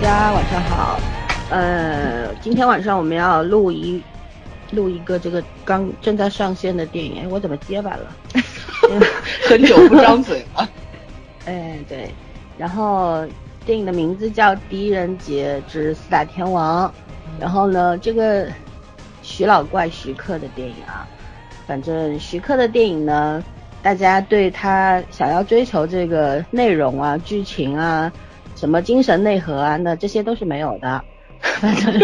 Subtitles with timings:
[0.00, 1.00] 大家晚上好。
[1.50, 4.00] 呃，今天晚上我们要录一
[4.70, 7.22] 录一个这个刚正在上线的电影。
[7.22, 8.16] 哎，我怎么结巴了？
[9.48, 10.68] 很久不张嘴了。
[11.46, 12.14] 哎，对。
[12.56, 13.26] 然后
[13.66, 16.88] 电影的名字叫《狄仁杰之四大天王》。
[17.40, 18.46] 然后呢，这个
[19.22, 21.08] 徐老怪徐克的电影啊，
[21.66, 23.42] 反正徐克的电影呢，
[23.82, 28.10] 大家对他想要追求这个内容啊、剧情啊。
[28.58, 29.76] 什么精神内核啊？
[29.76, 31.00] 那这些都是没有的。
[31.60, 31.96] 反正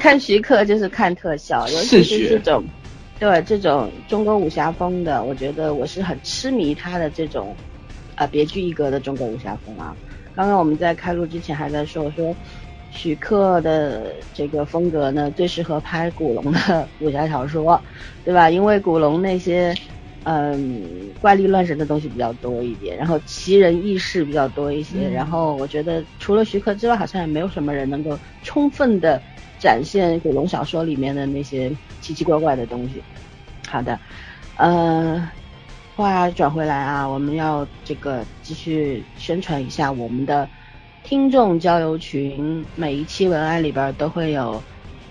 [0.00, 2.64] 看徐克就是看特效， 尤其是这种，
[3.20, 7.54] 对这种中国武侠风的，我觉得我是很痴迷他的这种，
[8.16, 9.96] 啊别具一格的中国武侠风啊。
[10.34, 12.34] 刚刚我们在开录之前还在说，我说
[12.90, 17.80] 徐克的这个风格呢，最适合拍古龙的武侠小说，
[18.24, 18.50] 对吧？
[18.50, 19.72] 因为古龙那些。
[20.24, 20.84] 嗯，
[21.20, 29.20] 怪力乱神的东西比较多一点，然后奇人异事比较多一些，然后我觉得除了徐克之外，好像也没有什么人能够充分的
[29.58, 33.02] 展现古龙小说里面的那些奇奇怪怪的东西。
[33.68, 33.98] 好的，
[34.58, 35.28] 呃，
[35.96, 40.48] 话转回来啊，我们要这个继续宣传一下我们的
[41.02, 44.62] 听众交流群，每一期文案里边都会有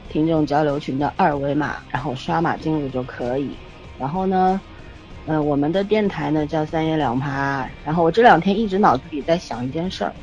[0.10, 3.50] 听众交流群的二维码，然后刷码进入就可以。
[4.00, 4.62] 然后呢？
[5.28, 10.14] 嗯，我们的电台呢叫三言两拍，然后我这两天一直脑子里在想一件事儿，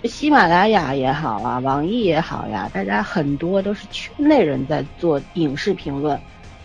[0.00, 6.18] 这喜马拉雅也好啊，网易也好呀，大家很多都是圈内人在做影视评论，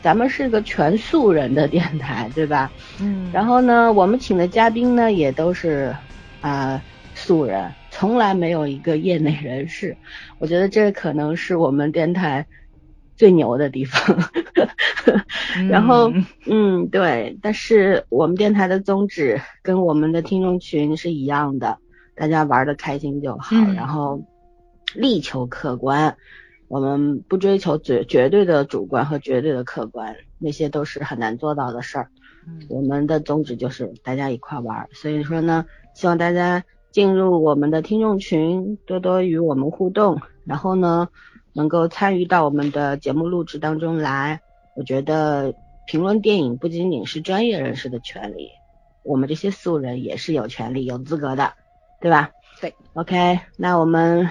[0.03, 2.71] 咱们是个全素人的电台， 对吧？
[2.99, 3.29] 嗯。
[3.33, 5.95] 然后呢，我们请的嘉宾呢也都是
[6.41, 6.79] 啊
[7.15, 9.97] 素人，从来没有一个业内人士，
[10.37, 12.45] 我觉得这可能是我们电台。
[13.19, 14.17] 最牛的地方，
[15.69, 16.09] 然后
[16.45, 21.77] 嗯对，但是我们电台的宗旨跟我们的听众群是一样的，
[22.15, 24.23] 大家玩的开心就好，然后
[24.95, 26.15] 力求客观，
[26.69, 32.09] 我们不追求绝绝对的主观和绝对的客观，那些都是很难做到的事儿。
[32.69, 41.09] 我们的宗旨就是大家一块玩，所以说呢，希望大家进入我们的听众群，多多与我们互动，然后呢。
[41.53, 44.41] 能够参与到我们的节目录制当中来，
[44.75, 45.53] 我觉得
[45.87, 48.49] 评论电影不仅仅是专业人士的权利，
[49.03, 51.53] 我们这些素人也是有权利、有资格的，
[51.99, 52.31] 对吧？
[52.61, 54.29] 对，OK，那我们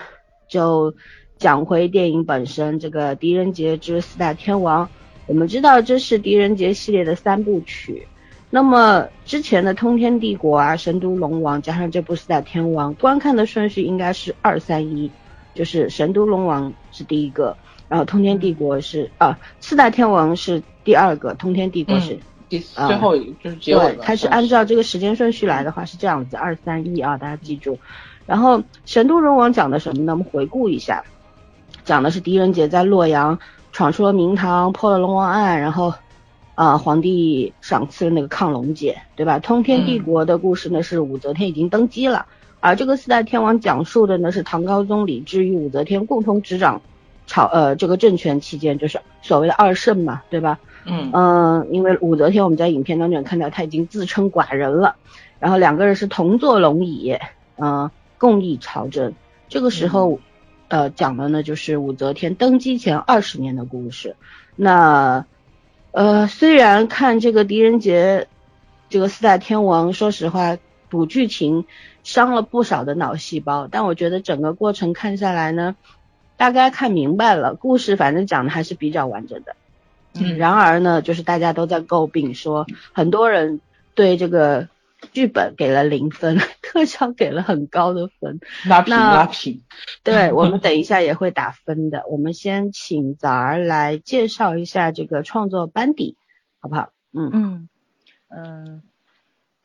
[0.48, 0.94] 就
[1.38, 4.86] 讲回电影本身，这个《狄仁杰之四大天王》，
[5.26, 8.06] 我们知道这是狄仁杰系列的三部曲，
[8.50, 15.10] 那么之前的《通天帝国》啊，《神都龙王》加上这部《四大天王》，观看的顺序应该是二三一。
[15.58, 17.56] 就是神都龙王是第一个，
[17.88, 22.16] 然后通天帝国是啊，四大天王是第二个，通天帝国是
[22.48, 23.80] 第四最后一就是结尾。
[23.80, 27.76] 对，它是按照这个时间顺序来的话是这样子，二三一啊，大家记住。
[28.24, 30.12] 然后神都龙王讲的什么呢？
[30.12, 31.02] 我们回顾一下，
[31.82, 33.36] 讲的是狄仁杰在洛阳
[33.72, 35.92] 闯出了明堂，破了龙王案，然后
[36.54, 39.40] 啊皇帝赏赐了那个亢龙锏，对吧？
[39.40, 42.26] 通天帝国的故事呢是武则天已经登基了。
[42.60, 46.82] 而这个四大天王讲述的呢是唐高宗李治与武则天共同执掌
[47.26, 50.58] 朝呃这个政权期间，就是所谓的二圣嘛，对吧？
[50.84, 54.96] 嗯嗯，因为武则天我们在影片当中看到她已经自称寡人了，
[55.38, 57.16] 然后两个人是同坐龙椅，
[57.58, 59.12] 嗯，共议朝政。
[59.48, 60.18] 这个时候，
[60.68, 64.16] 呃，讲的呢就是武则天登基前二十年的故事。
[64.56, 65.26] 那
[65.92, 68.26] 呃，虽然看这个狄仁杰
[68.88, 70.56] 这个四大天王，说实话
[70.88, 71.66] 补剧情。
[72.08, 75.76] 伤了不少的脑细胞，但我觉得整个过程看下来呢，
[76.38, 79.54] 大概看明白了，故事反正讲的还是比较完整的。
[80.14, 83.60] 嗯，然而呢，就是大家都在诟病说，很多人
[83.94, 84.68] 对这个
[85.12, 89.60] 剧本给了零分，特效给了很高的分，拉平拉平。
[90.02, 96.16] 对我们等一下也会打分的，我们先请早儿来介绍一下这个创作班底，
[96.58, 96.88] 好不好？
[97.12, 97.68] 嗯嗯
[98.30, 98.82] 嗯。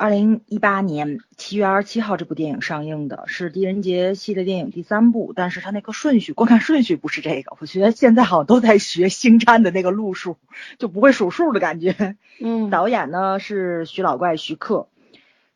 [0.04, 7.56] 二零一八年七月二十七号，这部电影上映的是狄仁杰系列电影第三部，但是他那个顺序，观看顺序不是这个。
[7.62, 10.36] 我觉得现在好像都在学星战的那个路数，
[10.78, 12.18] 就不会数数的感觉。
[12.42, 14.90] 嗯，导演呢是徐老怪徐克，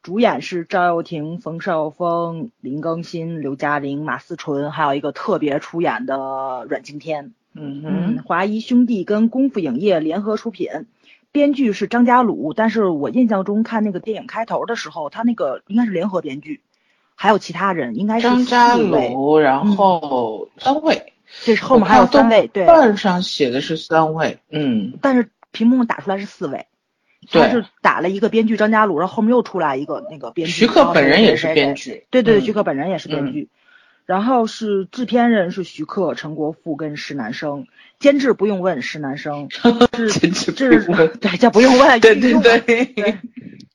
[0.02, 7.34] 主演是赵又廷、冯绍峰、林更新、刘嘉玲、马思纯，还有一个特别出演的阮经天。
[7.54, 10.70] 嗯嗯，华谊兄弟跟功夫影业联合出品。
[11.38, 16.62] 编剧是张家鲁，但是我印象中看那个电影开头的时候，他那个应该是联合编剧，
[17.14, 21.14] 还有其他人，应该是张家鲁，然后三位，
[21.44, 26.66] 这是后面还有三位，对，本上写的是三位，嗯，但是屏幕上打出来是四位，
[27.30, 33.50] 他是打了一个编剧张家鲁，然后后面又出来一个那个编剧，徐克本人也是编剧，对对，徐克本人也是编剧，
[34.08, 37.68] 然后是制片人是徐克、陈国富跟石南生，
[38.00, 39.50] 监制不用问石南生，
[39.92, 40.86] 制制
[41.20, 43.20] 对叫不用问， 对对对对，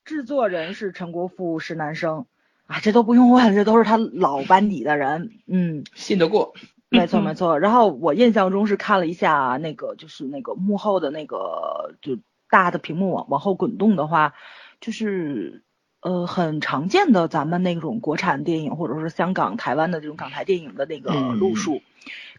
[0.06, 2.24] 制作人是陈国富、石南生，
[2.66, 6.54] 啊这都不用问，这都是他老班底的人，嗯，信得过，
[6.88, 7.58] 没错没错。
[7.58, 12.16] 然后我印象中是看了一下那个就是那个幕后的那个就
[12.48, 14.32] 大的屏幕往往后滚动的话，
[14.80, 15.62] 就是。
[16.02, 21.80] 呃，很常见的咱们那种国产电影，或者是香港、台湾的这种港台电影的那个路数，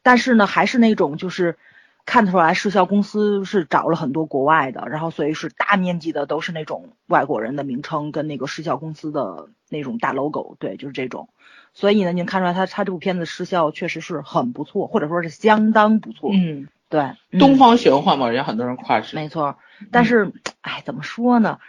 [0.01, 1.57] 但是呢，还是那种就是
[2.05, 11.29] 看得出来，视效公司是找了很多国外的，然后所以是大面积的都是那种外国人的名称跟那个视效公司的那种大 logo，对，就是这种。
[11.73, 16.31] 所以呢，您看出来他他这部片子视效确实是很不错，或者说是相当不错。
[16.33, 19.15] 嗯，对，东方玄幻嘛，人家很多人夸是。
[19.15, 19.57] 没错，
[19.89, 21.59] 但是，哎，怎么说呢？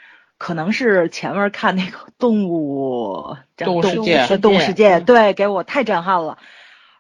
[0.45, 6.37] 可能是前面看那个动物动物世界动物世界，对，给我太震撼了。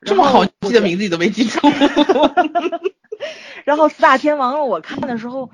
[0.00, 1.60] 这么好记的名字你都没记住。
[3.64, 5.50] 然后四大天王我看的时候，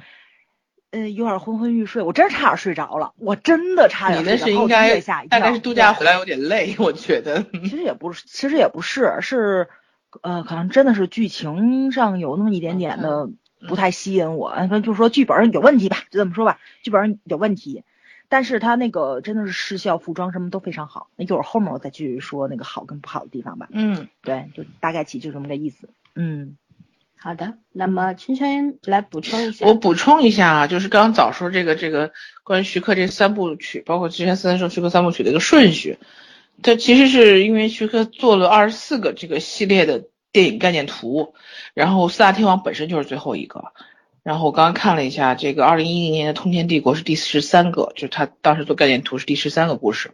[0.92, 4.22] 嗯，有点昏昏欲睡，我真差点睡着了，我真的差点。
[4.22, 7.44] 你那是应该大概是度假回来有点累，我觉得。
[7.52, 9.66] 其实也不是，其实也不是，是
[10.22, 13.30] 呃，可能真的是剧情上有那么一点点的。
[13.68, 17.84] 不太吸引我，反正就是说剧本有问题吧，就这么说吧，剧本有问题。
[18.28, 21.08] 但是他那个真的是视效、服装什么都非常好。
[21.16, 23.68] 那一会儿后面我再继续说那个好跟不好的地方吧。
[23.72, 25.88] 嗯，对，就大概其就这么个意思。
[26.14, 26.56] 嗯，
[27.16, 27.54] 好的。
[27.72, 29.66] 那么圈圈来补充一下。
[29.66, 32.12] 我补充一下啊，就是刚刚早说这个这个
[32.44, 35.98] 关于徐克这三部曲，包括之前三说徐克三部曲的一个顺序，
[36.62, 40.04] 它其实是因为徐克做了二十四个这个系列的。
[40.32, 41.34] 电影概念图，
[41.74, 43.72] 然后四大天王本身就是最后一个，
[44.22, 50.12] 然后我刚刚看了一下，这个二零一零年的通天帝国是第十三个，就是他当时做概念图是第十三个故事，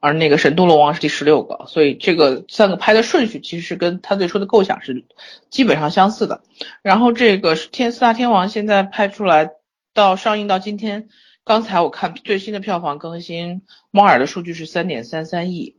[0.00, 5.04] 而那个神都龙王是第十六个，所以这个三个拍的顺序其实是跟他最初的构想是
[5.50, 6.42] 基本上相似的。
[6.82, 9.50] 然后这个天四大天王现在拍出来
[9.92, 11.08] 到上映到今天，
[11.44, 15.76] 刚才我看最新的票房更新，猫耳的数据是三点三三亿。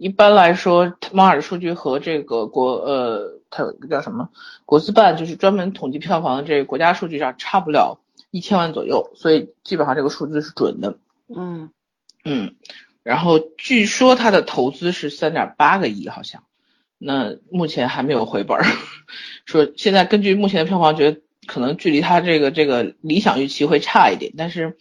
[0.00, 4.30] 一般来说，猫耳的数据和这个国呃，它有一个叫什么
[4.64, 8.00] 国资办，就是专门统计票房的这个国家数据上差不了
[8.30, 10.96] 一千万左右，所以基本上这个数字是准的。
[11.28, 11.68] 嗯
[12.24, 12.54] 嗯，
[13.02, 16.44] 然后据说它的投资是三点八个亿，好像，
[16.96, 18.64] 那目前还没有回本儿。
[19.44, 24.78] 说现在根据目前的票房，觉得可能距离它这个这个理想预期会差一点，但是。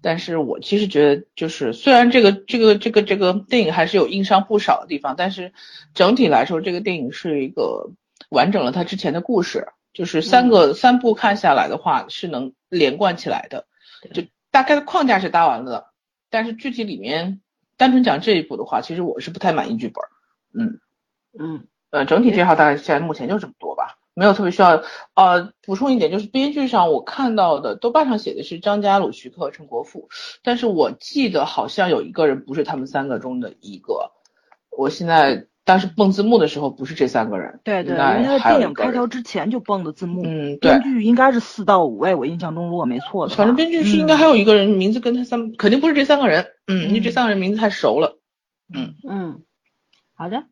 [0.00, 5.52] 但是我其实觉得，就是虽然这个这个这个这个电影还是有硬伤不少的地方，但是
[5.94, 7.90] 整体来说，这个电影是一个
[8.30, 13.66] 完整了它之前的故事，就是三个三部看下来的话是能连贯起来的，
[14.12, 15.86] 就大概的框架是搭完了的。
[16.30, 17.40] 但是具体里面
[17.76, 20.04] 单纯讲这一部的话，其实我是不太满意剧本。
[20.54, 20.80] 嗯
[21.38, 23.67] 嗯呃，整体介绍大概现在目前就这么多吧。
[24.18, 24.82] 没有特别需要，
[25.14, 30.08] 呃，补充一点，就是编剧上我看到的豆瓣上写的是张家鲁、徐克、陈国富，
[30.42, 34.10] 但是我记得好像有一个人不是他们三个中的一个，
[34.76, 48.18] 我现在当时蹦字幕的时候不是这三个人，对对，因为电影开头之前就蹦的字幕，嗯，对，编剧应该是四到五位，我印象中如果没错的话，反正编剧是应该还有一个人名字跟他三，肯定不是这三个人，嗯，因为这三个人名字太熟了，
[48.74, 48.94] 嗯。
[49.08, 49.42] 嗯，
[50.14, 50.44] 好的，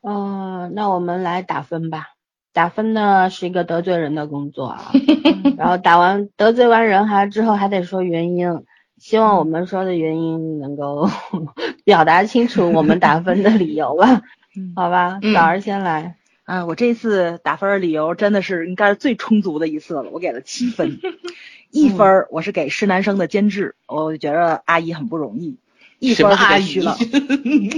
[0.00, 2.06] 嗯，那我们来打分吧。
[2.52, 4.92] 打分呢是一个得罪人的工作啊，
[5.56, 8.64] 然后打完得罪完人还之后还得说原因，
[8.98, 11.08] 希望我们说的原因能够
[11.84, 14.20] 表达清楚我们打分的理由吧，
[14.76, 21.00] 好吧，早儿先来，啊，我这次打分的理由真的是应该是最充足的一次了，我给了七分，
[21.70, 25.56] 一分我是给施南生的监制，我觉得阿姨很不容易，
[25.98, 26.98] 一分是给徐了，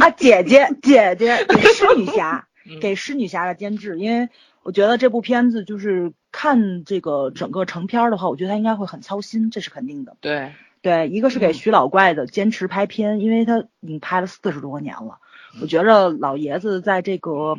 [0.00, 2.48] 啊姐姐姐姐给施女侠，
[2.80, 4.28] 给施女侠的监制，因为。
[4.64, 10.16] 我觉得这部片子就是看这个整个成片的话，我觉得他应该会很操心，这是肯定的。
[10.20, 15.18] 对对，一个是给徐老怪的坚持拍片，因为他已经拍了四十多年了。
[15.60, 17.58] 我觉着老爷子在这个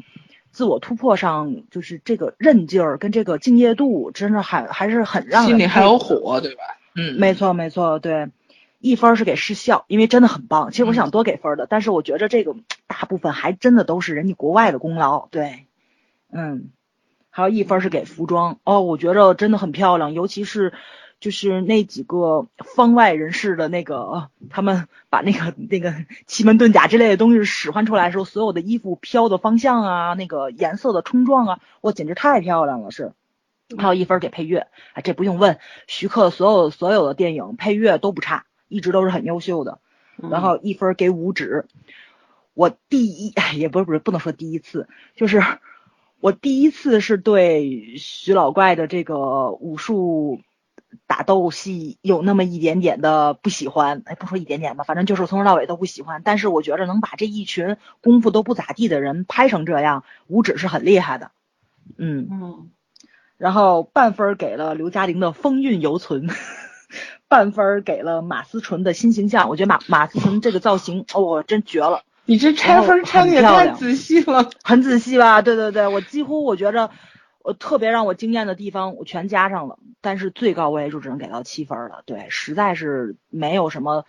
[0.51, 6.63] 自我突破上，就是这个韧劲儿跟这个敬业度，真的还还是很让人心里还有火，对吧？
[6.95, 8.29] 嗯，没错没错，对，
[8.79, 10.71] 一分是给失效，因为真的很棒。
[10.71, 12.55] 其实我想多给分的，但是我觉着这个
[12.87, 15.27] 大部分还真的都是人家国外的功劳。
[15.27, 15.67] 对，
[16.31, 16.71] 嗯。
[17.35, 20.71] 还有一分是给服装哦，我觉着真的很漂亮，尤其是
[21.19, 25.93] 就是那几个方外人士的那个，他们 把那个那个
[26.27, 32.89] 奇门遁甲之类的东西使唤出来的时候，所有的衣服飘的方向啊，那个颜色的冲撞啊，哇，简直太漂亮了！
[32.89, 33.11] 是，
[33.77, 39.79] 还有一分给配乐啊，这不用问，徐克所有所有的电影配乐都不差，一直都是很优秀的。
[40.15, 41.65] 然后一分给五指。
[42.53, 44.87] 我第一也不是不是不能说第一次，
[45.17, 45.43] 就是
[46.25, 50.41] 我第一次是对徐老怪的这个武术
[51.05, 56.23] 打斗戏有那么一点点的不喜欢，哎，不说一点点吧，反正就是从头到尾都不喜欢。
[56.25, 61.29] 但是我觉着能把这一群功夫都不咋地的人拍成这样，五指是很厉害的。
[61.95, 62.71] 嗯嗯，
[63.37, 66.27] 然后半分给了刘嘉玲的风韵犹存。
[67.27, 72.01] 半分给了马思纯的新形象，我觉得马马思纯这个造型，哦，真绝了！
[72.25, 75.41] 你这拆分拆的也太仔细了，很仔细吧？
[75.41, 76.89] 对对对，我几乎我觉着，
[77.43, 79.77] 我特别让我惊艳的地方，我全加上了。
[80.01, 82.03] 但是最高我也就只能给到七分了。
[82.05, 84.05] 对，实在是没有什么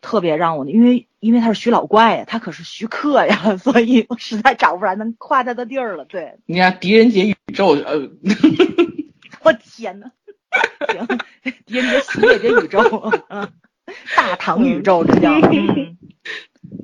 [0.00, 6.04] 特别让我，因为因为他是徐老怪呀，他可是徐克呀， 所以我实在找不出来能夸他的地儿了。
[6.04, 8.10] 对，你看狄仁杰宇宙，呃，
[9.42, 10.10] 我天呐。
[10.92, 11.06] 行，
[11.66, 12.80] 狄仁杰系列》的宇宙，
[13.28, 13.50] 嗯，
[14.16, 15.96] 大唐宇宙这叫，嗯，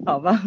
[0.05, 0.43] 好吧，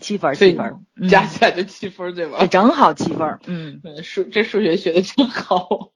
[0.00, 2.46] 七分七分，加起来就七分对吧？
[2.46, 5.90] 正好七分，嗯，数这数学学的真好。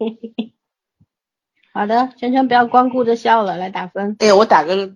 [1.73, 4.17] 好的，圈圈不要光顾着笑了，来打分。
[4.19, 4.95] 哎，我打个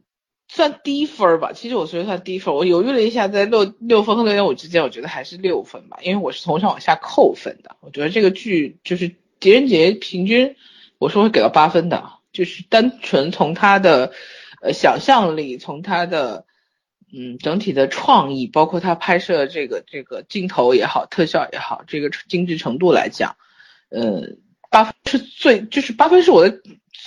[0.49, 10.57] 算低分吧，其实我觉得算低分，我犹豫了一下，在六六分和六点五之间，我觉得还是六分吧，因为我是从上往下扣分的，我觉得这个剧就是狄仁杰平均。
[10.99, 14.13] 我是会给到八分的，就是单纯从他的
[14.61, 16.47] 呃想象力，从他的
[17.13, 23.37] 嗯整体的创意，包括他拍摄这个这个镜头也好，特效也好，这个精致程度来讲，
[23.91, 24.37] 呃，
[24.71, 26.61] 八分是最就是八分是我的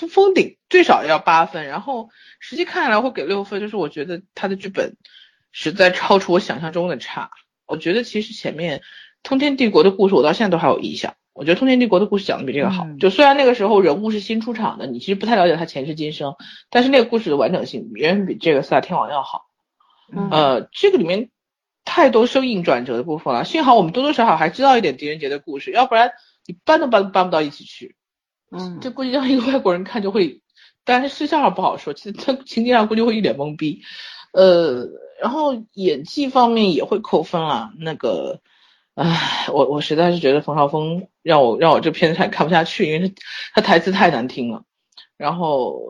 [0.10, 1.66] 封顶，最少要八分。
[1.66, 2.10] 然后
[2.40, 4.96] 实际看下来会给六分，就是我觉得他的剧本
[5.52, 7.32] 实在超出我想象中的差。
[7.66, 8.84] 我觉得其实前面
[9.24, 11.16] 通天帝国的故事，我到现在都还有印象。
[11.34, 16.36] 我觉得通天帝国的故事讲的比这个好，就虽然那个时候人物是新出场的，你其实不太了解他前世今生，
[16.70, 19.45] 但是那个故事的完整性远远比这个四大天王要好。
[20.32, 21.30] 呃，这个里面
[21.84, 26.12] 太多生硬转折的部分了，幸好我们多多少少还知道一点狄仁杰的故事，要不然
[26.46, 27.96] 你搬都搬搬不到一起去。
[28.52, 30.42] 嗯，这估计让一个外国人看就会，
[30.84, 33.82] 但是事项上不好说，其实他情节上估计会一脸懵逼。
[34.32, 34.88] 呃，
[35.22, 38.42] 然后演技方面也会扣分了，那个。
[38.96, 43.16] 唉，我我实在是觉得冯绍峰让我让我这片子看看不下去，因为他
[43.56, 44.64] 他台词太难听了。
[45.18, 45.82] 然后，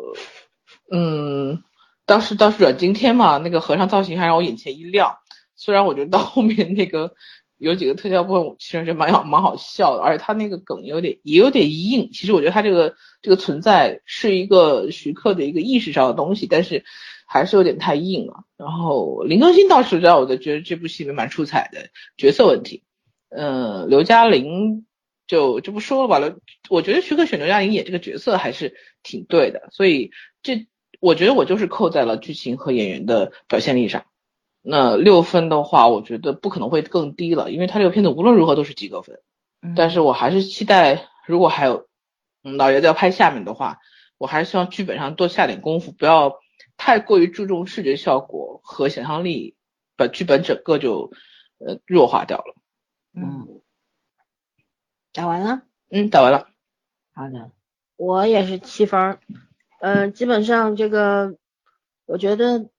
[0.92, 1.64] 嗯，
[2.06, 5.18] 当时当时阮经天嘛，那个和尚造型还让我眼前一亮。
[5.56, 7.16] 虽然我觉得到后面那个
[7.58, 12.10] 有几个特效部分，其实是蛮好蛮好笑的，而且他那个梗有点也有点硬。
[12.12, 16.84] 其实我觉得他这个这个存在是一个徐克的一个意识上的东西，但是
[17.26, 18.44] 还是有点太硬了。
[18.58, 22.84] 然后林更新倒是让我的觉得这部戏里面蛮出彩的角色问题。
[23.30, 24.86] 嗯，刘嘉玲
[25.26, 26.20] 就就不说了吧。
[26.20, 26.38] 刘，
[26.70, 30.12] 我觉得徐克选刘嘉玲演这个角色还是挺对的，所以
[30.44, 30.68] 这
[31.00, 34.06] 我觉得我就是扣在了剧情和演员的表现力上。
[34.62, 39.22] 那六分的话，我觉得不可能会更低了，因为他这个片子无论如何都是及格分。
[39.76, 41.88] 但是我还是期待，如果还有
[42.42, 43.80] 老爷子要拍下面的话，
[44.18, 46.40] 我还是希望剧本上多下点功夫，不要
[46.78, 49.56] 太过于注重视觉效果和想象力，
[49.96, 51.12] 把剧本整个就
[51.58, 52.56] 呃弱化掉了。
[53.14, 53.62] 嗯，
[55.14, 55.62] 打完了。
[55.90, 56.48] 嗯，打完了。
[57.14, 57.52] 好的，
[57.98, 59.20] 我也是七分。
[59.86, 61.36] 嗯，基本上这个，
[62.08, 62.72] 我觉得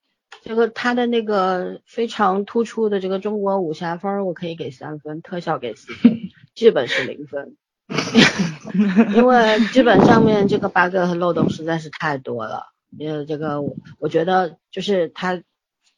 [0.42, 6.18] 这个他的那个非常突出的这个中国武侠风，我可以给三分，特效给四分，
[6.56, 7.56] 剧本是零分。
[9.14, 12.64] 因为剧本上面这个 bug 和漏洞实在是太多了。
[12.98, 13.62] 呃，这个
[14.00, 15.44] 我觉得就是他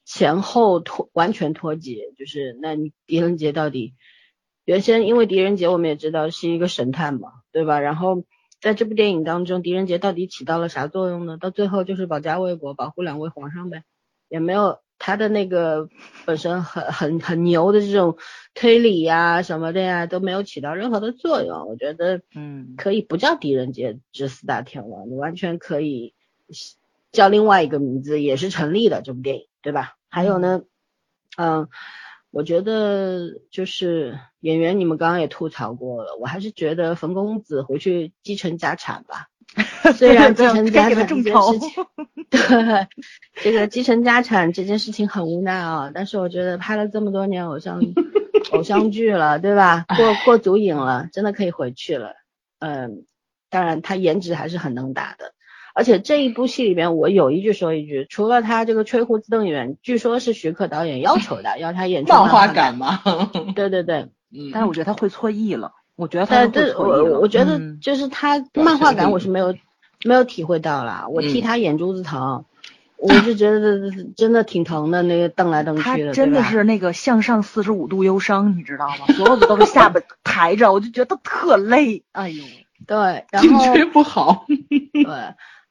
[0.04, 3.94] 前后脱完全脱节，就是那你狄仁杰到底？
[4.66, 7.80] 原先因为狄仁杰我们也知道是一个神探嘛，对吧？
[7.80, 8.24] 然后
[8.60, 11.36] 在这部电影当中，狄仁杰到底起到了啥作用呢？
[11.38, 13.84] 到最后就是保家卫国，保护两位皇上呗，
[14.28, 15.88] 也没有他的那个
[16.26, 18.18] 本身很很很牛的这种
[18.54, 21.68] 推理呀什么的呀都没有起到任何的作用。
[21.68, 26.14] 我觉得，嗯，可以不叫狄仁杰之四大天王，你完全可以
[27.12, 29.96] 叫另外一个名字也是成立的这部电影，对吧？
[30.08, 30.62] 还有呢，
[31.36, 31.68] 嗯。
[32.30, 39.28] 我觉得就是演员，你们刚刚也吐槽过了，我还是觉得冯公子回去继承家产吧。
[39.96, 41.84] 虽然继承家产这件事情，
[42.28, 42.86] 对
[43.42, 47.80] 这个继承家产这件事情很无奈啊，但是我觉得拍了这么多年偶像
[48.52, 49.86] 偶像剧了，对吧？
[49.96, 52.12] 过过足瘾了，真的可以回去了。
[52.58, 53.06] 嗯，
[53.48, 55.32] 当然他颜值还是很能打的。
[55.78, 63.00] 而且这一部戏里边，我有一句说一句，除了他这个吹胡子瞪眼，据说是徐克导演要求的，要他演漫画感吗？
[63.54, 67.20] 对对对， 嗯，但是我觉得他会错意了，我觉得他会错意了。
[67.20, 69.54] 我觉得就是他漫画感，我是没有
[70.04, 72.44] 没有体会到啦，我替他眼珠子疼。
[73.00, 73.78] 我就觉得
[74.16, 79.06] 真的挺疼的，那个瞪来瞪去的，真的是那个向上四十五度忧伤，你知道吗？
[79.14, 82.02] 所有的都是下巴 抬着，我就觉得特累。
[82.10, 82.42] 哎呦，
[82.88, 84.46] 对，然颈后椎不好。
[84.48, 85.04] 对，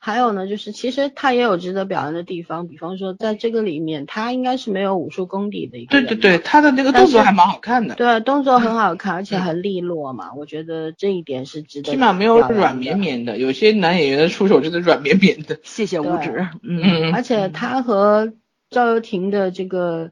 [0.08, 13.38] 还有呢，就是其实他也有值得表扬的地方，比方说在这个里面，他应该是没有武术功底的一个人，对对对，他的那个动作还蛮好看的，对，动作很好看，而且很利落嘛，我觉得这一点是值得起码没有软绵绵的。
[13.38, 15.60] 有些男演员的出手真的软绵绵的。
[15.66, 16.48] 谢谢吴指。
[16.64, 18.32] 嗯，嗯，而且他和
[18.70, 20.12] 赵又廷的这个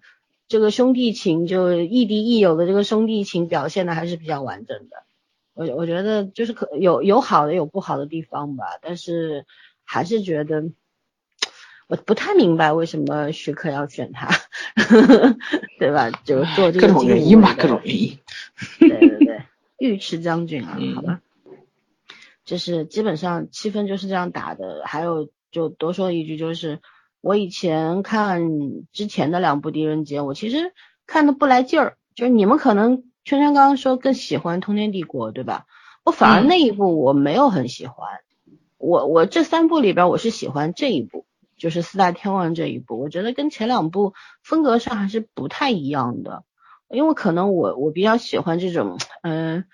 [0.49, 4.97] 这个兄弟情，就亦敌亦友的这个兄弟情表现的还是比较完整的。
[5.53, 9.45] 我我觉得就是可有有好的有不好的地方吧，但是
[9.85, 10.65] 还是觉得
[11.87, 14.27] 我不太明白为什么徐克要选他，
[15.79, 16.09] 对吧？
[16.23, 18.19] 就是做这各种原因吧，武的各种原因。
[18.79, 19.41] 对对对，
[19.77, 21.21] 尉迟将军啊，嗯好吧，
[22.43, 24.81] 就是基本上气氛就是这样打的。
[24.85, 26.79] 还有就多说一句，就是
[27.21, 28.41] 我以前看
[28.91, 30.73] 之前的两部《狄仁杰》，我其实
[31.05, 31.97] 看的不来劲儿。
[32.15, 35.65] 就是你们可能圈圈刚刚说更喜欢《通天帝国》，对吧？
[36.03, 38.07] 我反而嗯那一部我没有很喜欢。
[38.85, 41.25] 我我这三部里边，我是喜欢这一部，
[41.57, 42.99] 就是四大天王这一部。
[42.99, 44.13] 我觉得跟前两部
[44.43, 46.43] 风格上还是不太一样的。
[46.87, 49.65] 因为可能我我比较喜欢这种嗯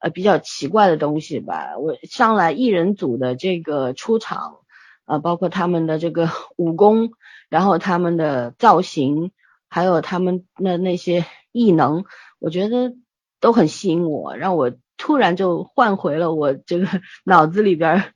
[0.00, 1.78] 呃比较奇怪的东西吧。
[1.78, 4.56] 我上来艺人组的这个出场，
[5.04, 7.12] 呃，包括他们的这个武功，
[7.48, 9.30] 然后他们的造型，
[9.68, 12.04] 还有他们的那些异能，
[12.40, 12.96] 我觉得
[13.38, 16.88] 都很吸引我，让我突然就换回了我这个
[17.24, 18.12] 脑子里边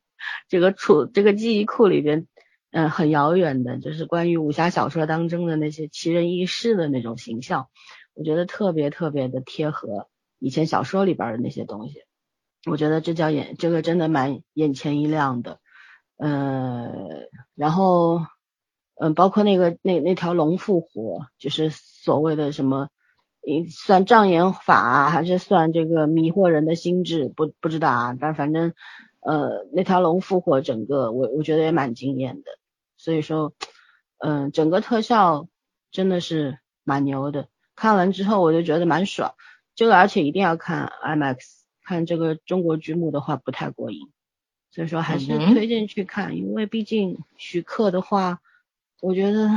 [0.48, 2.26] 这个储这个记忆库里边。
[2.72, 7.66] 嗯，很遥远的，就是关于武侠小说当中的那些奇人异事的那种形象。
[8.14, 10.06] 我觉得特别特别的贴合
[10.38, 12.04] 以前小说里边的那些东西，
[12.70, 15.58] 我觉得这叫眼这个真的蛮眼前一亮的，
[16.16, 16.92] 呃，
[17.56, 18.20] 然后
[19.00, 22.88] 嗯，包括那个那那条龙复活，就是所谓的什么，
[23.68, 28.74] 算障眼法，还是算这个迷惑人的心智，不不知道啊，但反正
[29.20, 32.50] 呃那条龙复活，整个我我觉得也蛮惊艳的，
[32.96, 33.52] 所以说
[34.18, 35.48] 嗯，整个特效
[35.90, 37.48] 真的是蛮牛的。
[37.74, 39.34] 看完之后我就觉得蛮爽，
[39.74, 41.36] 这个而且一定要看 IMAX，
[41.82, 44.10] 看这个中国剧目的话不太过瘾，
[44.70, 48.40] 所以说还是推荐去看，因为毕竟徐克的话，
[49.00, 49.48] 我觉得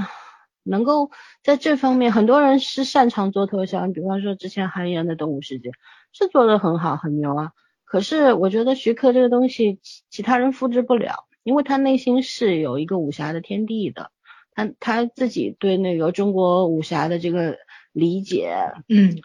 [0.64, 1.12] 能够
[1.44, 5.70] 在这方面，很多人是擅长做特效，你比方说之前韩延的《动物世界》
[6.14, 7.52] 是做的很好，很牛啊，
[7.94, 14.10] 可是我觉得徐克这个东西其其他人复制不了，因为他内心是有一个武侠的天地的，
[14.52, 17.56] 他他自己对那个中国武侠的这个。
[17.92, 18.58] 理解，
[18.90, 19.22] 嗯，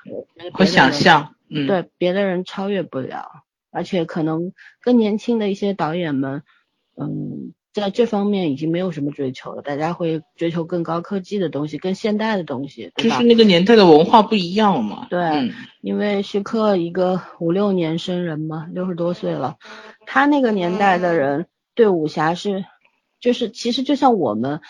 [0.53, 4.53] 和想象，嗯，对别的人超越不了，而且可能
[4.83, 6.43] 更年轻的一些导演们，
[6.95, 13.17] 嗯，在这方面已经没有什么追求了，大家会追求更高科技的东西，更现代的东西，对吧？
[13.17, 15.07] 就是那个年代的文化不一样嘛。
[15.11, 19.57] 对，嗯、因为徐克一个五六年生人嘛，六十多岁了，
[20.07, 22.65] 他那个年代的人对武侠是，
[23.21, 24.61] 就是其实就像我们。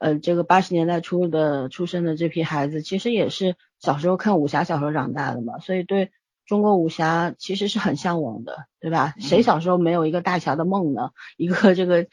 [0.00, 6.12] 呃，这个八十年代初的出生的这批孩子，其实也是小时候看武侠小说长大的嘛，所以对
[6.46, 9.14] 中国武侠其实是很向往的，对吧？
[9.18, 11.10] 谁小时候没有一个大侠的梦呢？
[11.36, 12.06] 一个这个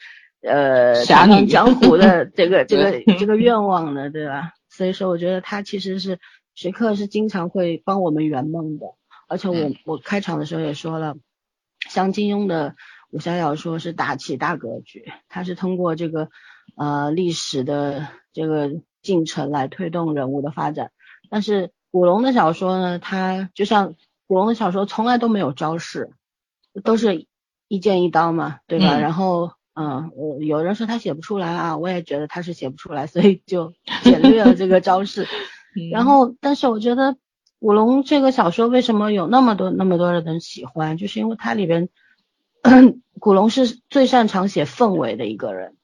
[0.46, 4.52] 呃侠女江湖的这个 这个这个愿望呢，对吧？
[4.68, 6.18] 所以说，我觉得他其实是
[6.54, 8.86] 徐克是经常会帮我们圆梦的，
[9.28, 11.16] 而且我我开场的时候也说了，
[11.88, 12.74] 像金庸的
[13.10, 16.28] 武侠小说是大起大格局，他是通过这个。
[16.74, 20.90] 呃，历史的这个进程来推动人物的发展，
[21.30, 23.94] 但是古龙的小说呢，它就像
[24.26, 26.10] 古龙的小说从来都没有招式，
[26.82, 27.28] 都是
[27.68, 28.96] 一剑一刀嘛，对吧？
[28.96, 35.26] 嗯、然后，嗯，我有人说他写不出来啊，我也觉得他是写不出来，所以就 简略了这个招式。
[35.92, 37.16] 然后，但是我觉得
[37.58, 41.90] 古龙这个小说为什么有那么多那么多人喜欢，就是因为它里边
[43.20, 45.76] 古龙是最擅长写氛围的一个人。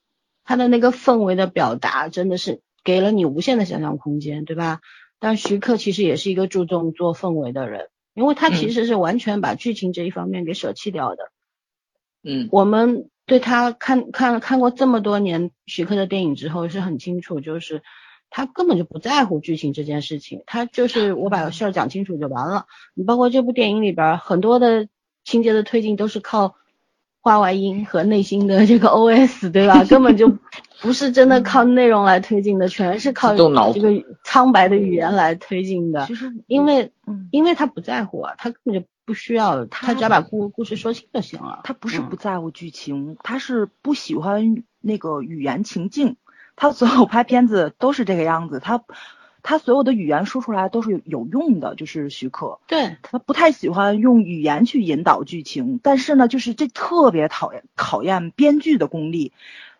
[0.43, 4.81] 他的那个氛围的表达真的是给了你无限的想象空间，对吧？
[5.19, 11.31] 但徐克其实也是一个注重做氛围的人，因为他其实是完全把剧情这一方面给舍弃掉的。
[12.23, 17.81] 嗯，我们对他看看看过这么多年徐克的电影之后是很清楚，就是
[18.29, 22.65] 他根本就不在乎剧情这件事情，他就是我把事儿讲清楚就完了。
[22.93, 24.87] 你包括这部电影里边很多的
[25.23, 26.55] 情节的推进都是靠。
[27.23, 29.81] 话外音和内心的这个 OS，对吧？
[29.89, 30.37] 根本就
[30.81, 33.89] 不是真的靠内容来推进的，全是靠这个
[34.25, 36.05] 苍白的语言来推进的。
[36.05, 41.61] 其实，因为，嗯，因为他不在乎啊，他根本就不需要，他只要把故故事说清就行了。
[41.63, 46.17] 他不是不在乎剧情，他是不喜欢那个语言情境。
[46.57, 48.83] 他所有拍片子都是这个样子，他
[49.43, 52.59] 他所有的语言说出来都是有有用的，就是徐克。
[52.65, 59.33] 对，他不太喜欢用语言去引导剧情，但是呢，就是这特别讨厌考验编剧的功力。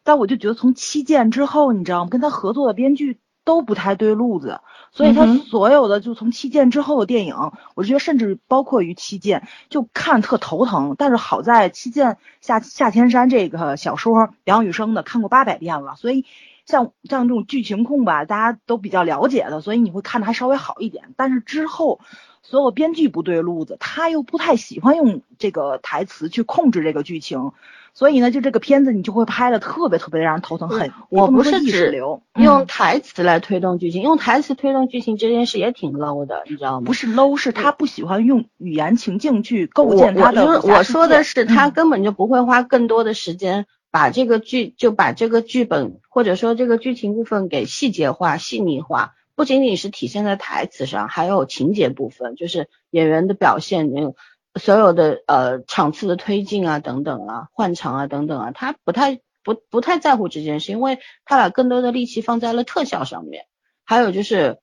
[0.04, 2.10] 但我就觉得从七剑之后，你知道吗？
[2.10, 4.60] 跟他合作的编剧都不太对路子，
[4.91, 7.36] 所以他所有的就从七剑之后的电影，
[7.73, 10.95] 我觉得甚至包括于七剑，就看特头疼。
[10.97, 16.26] 但是好在七剑下下天山这个小说，梁羽生的看过八百遍了，所以
[16.65, 21.06] 像像这种剧情控吧，大家都比较了解的，所以你会看的还稍微好一点。
[21.17, 21.99] 但是之后
[22.41, 27.52] 所有编剧不对路子，他又不太喜欢用这个台词去控制这个剧情。
[27.95, 36.86] 所以呢，就这个片子你就会拍的特别特别让人头疼，很我不是指用嗯台词来推动剧情，用台词推动剧情这件事也挺 low 的，你知道吗？
[36.88, 54.15] 不是 low，是他不喜欢用语言情境去构建他的我说我说的是，他嗯根本就不会花更多的时间把这个剧就把这个剧本或者说这个剧情部分给细节化、细腻化，不仅仅是体现在台词上，还有情节部分，就是演员的表现，那
[54.60, 63.45] 所有的呃场次的推进啊等等啊，换场啊等等啊，他不太不不太在乎这件事，因为他把更多的力气放在了特效上面，
[63.86, 64.58] 还有就是。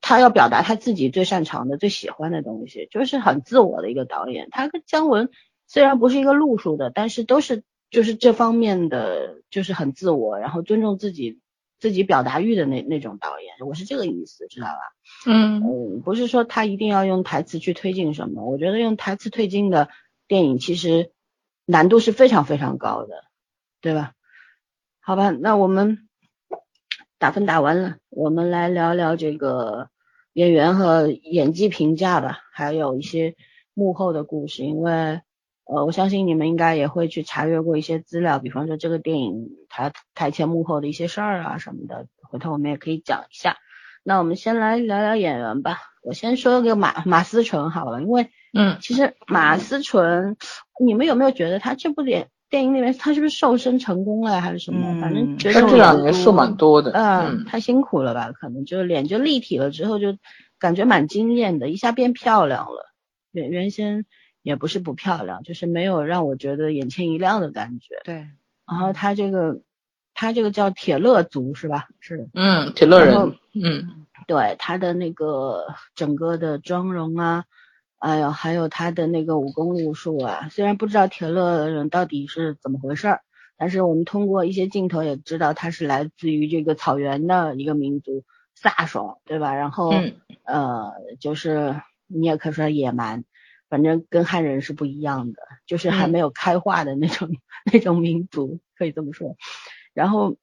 [0.00, 4.46] 他要表达他自己最擅长的、最喜欢的东西，就是很自我的一个导演。
[4.52, 5.28] 他跟姜文
[5.66, 11.40] 虽然不是一个路数的，但是都是就是这方面的，就是很自我，然后尊重自己
[11.78, 13.54] 自己表达欲的那那种导演。
[13.66, 14.78] 我是这个意思，知道吧？
[15.26, 19.88] 嗯嗯，不是说他一定要用台词去推进什么，我觉得用台词推进的
[20.26, 21.12] 电影其实
[21.64, 23.24] 难度是非常非常高的，
[23.80, 24.12] 对吧？
[25.00, 26.08] 好吧，那我们
[27.18, 29.88] 打分打完了，我们来聊聊这个
[30.34, 33.34] 演员和演技评价吧，还有一些
[33.72, 35.22] 幕后的故事，因为
[35.68, 43.56] 呃，我相信你们应该也会去查阅过一些资料，比方说这个电影它台前幕后的一些事儿啊什么的，回头我们也可以讲一下。
[44.02, 50.38] 那我们先来聊聊演员吧，我先说个马马思纯好了，因为嗯其实马思纯，
[50.82, 54.86] 你们有没有觉得他这部电电影里面他是不是瘦身成功了还是什么？
[54.88, 58.32] 嗯反正觉他这两年瘦蛮多的，嗯，太辛苦了吧？
[58.32, 60.16] 可能就是脸就立体了之后，就
[60.58, 62.86] 感觉蛮惊艳的，一下变漂亮了。
[63.32, 64.06] 原原先
[64.42, 68.00] 也不是不漂亮，就是没有让我觉得眼前一亮的感觉。
[68.04, 68.28] 对，
[68.66, 69.60] 然后他这个，
[70.14, 71.88] 他这个叫铁勒族是吧？
[72.00, 77.44] 是，嗯，铁勒人，嗯对他的那个整个的妆容啊，
[77.98, 83.22] 哎呦，还有他的那个武功武术啊，虽然不知道铁勒人到底是怎么回事儿，
[83.56, 88.24] 但是我们通过一些镜头也知道他是来自于这个草原的一个民族，
[88.60, 89.54] 飒爽，对吧？
[89.54, 93.24] 然后、嗯呃，就是你也可以说野蛮，
[93.68, 96.10] 反正跟汉人是不一样的，就是还嗯。
[96.10, 97.30] 没有开化的那种、
[97.70, 99.36] 那种民族，可以这么说。
[99.94, 100.36] 然后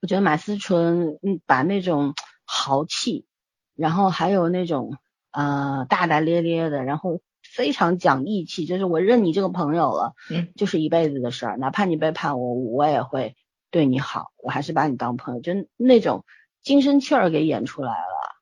[0.00, 2.14] 我觉得马思纯嗯把那种
[2.44, 3.26] 豪气，
[3.74, 4.96] 然后还有那种
[5.32, 13.36] 呃大大咧咧的，然后非常讲义气，就是我认你这个朋友了，嗯，就是一辈子的事儿，哪怕你背叛我，我也会
[13.70, 16.24] 对你好，我还是把你当朋友，就那种
[16.62, 18.36] 精神气儿给演出来了，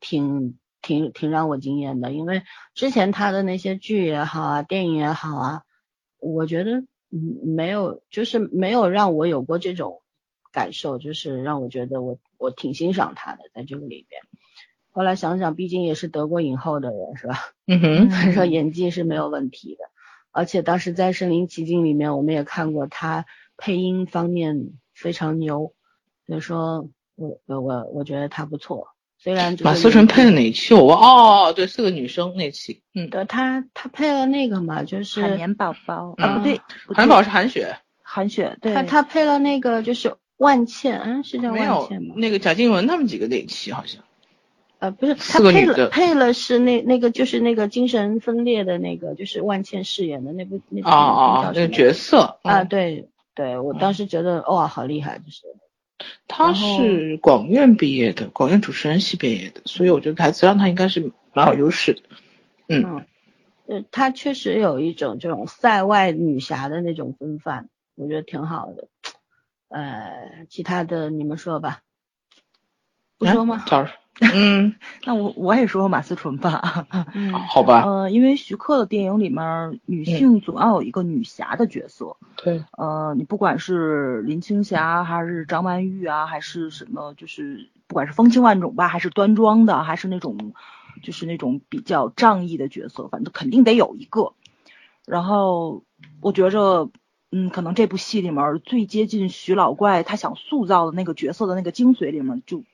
[0.00, 0.57] 挺
[0.88, 2.10] 挺挺让我惊艳的。
[2.10, 2.42] 因为
[2.74, 5.62] 之前他的那些剧也好啊，电影也好啊，
[6.18, 6.78] 我觉得
[7.10, 10.00] 嗯没有，就是没有让我有过这种
[10.50, 14.22] 感受，就是让我觉得我我挺欣赏他的，在这个里边。
[14.90, 17.36] 后来想想，毕竟也是得过影后的人，是吧？
[17.68, 19.84] 嗯哼，他说演技是没有问题的，
[20.32, 23.26] 而且当时在《身临其境》里面，我们也看过他
[23.58, 25.74] 配音方面非常牛，
[26.26, 28.88] 所以说我我我我觉得他不错。
[29.20, 30.74] 虽然马思纯配的哪一期？
[30.74, 42.14] 我忘哦，对，是个女生那期，嗯，对她她配了那个嘛，就是海绵宝宝嗯啊，不对，不对韩宝是韩雪，韩雪，对，她她配了那个就是万茜，嗯，是叫没有万茜吗？
[42.16, 44.04] 那个贾静雯他们几个那一期好像，
[44.78, 55.42] 呃，不是，四他配了个女的配了是那那个就是那个精神分裂的那个，就是万茜饰演的那部那部啊啊啊，那个角色啊，嗯对对，我当时觉得哇，好厉害，就是
[56.26, 62.02] 他是广院毕业的，广院主持人系毕业的，所以我觉得台词上他应该是蛮有优势的。
[62.68, 63.06] 嗯嗯，
[63.66, 68.88] 呃，她确实有一种这种塞外女侠的那种风范，我觉得挺好的。
[69.68, 71.82] 呃，其他的你们说吧，
[73.18, 73.64] 不说吗？
[74.34, 90.52] 嗯，那我我也说马思纯吧，嗯，好吧，呃，因为徐克的电影里面女性总要有一个女侠的角色，对，呃，你不管是林青霞还是张曼玉啊，还是什么，就是不管是风情万种吧，还是端庄的，还是那种
[91.04, 94.32] 就是那种比较仗义的角色，反正肯定得有一个。
[95.06, 95.84] 然后
[96.20, 96.90] 我觉着
[97.30, 102.64] 嗯，可能这部戏里面最接近徐老怪他想塑造的那个角色的那个精髓里面，就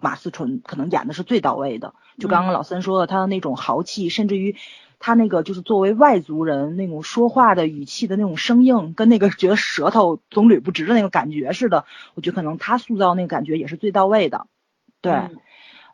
[0.00, 1.94] 马思纯可能演的是最到位的。
[2.18, 4.56] 就刚刚老三说的，他的那种豪气，甚至于
[4.98, 11.84] 他那个就是作为外族人那种说话的语气的那种生硬，跟那个觉得舌头总捋不直的那个感觉似的，
[12.14, 14.46] 我觉得可能他塑造那个感觉也是最到位的。
[15.00, 15.12] 对。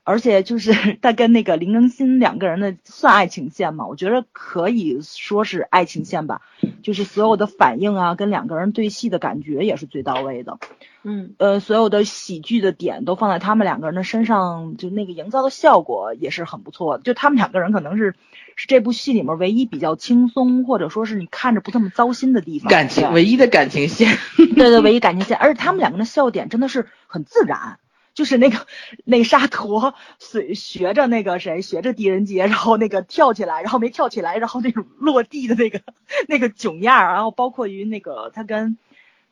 [0.06, 6.42] 而且就是 他跟那个林更新两个人的算爱情线嘛，我觉得可以说是爱情线吧。
[6.82, 10.58] 就是所有的反应啊，跟两个人对戏的感觉也是最到位的。
[11.02, 17.02] 嗯，呃，所有的喜剧的点都放在他们两个人的身上，就那个营造的效果也是很不错的。
[17.02, 18.14] 就他们两个人可能是
[18.54, 22.70] 是这部戏里面唯一比较轻松，或者说是你看着不这么糟心的地方。
[22.70, 24.16] 感情唯一的感情线。
[24.54, 27.78] 对对，唯一感情线，而且他们两个人的笑点真的是很自然。
[28.16, 28.66] 就是那个
[29.04, 35.82] 那沙陀随学着那个谁学着狄仁杰，然后那个跳起来，然后没跳起来，然后那种落地的那个
[36.26, 38.78] 那个囧样然后包括于那个他跟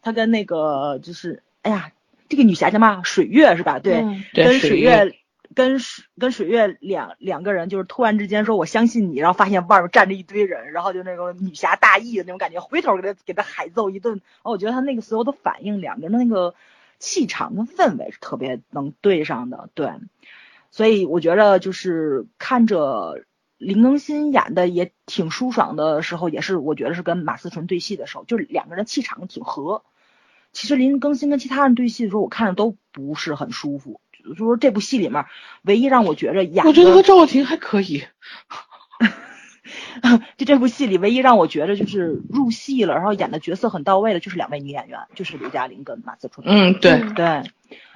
[0.02, 1.92] 他跟那个就是哎呀，
[2.28, 3.78] 这个女侠叫嘛水月是吧？
[3.78, 5.16] 对，跟水月
[5.54, 14.20] 跟水跟水月两两个人就是突然之间说我相信你，然后发现外面站着一堆人，然后就那种女侠大义的那种感觉，回头给他给他海揍一顿。
[14.42, 16.54] 哦，我觉得他那个所有的反应，两个人的那个。
[16.98, 19.90] 气场跟氛围是特别能对上的，对，
[20.70, 23.24] 所以我觉得就是看着
[23.58, 29.82] 林更新演的也挺舒爽的时候，也是我觉得是跟马思纯对戏的时候，就是两个人气场挺合。
[30.52, 34.00] 其实林更新跟其他人对戏的时候，我看着都不是很舒服。
[34.24, 35.26] 就说这部戏里面，
[35.62, 38.04] 唯一让我觉着演，我觉得和赵又廷还可以。
[40.36, 46.46] 就这部戏里，唯一让我觉得就是入戏了，然后演的角色很到位的，就是两位女演员，就是刘嘉玲跟马思纯。
[46.46, 47.42] 嗯，对对，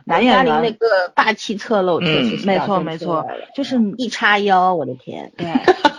[0.04, 5.46] 男演员那个霸气侧漏，嗯，没错没错，就是一叉腰，我的天，对，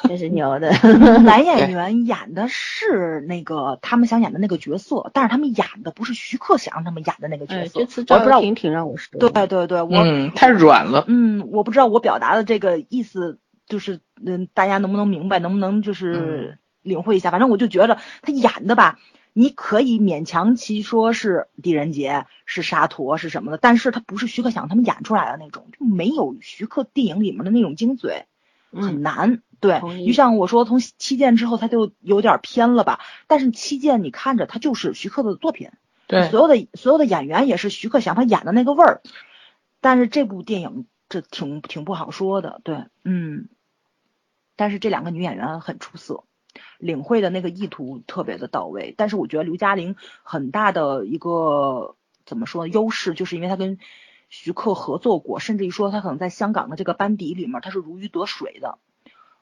[0.07, 0.71] 真是牛的。
[1.23, 7.79] 男演员演的是那个他们想演的那个角色，但是他们演的不是徐克想让他们演的那个角色。
[7.79, 9.31] 这次赵又廷挺让我失望。
[9.31, 11.05] 对对对，我太软了。
[11.07, 13.37] 嗯，我不知道我表达的这个意思。
[13.69, 15.39] 就是嗯，大家能不能明白？
[15.39, 17.31] 能不能就是领会一下？
[17.31, 18.99] 反正我就觉得他演的吧，
[19.31, 28.23] 你可以勉强其说是狄仁杰，是沙陀，是什么的，但是他不是徐克想他们演出来的那种，就没有徐克电影里面的那种精髓，
[28.71, 29.43] 很难。
[29.59, 33.01] 对，就像我说，从七剑之后他就有点偏了吧？
[33.27, 35.69] 但是七剑你看着他就是徐克的作品，
[36.07, 39.01] 对，所有的所有的演员也是徐克想他演的那个味儿，
[39.81, 43.49] 但是这部电影这挺挺不好说的，对，嗯。
[44.59, 46.25] 但是这两个女演员很出色，
[46.79, 48.93] 领会的那个意图特别的到位。
[48.97, 51.95] 但是我觉得刘嘉玲很大的一个
[52.25, 53.77] 怎么说优势，就是因为她跟
[54.27, 58.79] 徐克合作过，甚至于说她可能在香港的这个班底里面，她是如鱼得水的。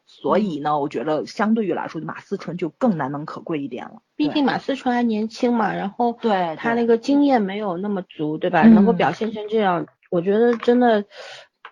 [0.06, 4.04] 所以呢，我觉得相对于来说，马思纯就更难能可贵一点了。
[4.16, 8.62] 毕竟马思纯还年轻嘛，然后对她那个经验没有那么足，对吧？
[8.68, 11.06] 能够表现成这样，我觉得真的。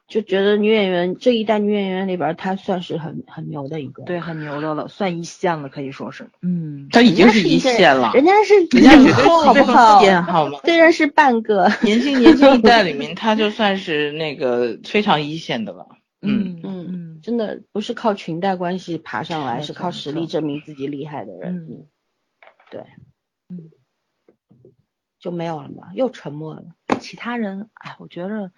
[0.07, 9.99] 就觉得女演员这一代女演员里边，她算是很很牛的一个，对，很牛的了，算一线了，可以说是，嗯，她已经是一线了，人家是影后，好不好？
[10.21, 10.59] 好吗？
[10.63, 15.87] 虽然是半个 年轻年轻一代里面，她就算是那个非常一线的了，
[16.21, 21.87] 嗯嗯嗯，真的不是靠裙带关系爬上来，是靠实力证明自己厉害的人，嗯，
[22.69, 22.81] 对，
[23.49, 23.71] 嗯，
[25.19, 26.63] 就没有了嘛，又沉默了，
[26.99, 28.51] 其他人，哎，我觉着。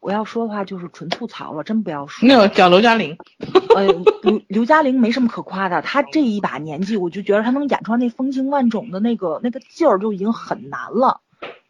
[0.00, 2.28] 我要说的话就是纯吐槽了，真不要说。
[2.28, 3.16] 那个讲刘嘉玲，
[3.74, 3.86] 呃，
[4.22, 11.20] 刘刘嘉玲没什么可夸的，她这一把年纪，我就觉得她能演出来那风情万种的那个那个劲儿就已经很难了。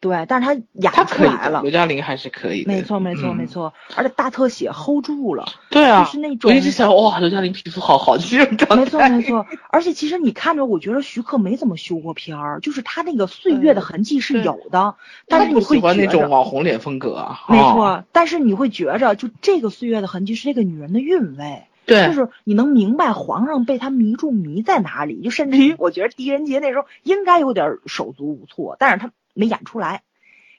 [0.01, 1.61] 对，但是他演出来了。
[1.63, 2.65] 刘嘉玲还是可以。
[2.67, 3.75] 没错，没错，没错。
[3.97, 5.47] 而且大特写 hold 住了。
[5.71, 6.05] 对啊。
[6.05, 6.51] 就是那种。
[6.51, 9.45] 我一直想，哇，刘嘉玲皮肤好好，就是没错，没错。
[9.71, 14.95] 而且其实你看着，我觉得徐克没怎么修过片儿，就是他那个岁月的痕迹是有的。
[15.27, 17.41] 但是你会喜欢那种网红脸风格啊。
[17.49, 21.65] 没错，但是你会觉着，就这个岁月的痕迹是这个女人的韵味。
[21.87, 22.07] 对。
[22.07, 30.03] 就是你能明白皇上被他迷住迷在哪里，就甚至于我觉得狄仁杰那时候应该有点手足无措，但是他没演出来。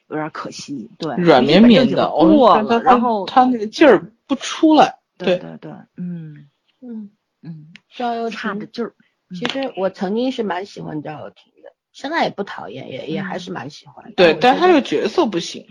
[0.08, 6.48] 有点可惜，对，软绵绵的，过了，然后他那个劲儿不出来，对对对，嗯
[6.82, 7.10] 嗯
[7.42, 8.94] 嗯，赵又差的劲儿。
[9.38, 14.12] 其实我曾经是蛮喜欢赵又廷的，现在也不讨厌，也也还是蛮喜欢。
[14.16, 15.68] 对，但他这个角色不行。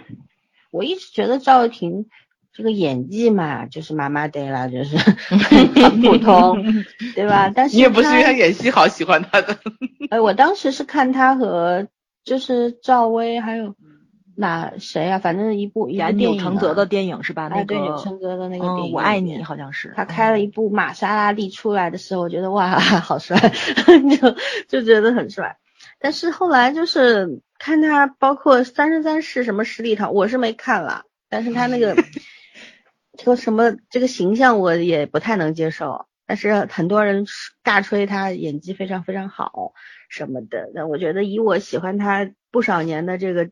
[0.71, 2.05] 我一直觉得赵又廷
[2.53, 4.95] 这个演技嘛，就是麻麻的啦，就是
[5.27, 6.63] 很普通，
[7.13, 7.51] 对吧？
[7.53, 9.59] 但是你也不是因为他演戏好喜欢他的。
[10.09, 11.89] 哎，我当时是看他和
[12.29, 13.75] 就是赵薇还有。
[14.41, 15.19] 那谁呀？
[15.19, 17.49] 反正一部演钮承泽的电影是吧？
[17.49, 19.91] 那个钮承泽的那个电影，我爱你好像是。
[19.97, 23.37] 他开了一部玛莎拉蒂出来的时候，我觉得哇， 好帅，
[24.17, 24.35] 就
[24.69, 25.57] 就觉得很帅。
[25.99, 31.93] 但是后来就是看他包括《三生三世》什么十里桃，我是没看了，但是他那个
[33.17, 37.25] 这个什么这个形象我也不太能接受，但是很多人
[37.63, 39.73] 大吹他演技非常非常好
[40.09, 43.49] 什么的，那我觉得以我喜欢他不少年的这个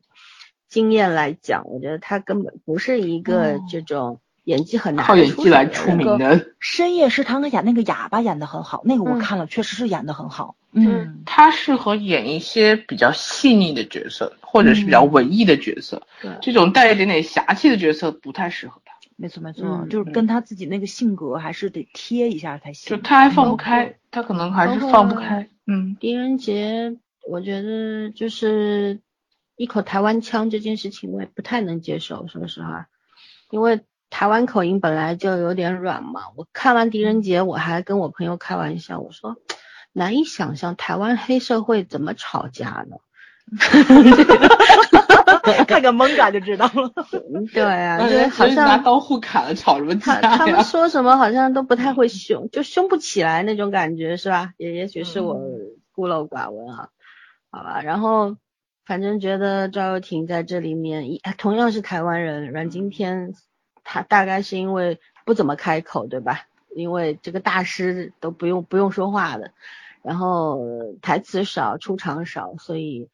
[0.68, 4.20] 经验来讲，我觉得他根本不是一个这种。
[4.44, 6.52] 演技很难，靠演技来出名的。
[6.58, 10.56] 深夜食堂的演那个哑巴演的很好，那个我看了，确实是演的很好。
[10.72, 16.06] 嗯，他适合演一些比较细腻的角色，或者是比较文艺的角色。
[16.22, 18.94] 对，这种带一点点侠气的角色不太适合他。
[19.18, 22.88] 没错没错，就是跟他自己那个性格还是得贴一下才行。
[22.96, 25.48] 就他还放不开，他可能还是放不开。
[25.66, 26.96] 嗯，狄仁杰，
[27.28, 29.00] 我觉得就是
[29.56, 32.86] 一口台湾腔这件事情，我也不太能接受，说实话，
[33.50, 33.80] 因为。
[34.10, 39.36] 台湾口音本来就有点软嘛，我看完《狄仁杰》，我还跟我朋友开玩笑，我说
[39.92, 42.96] 难以想象台湾黑社会怎么吵架呢？
[45.66, 46.92] 看看蒙嘎就知道了。
[47.52, 54.52] 对啊，就好像拿刀互砍了，吵什么架他他们说什么好像都不太会凶，就凶不起来那种感觉是吧？
[54.56, 55.40] 也也许是我
[55.92, 56.88] 孤陋寡闻啊，
[57.50, 57.80] 好吧。
[57.82, 58.36] 然后
[58.86, 63.34] 反正觉得赵又廷在这里面，一同样是台湾人，阮经天。
[63.90, 66.42] 他大概是因为不怎么开口，对吧？
[66.76, 69.52] 因为这个大师都不用不用说话的，
[70.02, 70.60] 然后
[71.00, 73.08] 台词少，出场少，所以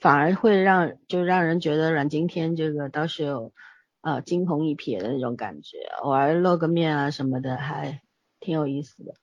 [0.00, 3.52] 反而会让就让人觉得阮经天这个倒是有
[4.00, 8.00] 呃惊鸿一瞥的那种感觉，偶尔露个面啊什么的，还
[8.40, 9.14] 挺有意思的。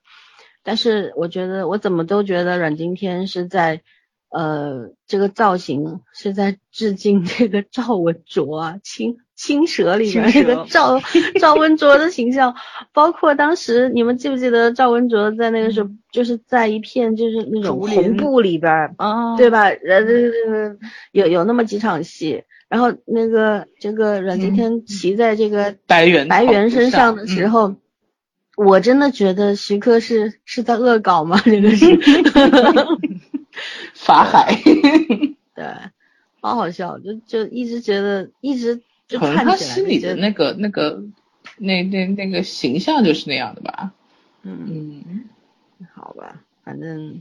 [0.62, 3.82] 但是我觉得我怎么都觉得阮经天是在。
[4.30, 11.00] 呃，这个造型是在致敬这个赵文卓啊，《青青蛇》里面那个赵
[11.40, 12.54] 赵文卓的形象，
[12.92, 18.94] 包括当时你们记不记得赵文卓在那个时候就是在一片就是那种红布里边，
[19.38, 19.64] 对吧？
[19.68, 20.76] 呃，
[21.12, 27.76] 有有那么几场戏，然后那个这个阮经天骑在这个白猿白猿身上的时候，
[28.58, 31.40] 我真的觉得徐克是是在恶搞吗？
[31.46, 31.86] 这个是。
[34.08, 34.54] 法海，
[35.54, 35.66] 对，
[36.40, 41.02] 好好笑，就就一直觉得一直就可能他心里的那个那个
[41.58, 43.92] 那那那个形象就是那样的吧。
[44.44, 45.24] 嗯嗯，
[45.94, 47.20] 好吧，反正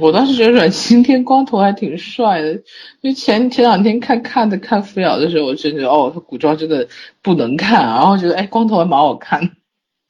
[0.00, 2.62] 我当时觉得阮经天光头还挺帅的，
[3.02, 6.88] 就前前两天看看的看扶摇的时候，我真觉得哦，他古装真的
[7.20, 9.50] 不能看，然后觉得哎，光头还蛮好看。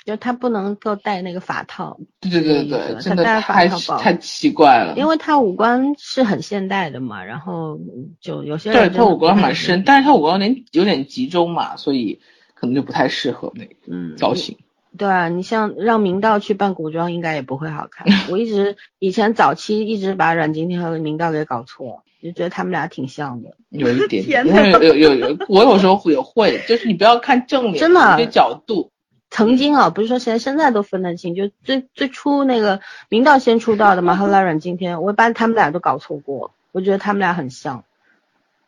[0.05, 4.95] 就他不能够戴那个法套，对对对对，真的太太奇怪了。
[4.97, 7.79] 因为他五官是很现代的嘛，然后
[8.21, 12.21] 就有些人对他五官蛮深，但是他五官有点有点集中嘛，所以
[12.55, 14.57] 可能就不太适合那个造型。
[14.99, 18.07] 对啊，你像让明道去扮古装，应该也不会好看。
[18.29, 23.57] 我一直 以前早期一直把阮经天和明道给搞错，就觉得他们俩挺像的。
[23.71, 28.92] 有一点， 有有有有，我有时候也会，就是你不要看正脸，真的，一角度。
[29.35, 37.83] 曾经啊，不是说现在现在都分得清，就最最初那个明道先出道的嘛，后来阮经天，我把他们俩都搞错过，我觉得他们俩很像。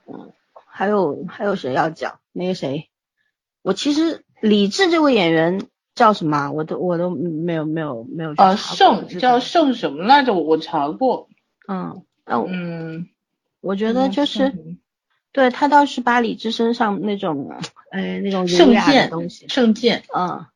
[0.07, 2.19] 嗯，还有还有谁要讲？
[2.33, 2.89] 那个谁，
[3.61, 5.61] 我其实李志这位演员
[5.95, 6.51] 叫什么？
[6.51, 8.33] 我都我都没有没有没有。
[8.39, 10.33] 啊，盛叫盛什么来着？
[10.33, 11.29] 我我查过。
[11.69, 13.11] 嗯，那嗯，
[13.61, 14.55] 我觉得就是。
[15.35, 17.51] 对他倒是把李志身上那种，
[17.91, 20.47] 哎，那种圣剑的东西，圣剑，嗯，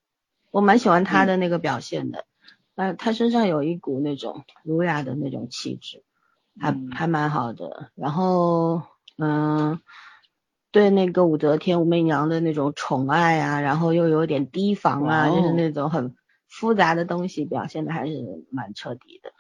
[0.51, 2.25] 我蛮喜欢他的那个表现的，
[2.75, 6.03] 呃，他身上有一股那种儒雅的那种气质，
[6.61, 7.91] 还还蛮好的。
[7.95, 8.83] 然后，
[9.19, 9.81] 嗯，
[10.71, 16.15] 对那个武则天、武媚娘的那种宠爱啊，然后又有点提防啊，就是那种很
[16.49, 19.33] 复杂的东西，表现的还是蛮彻底的。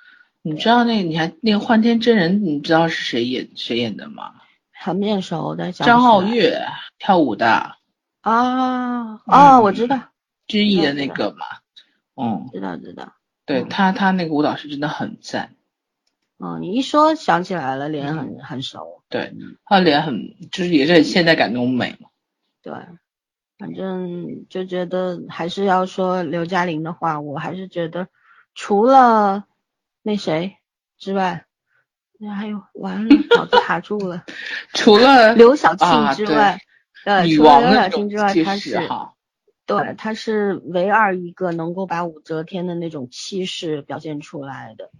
[0.42, 4.34] 你知道那，你还那个幻天真人，你知道是谁演谁演的吗？
[4.72, 6.64] 很面熟的张傲月
[6.98, 7.74] 跳舞的
[8.20, 10.00] 啊啊，我知道，
[10.48, 11.46] 知意的那个嘛，
[12.16, 13.12] 嗯，知道知道，
[13.46, 15.54] 对他他那个舞蹈是真的很赞。
[16.38, 19.02] 哦，你一说想起来了，脸很很熟。
[19.08, 19.32] 对，
[19.64, 22.08] 他脸很就是也是很现代感那种美嘛。
[22.62, 22.72] 对，
[23.58, 28.08] 反正就觉得还是要说刘嘉玲的话，我还是觉得
[28.54, 29.44] 除了
[30.02, 30.56] 那谁
[30.98, 31.44] 之外。
[32.20, 34.24] 那还有完了，脑子卡住了。
[34.74, 35.86] 除了刘晓庆
[36.16, 36.58] 之外，
[37.04, 38.76] 呃，除了刘晓庆之外，她是
[39.68, 44.90] 对，他是唯二一个能够把武则天的那种气势表现出来的。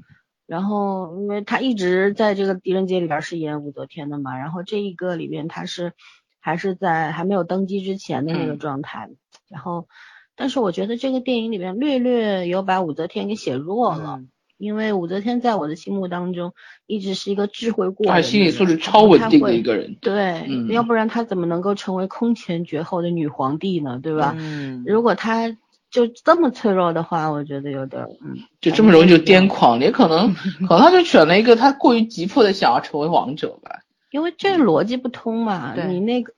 [0.47, 5.95] 然后，因为他一直在这个狄仁杰里边是演武则天的嘛，然后这一个里边他是
[6.39, 9.11] 还是在还没有登基之前的那个状态。
[9.49, 9.89] 然后，
[10.37, 14.23] 但是我觉得这个电影里边略略有把武则天给写弱了。
[14.59, 16.53] 因为武则天在我的心目当中
[16.87, 19.77] 一直是一个智慧过人的他人，心理素质超稳定的一个。
[19.77, 19.97] 人。
[20.01, 23.99] 对，嗯要不然她怎么能够成为空前绝后的女皇帝呢？
[24.03, 24.35] 对吧？
[24.37, 25.57] 嗯，如果她
[25.91, 30.35] 就这么脆弱的话，我觉得有点儿嗯，就这么容易就癫狂，也可能
[30.69, 33.81] 可能她就选了一个她过于急迫的想要成为王者吧。
[34.11, 35.75] 因为这个逻辑不通嘛。
[35.75, 36.33] 对你那个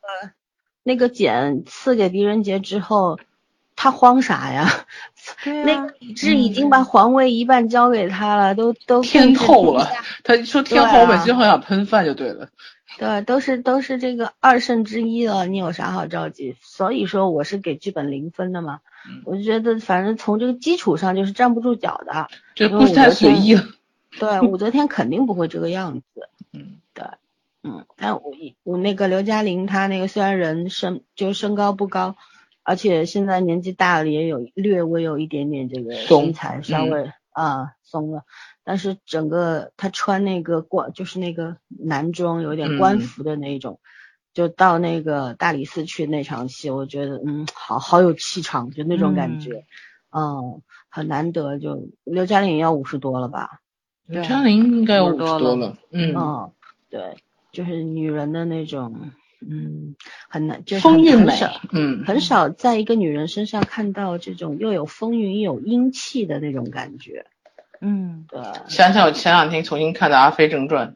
[0.82, 3.18] 那个茧赐给狄仁杰之后，
[3.76, 4.68] 他慌啥呀？
[5.44, 9.90] 对啊那个李治已经把皇位一半交给他了，都都 天控制后了
[10.22, 12.48] 他说天后，我每次很想喷饭就对了。
[12.98, 16.56] 对，都是都是这个二圣之一了，你有啥好着急？
[16.60, 18.80] 所以说我是给剧本零分的嘛。
[19.08, 22.28] 嗯我就觉得反正从这个基础上就是站不住脚的。
[22.54, 23.64] 这不是太随意了。
[24.18, 26.28] 对，武则天肯定不会这个样子。
[26.52, 27.04] 嗯，对，
[27.62, 32.16] 嗯，但我我那个刘嘉玲，她那个虽然人身就身高不高，
[32.70, 38.22] 而且现在年纪大了，也有略微有一点点这个松身材稍微啊、松了，
[38.62, 43.80] 但是整个他穿那个官就是那个男装，有点官嗯服的那种。
[44.32, 49.64] 就到那个大理寺去那场戏，我觉得嗯，好好有气场，就那种感觉，
[50.12, 51.58] 嗯，很难得。
[51.58, 53.60] 就刘嘉玲也要五十多了吧？
[54.06, 55.76] 刘嘉玲应该有五十多了多了。
[55.90, 56.52] 嗯，嗯，
[56.88, 57.16] 对，
[57.50, 59.10] 就是女人的那种，
[59.40, 59.94] 嗯，
[60.28, 61.60] 很难，就是风韵美很很少。
[61.72, 67.26] 嗯，很少在一个女人身上看到这种又有风韵又有英气的那种感觉。
[67.80, 70.88] 嗯，对，想想我前两天重新看的《阿飞正传》，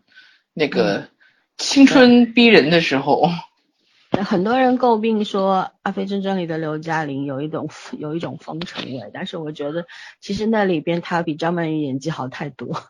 [0.52, 1.08] 那嗯个
[1.56, 3.28] 青春逼人的时候，
[4.10, 9.86] 很多人诟病说《阿飞正传》里的刘嘉玲有一种有一种风尘味，但是我觉得
[10.20, 12.82] 其实那里边她比张曼玉演技好太多。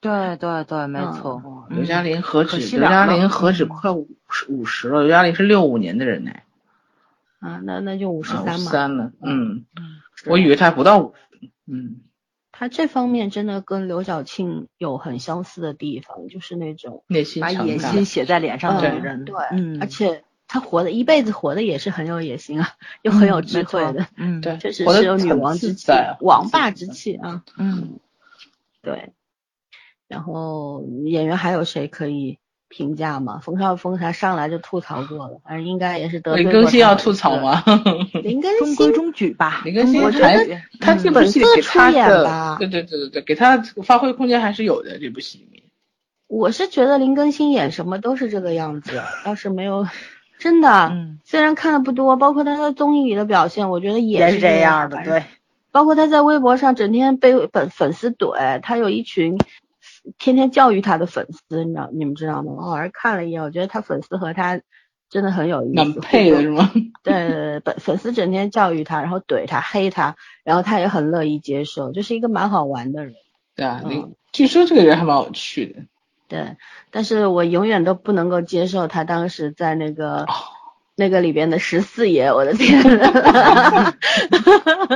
[0.00, 1.36] 对对对，没嗯错。
[1.36, 5.00] 哇刘嘉玲何止刘嘉玲何止嗯快五十五十了？
[5.00, 6.32] 刘嘉玲是六五年的人呢，
[7.40, 8.70] 啊，那那就五十啊三嘛。
[8.70, 9.12] 三了。
[9.22, 9.64] 嗯，
[10.14, 11.48] 是我以为她不到五十。
[11.66, 12.02] 嗯，
[12.52, 17.78] 她这方面真的跟刘晓庆有很相似的地方，就是那种内心把野。
[17.78, 22.70] 心写在脸上的女人，对，嗯，而且她活的一辈子活的也是很有野心啊，
[23.02, 27.42] 又很有嗯智慧的，，嗯，对确实是有女王之气、王霸之气啊。
[27.58, 27.98] 嗯，
[28.80, 29.12] 对，
[30.08, 32.38] 然后演员还有谁可以
[32.68, 33.40] 评价吗？
[33.42, 37.62] 冯绍峰他上来就吐槽过了，反正应该也是得罪林更新要吐槽吗？
[38.22, 39.62] 林更中规新中矩吧。
[39.64, 44.98] 林更新我觉还得他这部戏里给他本色出演的吧，对对对对对，给他发挥空间还是有的。
[44.98, 45.62] 这部戏里面，
[46.26, 49.86] 我是觉得林更新演什么都是这个样子，倒是没有
[50.38, 50.88] 真的。
[50.90, 55.24] 嗯，虽然看的不多，包括他在综艺里的表现，我觉得也是这样的，对，
[55.70, 59.38] 包括他在微博上整天被粉粉丝怼，他有一群
[60.16, 62.52] 天天教育他的粉丝，你知道你们知道吗？
[62.56, 64.60] 我好像看了一眼，我觉得他粉丝和他
[65.10, 66.70] 真的很有意思，蛮配的是吗？
[67.02, 73.14] 对粉粉丝整天教育他，然后怼他、黑他，然后他也很乐意接受，就是一个蛮好玩的人。
[73.54, 75.80] 对啊，嗯据说这个人还蛮有趣的。
[76.28, 76.56] 对，
[76.90, 80.34] 但是我永远都不能够接受他当时在那个、哦
[80.98, 82.82] 那个里边的十四爷，我的天！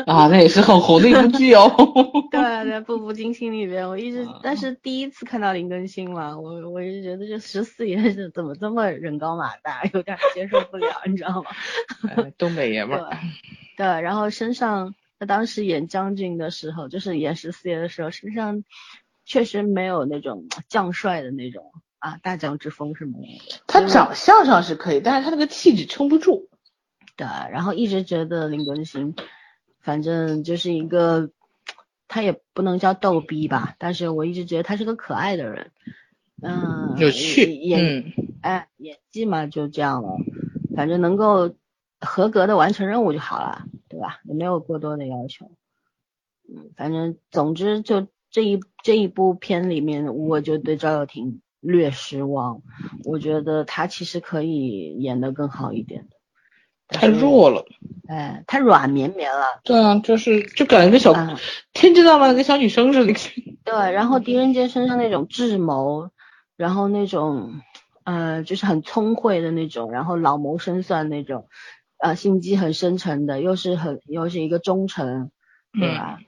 [0.05, 1.71] 啊，那也是很红的一部剧哦。
[2.33, 11.51] 对对，《步步惊心》里边，我一直啊但是第一次看到林更新嘛，我我就觉得这十四爷是怎么这么人高马大，有点接受不了，你知道吗？
[12.09, 13.17] 哎东北爷们儿，
[13.77, 18.65] 对，然后身上他当时演将军的时候，就是演十四爷的时候，身上
[19.25, 21.71] 确实没有那种将帅的那种
[22.03, 23.63] 啊大将之风是没有的。
[23.69, 26.49] 他长相上是可以，但是他那个气质撑不住。
[27.17, 29.15] 对，然后一直觉得林更新，
[29.81, 31.31] 反正就是一个，
[32.09, 35.71] 他也不能叫逗逼吧，但是我一直觉得他是个可爱的人，
[36.43, 40.17] 嗯，有趣演，嗯哎，演技嘛就这样了，
[40.75, 41.55] 反正能够
[42.01, 44.21] 合格的完成任务就好了，对吧？
[44.25, 45.53] 也没有过多的要求，
[46.49, 52.61] 嗯，反正总之就这一这一部片里面，我就对赵又廷略失望，
[53.05, 56.17] 我觉得他其实可以演得更好一点的。
[56.89, 57.65] 太弱了。
[58.09, 59.61] 哎，太软绵绵了。
[59.65, 61.39] 对啊，就是就感觉跟小、啊，
[61.73, 63.15] 天知道吗跟小女生似的。
[63.65, 66.11] 对，然后狄仁杰身上那种智谋，
[66.57, 67.61] 然后那种
[68.05, 71.49] 呃，就是很聪慧的那种，然后老谋深算那种，
[71.99, 75.31] 呃，心机很深沉的，又是很又是一个忠臣，
[75.73, 76.19] 对吧？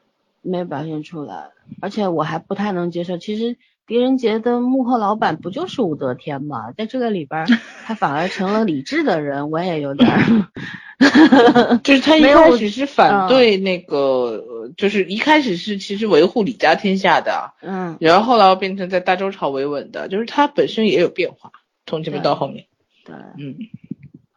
[0.41, 1.51] 没有表现出来，
[1.83, 6.73] 而且我还不太能接受，其实狄仁杰的幕后老板不就是武则天吗？
[6.73, 7.47] 在这个里边儿，
[7.85, 10.19] 他反而成了理智的人，我也有点儿。
[11.83, 21.51] 就是他一开始是反嗯对那个，呃就是一开始是其实维护李家天下的，嗯，然后后来变成在大周朝维稳的，就是他本身也有变化，
[21.85, 22.67] 从前面到后面，
[23.05, 23.57] 对，嗯，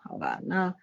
[0.04, 0.74] 好吧，那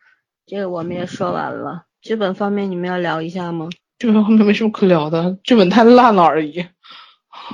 [0.46, 1.84] 这个我们也说完了。
[2.00, 3.68] 剧本方面，你们要聊一下吗？
[3.98, 6.64] 剧本后面没什么可聊的，剧本太烂了而已。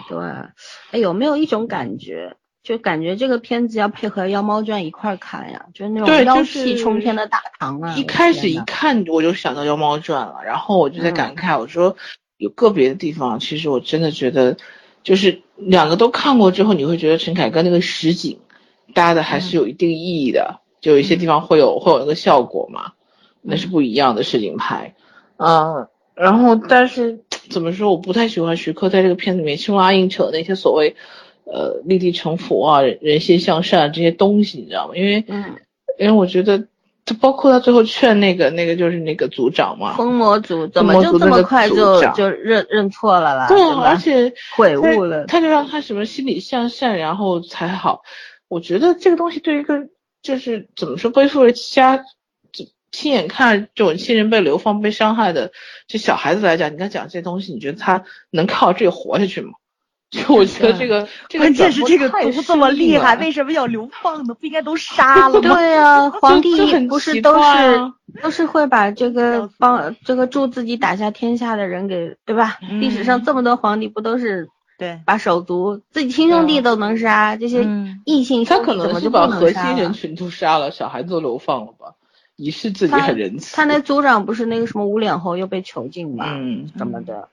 [0.08, 0.18] 对，
[0.90, 5.66] 哎，有没有一种感觉，就感觉这个片子要配合《妖猫传》一块儿看呀？
[5.72, 7.94] 就是那种妖气冲天的大唐啊！
[7.96, 11.96] 一开始一看我就想到《妖猫传》了，然后我就在感慨，我说
[12.36, 14.56] 有个别的地方，其实我真的觉得，
[15.02, 18.40] 就是两个都看过之后，你会觉得陈凯歌那个实景
[18.94, 22.92] 搭的还是有一定意义的，就有一些地方会有会有那个效果嘛，
[23.42, 24.94] 那是不一样的实景拍，
[25.36, 27.20] 嗯，然后但是
[27.50, 30.96] 怎么说，我不太喜欢徐克在这个片子里面凶拉硬扯那些所谓。
[31.52, 34.94] 呃，立地成佛啊，人人心向善这些东西，你知道吗？
[34.94, 35.56] 因为嗯，
[35.98, 36.60] 因为我觉得，
[37.04, 43.48] 就包括他最后劝那个那个就是那个组长嘛，疯魔组怎么就这么快就就认认错了啦？
[43.48, 43.60] 对？
[43.60, 48.02] 而且悔悟了他他就让他什么心理向善，然后才好。
[48.46, 49.88] 我觉得这个东西对于一个
[50.22, 52.04] 就是怎么说背负着家，就
[52.92, 55.52] 亲眼看这种亲人被流放、被伤害的
[55.86, 59.52] 这小孩子来讲，你跟他讲这些东西，你觉得他能靠这个活下去吗？
[60.10, 64.34] 就我觉得这个这个关键是这个毒这么厉害，为什么要流放呢？
[64.34, 65.54] 不应该都 杀了吗？
[65.54, 66.50] 对呀、皇帝
[66.88, 72.58] 不是都是、啊都是会把这个帮这个助自己打下天下的人给对吧？
[72.80, 79.92] 历史上嗯这么多皇帝不都是对，把手足自己亲兄弟都能杀，这些嗯异性他可兄弟怎么就不能是把核心人？
[79.92, 81.94] 群都杀了，小孩子都流放了吧，
[82.40, 83.54] 以示自己他很仁慈。
[83.54, 87.28] 他那组长不是那个什么无脸猴又被囚禁嘛，嗯，什么的，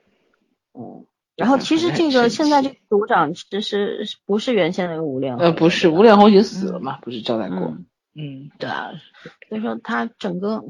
[0.73, 1.05] 嗯。
[1.37, 5.43] 然后其实这个现在这个组长其实是不是原先那个无脸猴？
[5.43, 7.59] 呃，不是，无脸猴已经死了嘛，不是交代过。
[7.59, 7.85] 嗯，
[8.15, 8.89] 嗯，对啊，
[9.47, 10.63] 所以说他整个，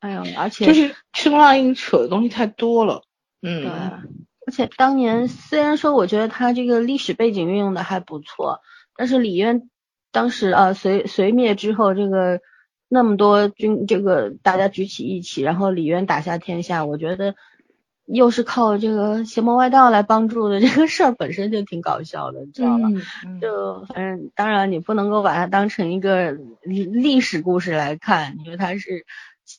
[0.00, 3.02] 哎呀，而且就是凶拉硬扯的东西太多了。
[3.42, 4.02] 对嗯，啊，
[4.46, 8.60] 而且当年虽然说我觉得他这个历史背景运用的还不错，
[8.96, 9.68] 但是李渊
[10.10, 12.40] 当时啊隋隋灭之后，这个
[12.94, 17.34] 那么多军这个大家举起义旗，然后李渊打下天下，我觉得
[18.06, 22.84] 又是靠这个邪魔外道来帮助的，这个事儿本身就挺搞笑的，你知道吧？
[23.26, 29.04] 嗯就反正当然你不能够把它当成一个历历史故事来看，因为它是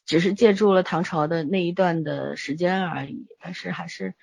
[0.05, 4.13] 只是借助了唐朝的那一段的时间而已，但是还是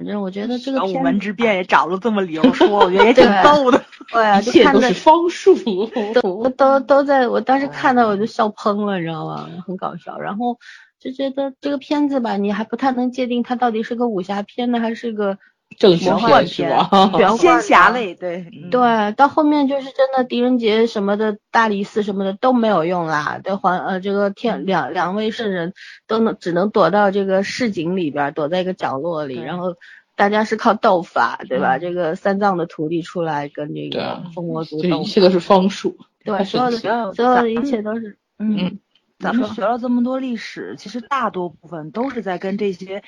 [0.00, 3.84] 反正我觉得这个武门之变也找了这么理由说，我觉得也挺逗的。
[4.10, 5.54] 对啊，一切就看的都是方术。
[6.22, 9.46] 都都 都在我当时看到我就笑喷了，你知道吗？
[9.66, 10.58] 很搞笑，然后
[10.98, 15.36] 就觉得这个片子吧，你还不太能界定它到底是个武侠片呢，还是个
[15.78, 17.36] 正史魔幻片是片吧？
[17.38, 23.40] 仙侠的类，对嗯对，到后面就是真的狄仁杰什么的，大理寺什么的都没有用啦。
[23.42, 25.72] 对皇呃这个天两两位圣人
[26.06, 29.76] 都能只能躲到这个市井里边儿，躲在一个角落里，对然后
[30.16, 31.78] 大家是靠斗法，对吧？
[31.78, 35.96] 嗯这个三藏的徒弟出来跟这个对啊疯魔族这斗一切都是方术。
[36.24, 36.76] 对，太所有的
[37.14, 38.78] 所有的一切都是嗯嗯，
[39.18, 43.02] 咱们学了这么多历史，其实大多部分都是在跟这些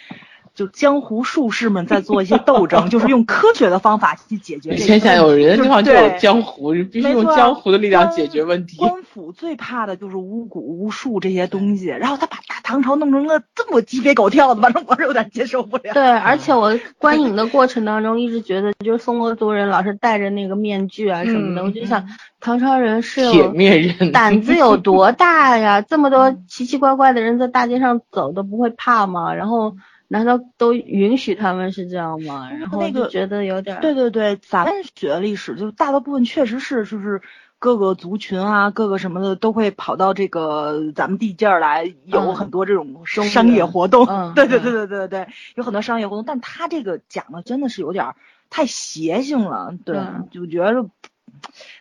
[0.55, 8.76] 就江湖术士们在做一些斗争， 就是用科学的方法去解决这些天下有人的地方就有江湖，必须用江湖的力量解决问题。
[8.76, 15.94] 官府最怕的就是巫蛊、巫术这些东西，然后他把大唐朝弄成了这么鸡飞狗跳的，反正我是有点接受不了。
[15.94, 22.07] 对，而且我观影的过程当中一直觉得，就是宋国族人老是戴着那个面具啊什么的，嗯我就想
[22.40, 25.80] 唐朝人是铁有面人胆子有多大呀？
[25.80, 29.32] 这么多奇奇怪怪的人在大街上走都不会怕吗？
[29.34, 29.76] 然后
[30.13, 32.51] 难道都允许他们是这样吗？
[32.53, 37.23] 然后那个就觉得有点儿对对对，咱们学历史，就大多部分确实是就是
[37.59, 44.05] 各个族群啊，各个什么的都会跑到这个咱们地界儿来，有嗯很多这种中商业活动。
[44.07, 48.17] 嗯对对嗯对对对对，有很多商业活动，但他这个讲的真的是有点儿
[48.51, 50.87] 太邪性了，对，嗯就觉得。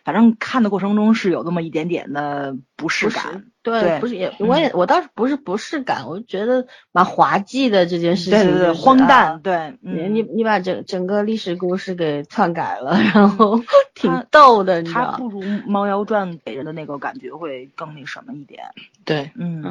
[0.04, 13.62] 反正看的过程中是有那么一点点的不适感，对，对不是也我也我倒是不是不适感，我就觉得蛮滑稽的这件事情，对对对，荒诞，啊对，你嗯你你把整整个历史故事给篡改了，然后
[13.94, 15.12] 挺他逗的，你知道？
[15.12, 18.64] 它不如《猫妖传》给人的那个感觉会更那什么一点，
[19.04, 19.30] 对。
[19.36, 19.62] 嗯，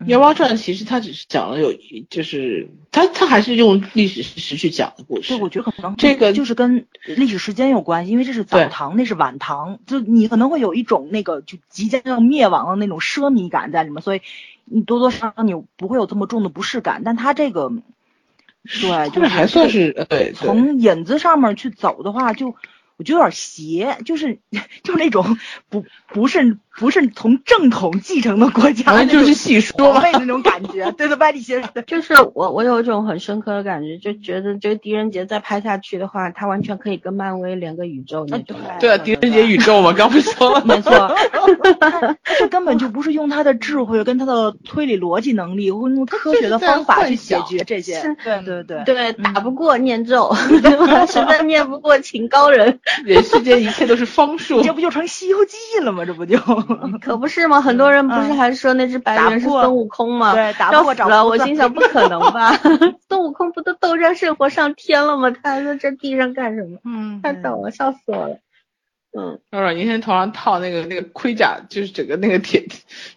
[0.06, 5.28] 《妖猫传》其实它只是讲了有一，就是它它还是用历史事实去讲的故事。
[5.34, 14.22] 对，我觉得可能这个就是跟历史时间有关系，因为这是早对唐，那是晚唐，就你可能会有一种那个就即将要灭亡的那种奢靡感在里面，所以
[14.64, 17.02] 你多多少少你不会有这么重的不适感。
[17.04, 17.72] 但他这个，
[18.80, 22.54] 对，就是还算是对从引子上面去走的话，就
[23.00, 24.40] 我觉得有点邪，就是
[24.82, 25.38] 就是那种
[25.70, 38.54] 不不是不是从正统继承的国家，就是戏说嘛那种感觉，对对，外地邪 就是我我有一种很深刻的感觉，就觉得这个狄仁杰再拍下去的话，他完全可以跟漫威连个宇宙那种。
[38.78, 40.92] 对啊，狄仁杰宇宙嘛，刚不说了，没错，
[41.80, 50.30] 他这根本就不是用他的智慧跟他的推理逻辑能力，或用科学的方法去解决这些，对对对对，打不过念咒？
[51.06, 52.78] 实在念不过请高人。
[53.04, 56.04] 人世间一切都是方术，这不就成《西游记》了吗？
[56.04, 56.38] 这不就
[57.00, 57.60] 可不是吗？
[57.60, 60.34] 很多人不是还说那只白猿是孙悟空吗？
[60.34, 61.24] 对，打不过死了。
[61.24, 62.52] 我心想不可能吧？
[63.08, 65.30] 孙悟空不都斗战胜佛上天了吗？
[65.30, 66.78] 他还在这地上干什么？
[66.84, 68.38] 嗯，太逗了，笑死我了。
[69.12, 72.68] 嗯，软银天头上套那个那个盔甲，就是整个那个铁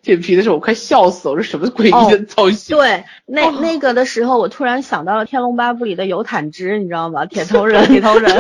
[0.01, 1.35] 铁皮的时候，我快笑死了。
[1.35, 2.75] 我说什么诡异的造型？
[2.75, 7.27] 对，那那个的时候，我突然想到了《天龙八部》里的游坦之，你知道吗？
[7.27, 8.33] 铁头人， 铁头人。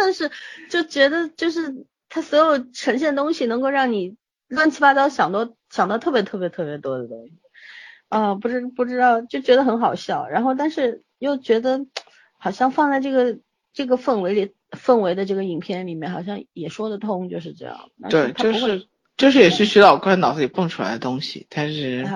[0.00, 0.30] 真的是
[0.70, 4.16] 就觉得就是他所有呈现东西能够让你
[4.48, 7.34] 乱七八糟想多想到特别特别特别多的东西，
[8.08, 11.86] 啊，不知不知道就觉得很好笑，然后但是又觉得
[12.38, 13.38] 好像放在这个
[13.74, 17.90] 这个氛围里氛围的这个影片里面好像也说得通，就是这样。
[18.08, 18.86] 对，就是
[19.16, 22.06] 就是也是徐老怪脑子里蹦出来的东西，但是。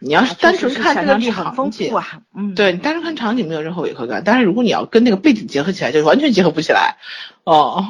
[0.00, 1.92] 你要是单纯看这个场景，
[2.34, 6.96] 嗯，对你单纯看场景没有任何违和感，但是如果你要跟那个背景结合起来，就完全结合不起来。
[7.44, 7.84] 哦，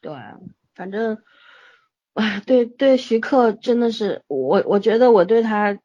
[0.00, 0.12] 对，
[0.74, 1.18] 反正，
[2.14, 5.78] 哎，对对，徐克真的是我，我觉得我对他，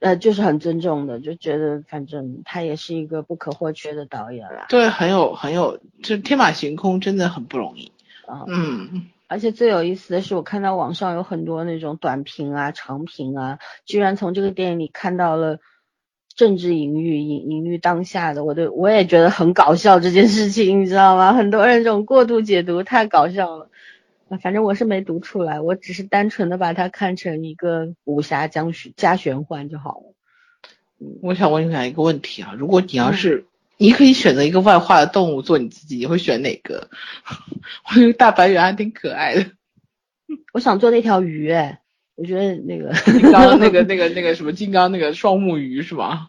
[0.00, 4.66] 呃，就是很尊重的，就觉得反正他也是一个不可或缺的导演了。
[4.68, 7.90] 对，很有很有，就天马行空真的很不容易。
[8.46, 9.08] 嗯。
[9.32, 15.58] 而且最有意思的是，我看到网上有很多那种短评啊、长评啊，居然从这个电影里看到了
[16.36, 21.32] 政治隐喻、隐隐喻当下的，我对我也觉得很搞笑这件事情，你知道吗？
[21.32, 23.70] 很多人这种过度解读太搞笑了。
[24.42, 30.14] 反正我是没读出来，我只是单纯的把它看成一个武侠加玄加玄幻就好了。
[31.22, 33.46] 我想问一下一个问题啊，如果你要是。
[33.76, 36.88] 你可以选择一个外化的动物做你自己，你会选哪个？
[37.90, 39.46] 我觉得大白猿还挺可爱的。
[40.52, 41.80] 我想做那条鱼，哎，
[42.14, 46.28] 我觉得那个金刚那个 那个那个什么金刚那个双目鱼是吧？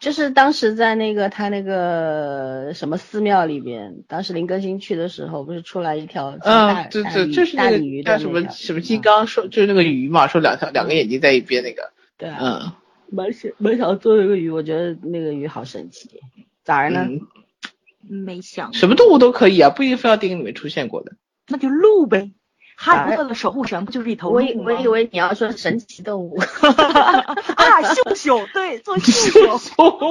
[0.00, 11.92] 就是当时在那个他那个什么寺庙里边，当时林更新去的时候，不是出来一条嗯，对对，就是那个叫什么什么金刚说就是那个鱼嘛，说两条两个眼睛在一边那个。
[12.16, 12.38] 对啊。
[12.40, 12.72] 嗯。
[13.12, 16.08] 蛮想蛮想做一个鱼，我觉得那个鱼好神奇。
[16.64, 17.06] 咋儿呢？
[18.08, 21.12] 没想什么动物都可以啊，不一定非要电影里面出现过的。
[21.46, 22.32] 那就鹿呗，
[22.76, 24.46] 哈利波特的守护神不就是一头鹿吗？
[24.56, 26.38] 我我以为你要说神奇动物。
[26.40, 30.08] 啊，秀秀，对，做秀秀，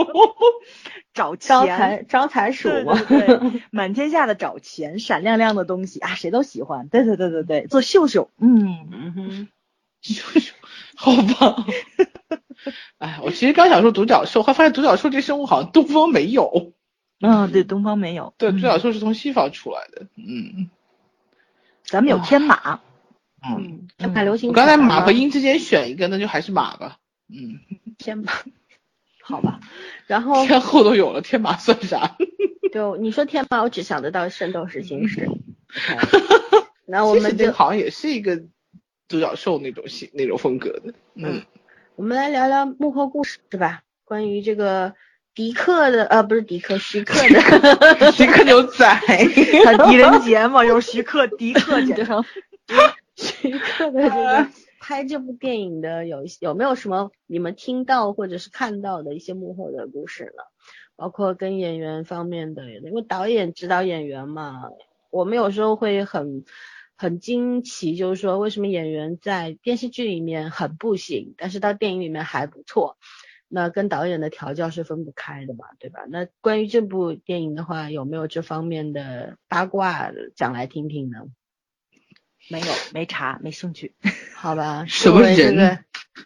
[1.13, 6.87] 找招财招财鼠，对， 满天下的找钱，闪亮亮的东西啊，谁都喜欢。
[6.89, 9.47] 对对对对对，做秀秀，嗯
[10.95, 11.65] 好棒。
[12.99, 16.73] 哎，我其实刚想说独角兽，还发现独角兽这生物好像东方没有。
[17.21, 18.33] 嗯，对，东方没有。
[18.37, 20.07] 对，独角兽是从西方出来的。
[20.15, 20.69] 嗯，
[21.83, 22.81] 咱们有天马。
[23.41, 24.49] 嗯，天马流星。
[24.49, 26.97] 我刚才马和鹰之间选一个，那就还是马吧。
[27.29, 27.59] 嗯，
[27.97, 28.33] 天马。
[29.21, 29.59] 好吧，
[30.07, 32.17] 然后天后都有了，天马算啥？
[32.73, 35.27] 就你说天马，我只想得到《圣斗士星矢》。
[36.85, 38.43] 那我们就好像也是一个
[39.09, 40.93] 独角兽那种型那种风格的。
[41.15, 41.41] 嗯。
[41.95, 43.83] 我们来聊聊幕后故事是吧？
[44.05, 44.93] 关于这个
[45.35, 48.87] 迪克的，呃，不是迪克，徐克的 徐克牛仔，
[49.85, 52.23] 狄仁杰嘛，又是徐克，迪克简称。
[53.17, 54.47] 徐克的这个
[54.79, 60.43] 拍这部电影的有有没有什么你们听到或者是看到的一些幕后的故事呢？
[60.95, 64.69] 包括跟演员方面的，因为导演指导演员嘛，
[65.09, 66.45] 我们有时候会很。
[66.99, 72.97] 很惊奇，就是说为什么演员在电视剧里面很不行，但是到电影里面还不错？
[73.47, 76.01] 那跟导演的调教是分不开的嘛，对吧？
[76.09, 81.19] 那关于这部电影的话，有没有这方面的八卦讲来听听呢？
[82.49, 83.95] 没有，没查，没兴趣。
[84.35, 85.85] 好吧，什么人？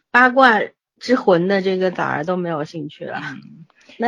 [0.09, 0.59] 八卦
[0.97, 3.21] 之魂的这个崽儿都没有兴趣了。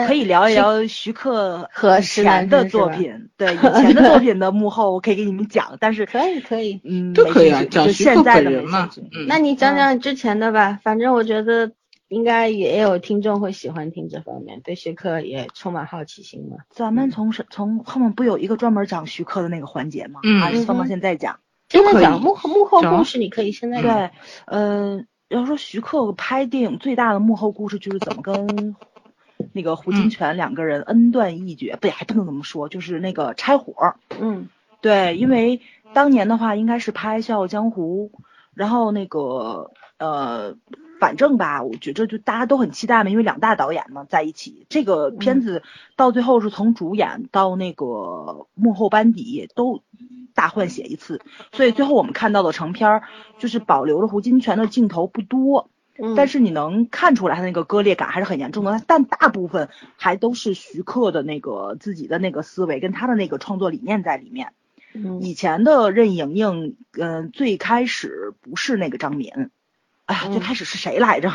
[0.07, 5.77] 可以聊一聊徐克和前的作品， 对以前的作品的幕后，我可以给你们讲。
[5.79, 8.89] 但是可以可以，嗯，都可以啊，讲徐克本人嘛。
[9.27, 11.71] 那你讲讲之前的吧，反正我觉得
[12.07, 16.57] 应该也有听众会喜欢听这方面，对徐克也充满好奇心嘛。
[16.69, 20.19] 咱们从从后面不有一个专门讲徐克的那个环节吗？
[20.23, 21.39] 嗯，还是放到现在讲？
[21.69, 24.11] 现在讲幕后幕后故事，你可以现在对，
[24.45, 28.75] 嗯，要说徐克拍电影最大的幕后故事就是怎么跟。
[29.55, 33.95] 那个胡金铨两个人恩断义绝，不，还不能这么说，就是那个拆伙。
[34.19, 34.49] 嗯，
[34.81, 35.61] 对，因为
[35.93, 38.11] 当年的话应该是拍《笑傲江湖》，
[38.53, 40.57] 然后那个呃，
[40.99, 45.63] 反正吧，我觉着就大家都很期待嘛，因为两大导演嘛在一起，这个片子
[45.95, 49.83] 到最后是从主演到那个幕后班底都
[50.33, 51.21] 大换血一次，
[51.53, 53.03] 所以最后我们看到的成片儿
[53.39, 55.69] 就是保留了胡金铨的镜头不多。
[56.15, 64.53] 但是你能看出来他那个割裂感还是很严重的，但大部分还都是徐克的那个自己的那个思维跟他的那个创作理念在里面。
[65.19, 69.49] 以前的任盈盈，嗯，最开始不是那个张敏，
[70.05, 71.33] 哎呀，最开始是谁来着？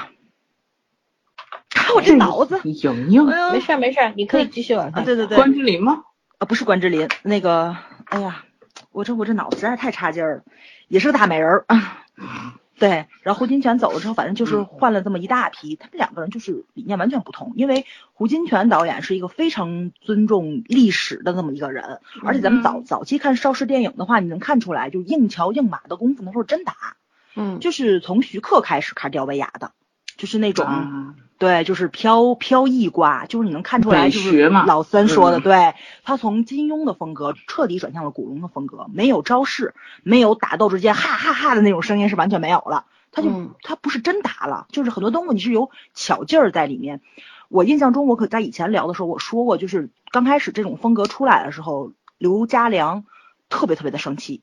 [1.69, 2.61] 看我这脑子。
[2.65, 5.03] 盈盈，没事没事，你可以继续往下。
[5.03, 5.37] 对对对。
[5.37, 6.05] 关之琳吗？
[6.39, 8.45] 啊，不是关之琳，那个，哎呀，
[8.93, 10.43] 我这我这脑子实在太差劲儿了，
[10.89, 11.67] 也是个大美人儿。
[12.81, 17.53] 对，然后胡金铨走了之后，反正就是换了这么一大批，他们两个人就是理念完全不同。
[17.55, 26.97] 因为胡金铨导演是一个非常尊重历史的这么一个人，而且咱们早早期看邵氏电影的话，你能看出来，就硬桥硬马的功夫那时候真打，
[27.37, 29.73] 嗯，就是从徐克开始开始吊威亚的，
[30.21, 35.73] 就是那种，对，就是飘飘逸挂，就是你能看出来，就是老三说的，对
[36.05, 43.31] 他从金庸的风格彻底转向了古龙的风格，没有招式，没有打斗之间哈哈哈的那种声音是完全没有了，他就
[43.63, 47.01] 他不是真打了，就是很多东西你是有巧劲儿在里面。
[47.49, 53.07] 我印象中，我可在以前聊的时候我说过，就是刚开始这种风格出来的时候，刘家良
[53.49, 54.43] 特别特别的生气，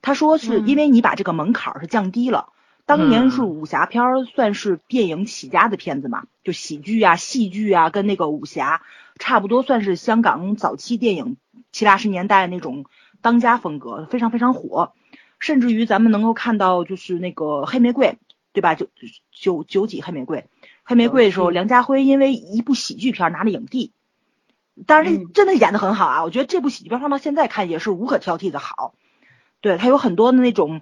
[0.00, 2.50] 他说是因为你把这个门槛是降低了。
[2.88, 8.80] 当年是武侠片儿，算是电影起家的片子嘛，就喜剧啊、戏剧啊，跟那个武侠
[9.18, 11.36] 差不多，算是香港早期电影
[11.70, 12.86] 七八十年代那种
[13.20, 14.94] 当家风格，非常非常火。
[15.38, 18.16] 甚至于咱们能够看到，就是那个黑玫瑰，
[18.54, 18.74] 对吧？
[18.74, 18.86] 九
[19.30, 20.46] 九九几黑玫瑰，
[20.82, 23.92] 黑玫瑰的时候，梁家辉因为一部喜剧片拿了影帝，
[24.86, 28.94] 当然真的演的很好啊，我觉得这部喜剧片放到现在看也是无可挑剔的好。
[29.60, 30.80] 对他有很多的那种。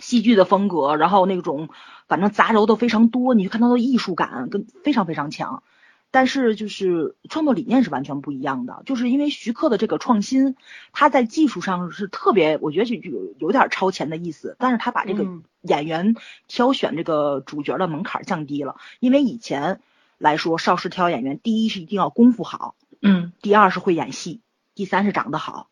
[0.00, 1.68] 戏剧的风格，然后那种
[2.06, 5.62] 反正杂糅的非常多，你就看到的艺术感跟非常非常强，
[6.10, 8.82] 但是就是创作理念是完全不一样的。
[8.86, 10.56] 就是因为徐克的这个创新，
[10.92, 14.56] 他在技术上是特别，我觉得就有有点超前的意思。
[14.58, 15.26] 但是他把这个
[15.62, 16.14] 演员
[16.46, 19.80] 挑选这个主角的门槛降低了，因为以前
[20.16, 24.40] 来说邵氏挑演员，第一是一定要功夫好，嗯，第二是会演戏，
[24.74, 25.68] 第三是长得好，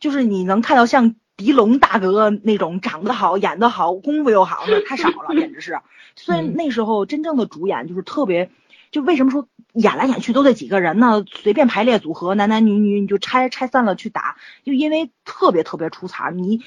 [0.00, 1.16] 就是你能看到像。
[1.36, 5.80] 狄龙大哥那种长得好、演得好、功夫又好，那太少了， 简直是。
[6.16, 8.50] 虽然那时候真正的主演就是特别，
[8.92, 11.24] 就为什么说演来演去都这几个人呢？
[11.28, 16.62] 随便排列组合，男男女女你就拆拆散了去打，就因为特别特别出彩，你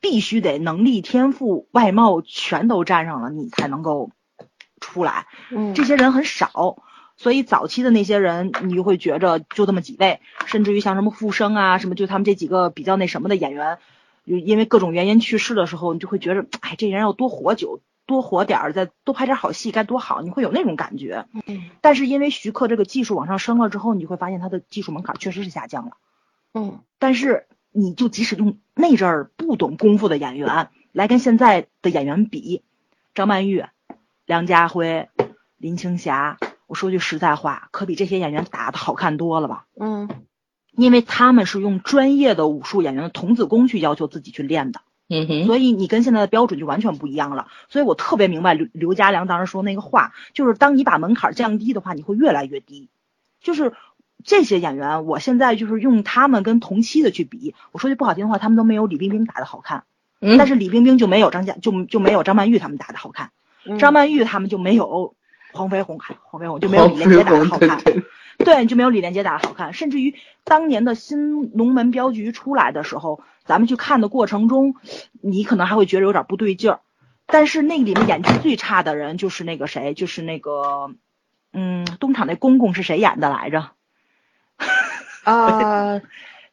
[0.00, 4.10] 必须得能力、天赋、外貌全都占上了，你才能够
[4.80, 5.26] 出来。
[5.50, 6.78] 嗯，这些人很少。
[7.16, 13.78] 所以早期的那些人，你就会觉着就这么几位，甚至于像什么傅声啊，什么就他们这几个比较那什么的演员，
[14.24, 21.26] 因为各种原因去世的时候，你就会觉着，哎，这人要多活久，多活点儿，再多拍点好戏该多好，你会有那种感觉。
[21.46, 21.70] 嗯。
[21.80, 25.92] 但是因为徐克这个技术往上升了之后，你会发现他的技术门槛确实是下降了。
[26.52, 26.80] 嗯。
[26.98, 32.62] 但是你就即使用那阵儿不懂功夫的演员来跟现在的演员比，
[33.14, 33.64] 张曼玉、
[34.26, 35.08] 梁家辉、
[35.58, 36.38] 林青霞。
[36.74, 39.66] 我说句实在话，可比这些演员打的好看多了吧？
[39.78, 40.08] 嗯，
[40.72, 44.80] 因为他们是用专业的武术演员的童子功去要求自己去练的。
[45.08, 47.46] 嗯哼，所以你跟现在的标准就完全不一样了。
[47.68, 52.88] 所以我特别明白刘刘家良当时说那个话，就是当你把门槛降低的话，你会越来越低。
[53.40, 53.72] 就是
[54.24, 59.84] 这些演员，我现在就是用他们跟同期的去比，我说句不好听的话，他们都没有李冰冰打的好看。
[60.20, 63.30] 嗯，但是李冰冰就没有张家就就没有张曼玉他们打的好看。
[63.78, 65.14] 张曼玉他们就没有。
[65.54, 67.80] 黄飞鸿，黄飞鸿就没有李连杰打的好看，
[68.38, 69.72] 对，就没有李连杰打的好看。
[69.72, 74.74] 甚至于当年的新龙门镖局出来的时候，咱们去看的过程中，
[75.22, 76.80] 你可能还会觉得有点不对劲儿。
[77.26, 80.92] 但是那里面演技最差的人就是那个谁，就是那个，
[81.52, 83.70] 嗯，东厂那公公是谁演的来着？
[85.24, 86.02] 啊。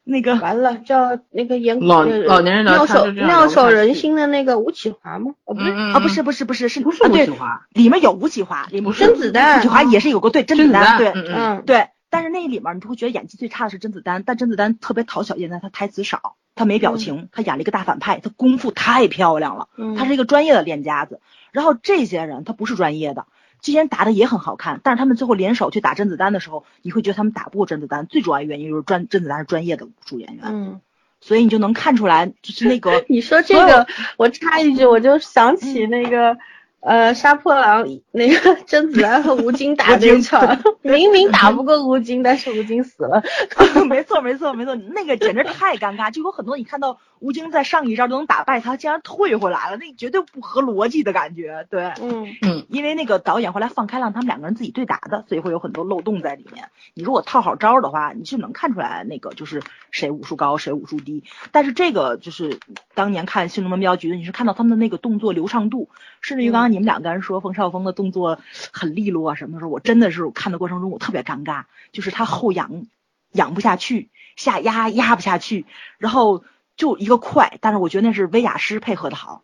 [0.04, 5.34] 那个完了，叫那个演老老年人妙手妙手仁心的那个吴启华吗？
[5.44, 21.20] 哦不是啊不是不是不是是不是吴启华，里面有吴启华，里面甄子丹，吴启华也是有个对甄子丹对嗯对，但是那里面你就会觉得演技最差的是甄子丹，但甄子丹特别讨小燕子他台词少，他没表情，他演了一个大反派，他功夫太漂亮了，他是一个专业的练家子，
[21.52, 23.26] 然后这些人他不是专业的。
[23.62, 28.06] 这些人打的也很好看，但是他们最后联手去打甄子丹的时候，你会觉得他们打不过甄子丹。
[28.06, 30.80] 最主要原因就是专甄子丹是专业的武术演员，嗯，
[31.20, 33.86] 所以你就能看出来，就是那个 你说这个，
[34.18, 36.36] 我插一句，我就想起那个
[36.80, 43.22] 呃，杀破狼那个甄子丹和吴京打 那场，明明打不过吴京，但是吴京死了。
[43.86, 46.10] 没错，没错，没错，那个简直太尴尬。
[46.10, 51.66] 就有很多你看到吴京在上一招就能打败他，竟然退回来了，那绝对不合逻辑的感觉。
[51.70, 56.68] 对，嗯嗯，因为那个导演后来放开让他们两个人自己对打的，所以会有很多漏洞在里面。
[56.94, 59.62] 你如果套好招的话，你是能看出来那个就是
[59.92, 61.22] 谁武术高，谁武术低。
[61.52, 62.58] 但是这个就是
[62.94, 68.40] 当年看《新龙门镖局》的，你是看到他们的那个动作流畅度，甚至于刚刚你们两个人说冯绍峰的动作
[68.72, 72.86] 很利落啊什么的时候，我真的是看的过程中我特别尴尬，就是他后仰
[73.30, 75.66] 仰不下去，下压压不下去，
[75.98, 76.42] 然后
[76.76, 79.42] 就一个快，但是我觉得那是威亚师配合的好，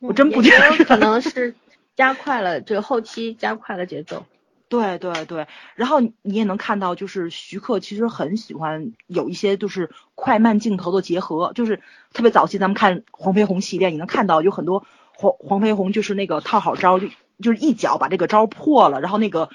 [0.00, 1.54] 我真不觉得可能是
[1.96, 4.24] 加快了这个后期加快了节奏。
[4.68, 11.82] 对对对，然后你也能看到，就是徐克其实很喜欢有一些就是快慢镜头的结合，就是
[12.14, 17.08] 特别早期咱们看黄飞鸿系列，你能看到有很多黄黄飞鸿就是那个套好招就
[17.42, 19.50] 就是一脚把这个招破了，然后那个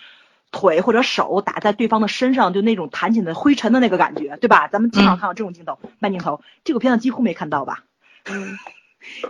[0.51, 4.67] 腿或者手打在对方的身上，就那种弹起的灰尘的那个感觉，对吧？
[4.67, 7.83] 咱们经常看到这种镜头，慢镜头，这个片子几乎没看到吧？
[8.29, 8.57] 嗯，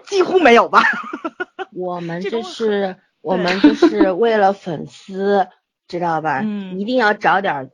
[0.05, 0.83] 几乎没有吧？
[1.73, 5.47] 我们这是我们就是为了粉丝，
[5.87, 6.41] 知道吧？
[6.43, 7.71] 嗯一定要找点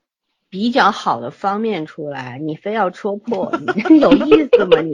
[0.49, 3.53] 比较好的方面出来，你非要戳破，
[3.89, 4.91] 你 有意思吗你？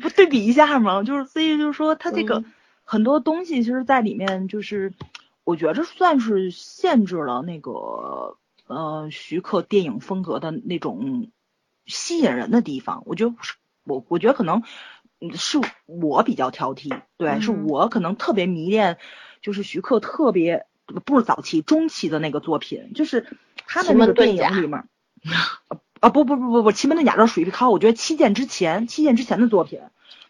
[0.00, 1.02] 不对比一下吗？
[1.02, 2.44] 就是所以就是说，他这个嗯
[2.84, 4.92] 很多东西，其实在里面就是，
[5.46, 8.36] 我觉着算是限制了那个
[8.66, 11.30] 呃徐克电影风格的那种
[11.86, 13.04] 吸引人的地方。
[13.06, 14.64] 我觉得是我我觉得可能
[15.20, 18.98] 嗯是我比较挑剔，对，是嗯我可能特别迷恋，
[19.40, 20.66] 就是徐克特别
[21.04, 23.28] 不是早期中期的那个作品，就是
[23.68, 24.88] 他的那个电影里面。
[26.00, 29.80] 啊不不不不不，奇门遁甲这属于靠，我觉得七剑之前，七剑之前的作品，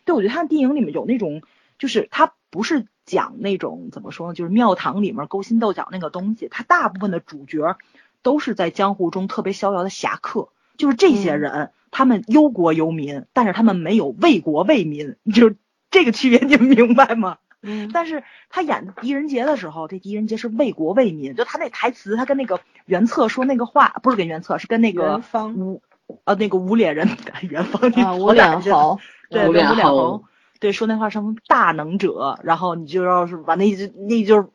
[0.05, 1.43] 对我觉得他的电影里面有那种，
[1.79, 7.79] 就是他不是讲那种怎么说呢，就是庙堂里面勾心斗角那个东西，他大部分的主角
[8.23, 11.41] 都是在江湖中特别逍遥的侠客，就是这些嗯。
[11.41, 15.57] 人，他们忧国忧民，但是他们没有为国为民，就是
[15.91, 17.39] 这个区别，你们明白吗？
[17.63, 17.89] 嗯。
[17.95, 25.81] 但是他演狄仁杰的时候，这狄仁杰是为国为民，就他那台词，他跟那个袁策说那个话，不是跟袁策，是跟那个元芳吴
[26.25, 27.09] 呃那个无脸人
[27.49, 28.99] 袁方你啊，无脸侯，
[29.31, 30.25] 对，无脸跟无脸侯侯，
[30.61, 34.49] 对，说那话什么大能者，然后你就要是把那一那就是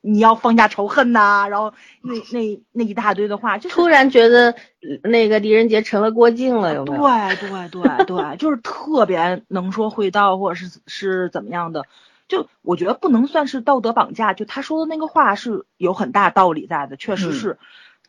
[0.00, 1.72] 你要放下仇恨呐、然后
[2.02, 7.02] 那那那一大堆的话，就是突然觉得呃那个狄仁杰成了郭靖了，有没有？
[7.02, 11.86] 对对对对，就是特别能说会道，或者是是怎么样的。
[12.28, 17.58] 就我觉得不能算是道德绑架，就他说的那个话是有很大道理在的，确实嗯是。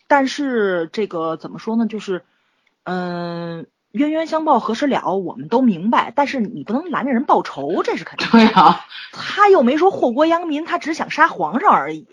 [0.08, 1.88] 但是这个怎么说呢？
[1.88, 2.24] 就是，
[2.84, 5.16] 嗯、冤冤相报何时了？
[5.16, 8.48] 我们都明白，但是你不能拦着人报仇，这是肯定的。
[8.48, 12.08] 对啊，他又没说祸国殃民，他只想杀皇上而已，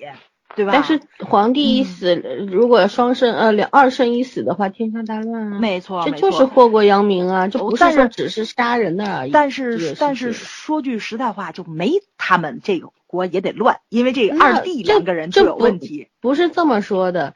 [0.54, 0.72] 对吧？
[0.74, 2.14] 但是皇帝一嗯死，
[2.50, 5.58] 如果双生呃两二胜一死的话，天下大乱啊！
[5.58, 7.48] 没错，这没错就是祸国殃民啊！
[7.48, 9.30] 这不是但是说只是杀人的而已。
[9.30, 16.08] 但是但是是说句实在话，就没他们这个国也得乱，因为这那二弟这两个人就有问题。
[16.20, 17.32] 不是这么说的。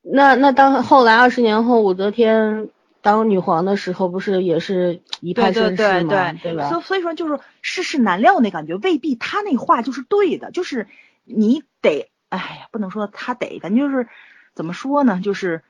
[0.00, 2.68] 那那当后来二十年后武则天
[3.04, 6.08] 当女皇的时候，不是也是一派对对盛世
[6.42, 6.56] 对？
[6.56, 6.70] 吧？
[6.70, 10.88] 所所以说就是世事难料那感觉，未必他那话就是对的，就是
[11.24, 14.08] 你得，哎呀，不能说他得，感觉就是
[14.54, 15.62] 怎么说呢，就是，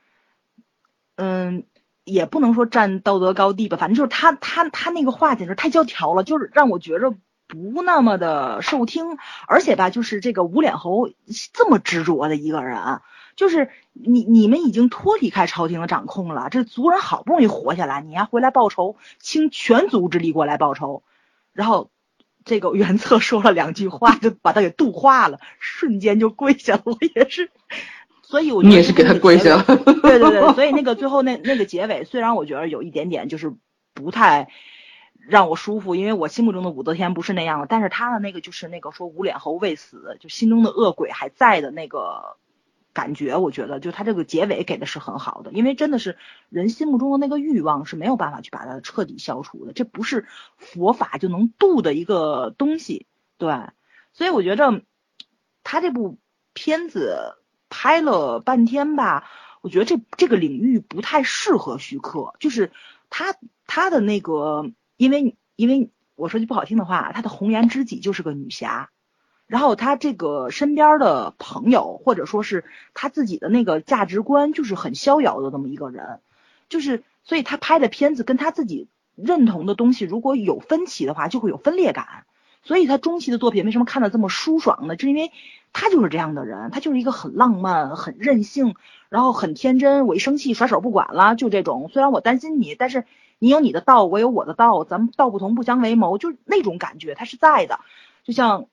[1.17, 1.65] 嗯，
[2.05, 7.13] 也不能说占道德高地吧，反正就是他他他那个话简直太教条了，就是让我觉着
[7.49, 9.19] 不那么的受听，
[9.49, 11.11] 而且吧，就是这个无脸猴
[11.53, 13.01] 这么执着的一个人。
[13.37, 21.05] 就是你你们已经脱离开朝廷的掌控了，这族人好不容易活下来，你还回来报仇，倾全族之力过来报仇，
[21.53, 21.91] 然后
[22.45, 26.83] 这个袁策说了两句话，就把他给度化了，瞬间就跪下了。
[26.85, 27.51] 我也是，
[28.23, 29.63] 所以我觉得你也是给他跪下了。
[29.63, 33.55] 对对对，所以那个 最后那那个结尾，虽然我觉得有一点点就是
[33.95, 34.49] 不太
[35.29, 42.37] 让我舒服，因为我心目中的武则天不是那样的，但是他的那个就是那个说无脸侯未死，就心中的恶鬼还在的那个
[42.95, 46.17] 感觉，我觉得就他这个结尾给的是很好的，因为真的是
[46.49, 50.27] 人心目中的那个欲望是没有办法去把它彻底消除的，这不是
[50.57, 53.53] 佛法就能度的一个东西，对，
[54.13, 54.83] 所以我觉着
[55.65, 56.19] 他这部
[56.53, 57.37] 片子
[57.69, 59.29] 拍了半天吧，
[59.61, 62.71] 我觉得这这个领域不太适合徐克，就是
[63.11, 63.35] 他
[63.67, 68.91] 他的那个，因为因为我说句不好听的话，他的红颜知己就是个女侠，
[69.47, 72.65] 然后他这个身边的朋友或者说是
[72.95, 76.21] 他自己的那个价值观就是很逍遥的那么一个人，
[76.69, 82.25] 就是所以他拍的片子跟他自己认同的东西如果有分歧的话，就会有分裂感。
[82.67, 84.97] 所以他中期的作品为什么看的这么舒爽呢？
[84.97, 85.31] 就是因为
[85.75, 88.75] 他就是这样的人，他就是一个很浪漫、很任性，
[89.11, 90.07] 然后很天真。
[90.07, 91.91] 我一生气甩手不管了，就这种。
[91.93, 93.05] 虽然我担心你，但是
[93.39, 97.81] 你有你的道，我有我的道，咱们道不同不相为谋，就是那种感觉，他是在的。
[98.25, 98.65] 就像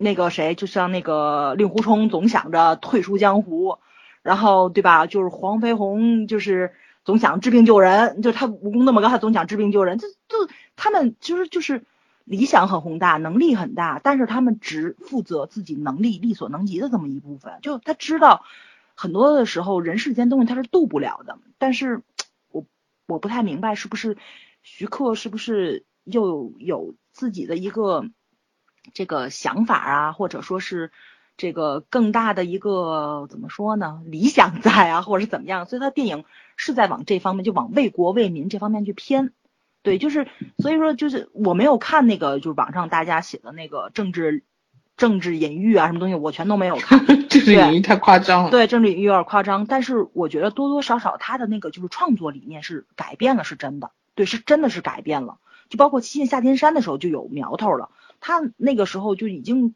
[0.00, 3.78] 那个谁，就像那个令狐冲，总想着退出江湖，
[4.22, 5.06] 然后对吧？
[5.06, 6.72] 就是黄飞鸿，就是
[7.04, 9.98] 总想治病救人，就他武功那么高，他总想治病救人。
[9.98, 11.84] 这就他们其实就是。
[12.24, 17.54] 理想很宏大，能力很大，但是他们只负责自己能力力所能及的这么一部分。
[17.60, 18.44] 就他知道
[18.94, 21.38] 很多的时候，人世间东西他是渡不了的。
[21.58, 22.02] 但是
[22.52, 22.64] 我
[23.08, 24.16] 我不太明白，是不是
[24.62, 28.04] 徐克是不是又有自己的一个
[28.92, 30.90] 这个想法啊，或者说是
[31.36, 34.02] 这个更大的一个怎么说呢？
[34.04, 35.66] 理想在啊，或者是怎么样？
[35.66, 36.24] 所以他电影
[36.56, 39.32] 是在往这方面，就往为国为民这方面去偏。
[39.82, 40.28] 对，就是
[40.58, 44.44] 所以说，就是我没有看那个，就是网上大家写的那个政治
[44.98, 47.06] 政治隐喻啊，什么东西，我全都没有看。
[47.30, 48.50] 政治隐喻太夸张了。
[48.50, 53.92] 对，政治隐喻有点夸张，但是我觉得多多少少他的那个就是创作理念是改变了，是真的。
[54.14, 55.38] 对，是真的是改变了。
[55.70, 57.88] 就包括《七进下天山》的时候就有苗头了，
[58.20, 59.74] 他那个时候就已经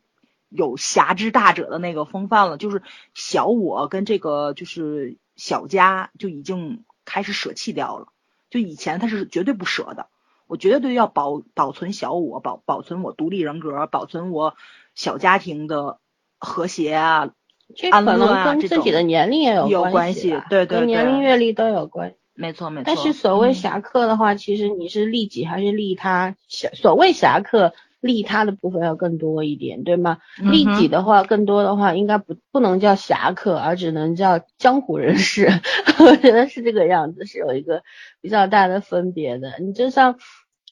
[0.50, 2.82] 有侠之大者的那个风范了，就是
[3.14, 8.08] 小我跟这个就是小家就已经开始舍弃掉了。
[8.50, 10.06] 就以前他是绝对不舍的，
[10.46, 14.54] 我绝对要保保存小我，保保存我独立人格，保存我
[14.94, 15.98] 小家庭的
[16.38, 17.30] 和谐啊，
[17.74, 22.16] 这可能，跟自己的年龄也有关系，对对，跟年龄阅历都有关系。
[22.34, 22.84] 没错没错。
[22.86, 26.36] 但是所谓侠客的话，其实你是利己还是利他？
[26.48, 27.72] 所谓侠客。
[28.04, 30.18] 利他的部分要更多一点，对吗？
[30.36, 35.48] 利己的话，更多的话应该不不能叫侠客，而只能叫江湖人士。
[36.04, 37.82] 我觉得是这个样子，是有一个
[38.20, 39.58] 比较大的分别的。
[39.58, 40.18] 你就像，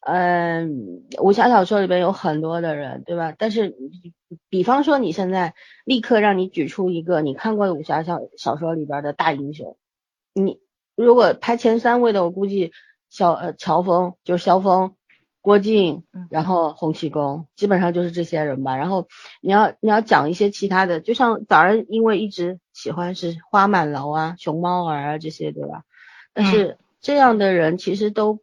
[0.07, 3.35] 嗯，武侠小说里边有很多的人，对吧？
[3.39, 3.75] 但是，
[4.51, 5.55] 比方说你现在
[5.87, 9.79] 立刻让你举出一个你看过的武侠小小说里边的大英雄，
[10.35, 10.61] 你
[10.95, 12.73] 如果排前三位的，我估计
[13.09, 14.93] 小呃乔峰就是萧峰。
[15.43, 18.77] 郭靖，然后洪七公，基本上就是这些人吧。
[18.77, 19.09] 然后
[19.43, 25.83] 你要你要讲一些其他的，就像早上因为一直喜欢是花满楼啊、熊猫儿啊这些，对吧？
[26.33, 28.39] 但是这样的人其实都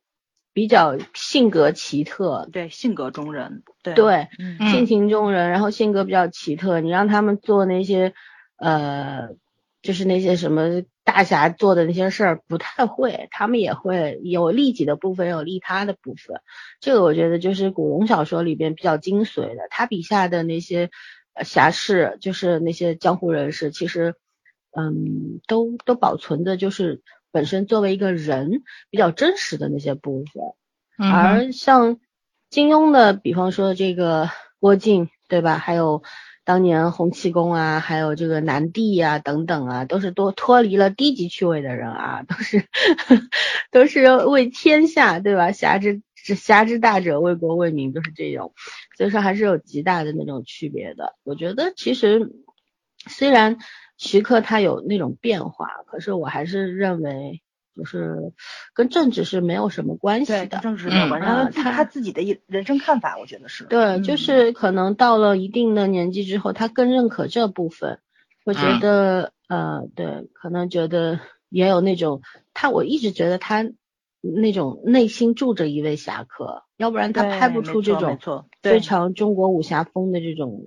[0.51, 4.27] 比较性格奇特，对，性格中人，对，对，
[4.69, 6.81] 性情中人，然后性格比较奇特。
[6.81, 8.13] 你让他们做那些，
[8.57, 9.29] 呃，
[9.81, 10.83] 就是那些什么。
[11.05, 16.39] 大侠做的那些事儿不太会，他们也会有利己的部分，有利他的部分。
[16.81, 19.67] 这个我觉得就是古龙小说里边比较精髓的。
[19.71, 20.91] 他笔下的那些
[21.43, 24.13] 侠士，就是那些江湖人士，其实
[24.69, 27.01] 嗯，都都保存的就是
[27.31, 28.61] 本身作为一个人
[28.91, 31.09] 比较真实的那些部分。
[31.11, 31.97] 而像
[32.51, 35.57] 金庸的，比方说这个郭靖，对吧？
[35.57, 36.03] 还有。
[36.49, 42.65] 当年洪七公啊，还有这个南帝呀，等等啊，都是多脱离了低级趣味的人啊，都是
[43.69, 45.51] 都是为天下，对吧？
[45.51, 48.51] 侠之侠之大者，为国为民，都是这种，
[48.97, 51.13] 所以说还是有极大的那种区别的。
[51.23, 52.31] 我觉得其实
[53.05, 53.59] 虽然
[53.99, 57.43] 徐克他有那种变化，可是我还是认为。
[57.75, 58.33] 就是
[58.73, 61.61] 跟政治是没有什么关系的，跟政治没有关系。
[61.61, 63.63] 他他自己的一人生看法，我觉得是。
[63.65, 67.99] 对，就是可能到了一定的年纪之后，他更认可这部分，
[68.45, 72.21] 我觉得呃，对，可能觉得也有那种
[72.53, 73.65] 他，我一直觉得他
[74.21, 76.63] 那种内心住着一位侠客。
[76.77, 78.17] 要不然他拍不出这种
[78.61, 80.61] 非常中国武侠风的这种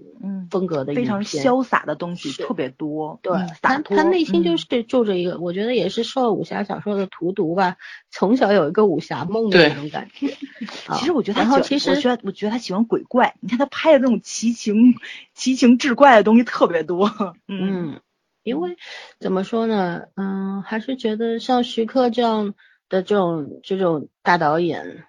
[0.51, 3.21] 风格的非常潇洒的东西特别多。
[3.23, 7.77] 对，他他内心就是住着一个，我觉得也是受了武侠小说的荼毒吧，
[8.11, 10.29] 从小有一个武侠梦的那种感觉。
[10.97, 14.95] 其实我觉得，然后其实我觉得我觉得他喜欢鬼怪，你看他拍的那种奇情
[15.35, 17.11] 奇情志怪的东西特别多。
[17.47, 18.01] 嗯，
[18.43, 18.77] 因为
[19.21, 22.55] 怎么说呢，嗯，还是觉得像徐克这样
[22.89, 25.05] 的这种这种大导演。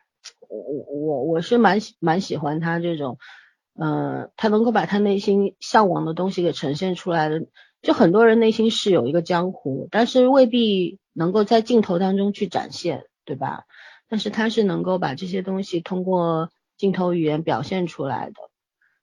[0.57, 3.17] 我我我是蛮蛮喜欢他这种，
[3.73, 7.45] 嗯，他能够把他内心向往的东西给呈现出来的。
[7.81, 13.65] 就很多人内心是有一个江湖，但是未必能够在镜头当中去展现，对吧？
[14.07, 18.35] 但是他是能够把这些东西通过镜头语言表现出来的。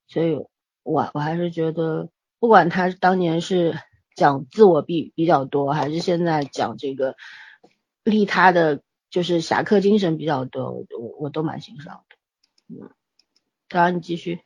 [0.07, 0.37] 所以，
[0.83, 3.75] 我我还是觉得，不管他当年是
[4.15, 7.17] 讲自我比比较多，还是现在讲这个
[8.05, 8.81] 利他的。
[9.11, 10.87] 就是侠客精神比较多，我
[11.19, 12.17] 我都蛮欣赏的。
[12.69, 12.91] 嗯，
[13.69, 14.41] 然后你继续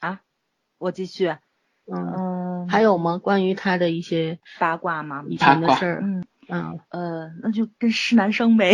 [0.00, 0.20] 啊，
[0.78, 1.36] 我继续。
[1.90, 3.18] 嗯，还有吗？
[3.18, 5.24] 关于他的一些八卦吗？
[5.28, 6.00] 以前的事儿。
[6.02, 8.72] 嗯嗯呃，那就跟施南生呗。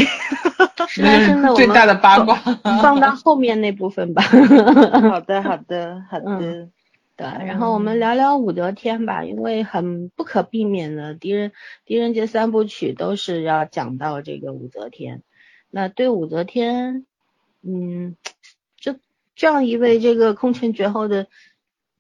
[0.89, 2.37] 实男生的我们最大的八卦，
[2.83, 4.23] 放到后面那部分吧。
[5.11, 6.27] 好的，好的，好的。
[6.27, 6.73] 嗯
[7.17, 11.53] 对，然后我们聊聊武则天吧，因为很不可避免的，狄仁
[11.85, 15.23] 狄仁杰三部曲都是要讲到这个武则天。
[15.71, 17.07] 那对武则天，
[17.63, 18.17] 嗯，
[18.77, 18.99] 这
[19.37, 21.29] 这样一位这个空前绝后的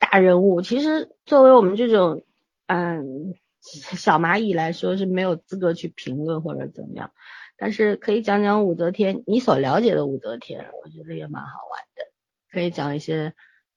[0.01, 2.25] 大人物，其实作为我们这种
[2.67, 7.13] 嗯小蚂蚁来说是没有资格去评论或者怎么样，
[7.57, 12.03] 但是可以讲讲武则天，你所了解的武则天，我觉得也蛮好玩的，
[12.51, 13.33] 可以讲一些。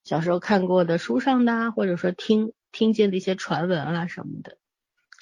[0.07, 4.57] 小时候看过的书上的，或者说听听见的一些传闻啊什么的。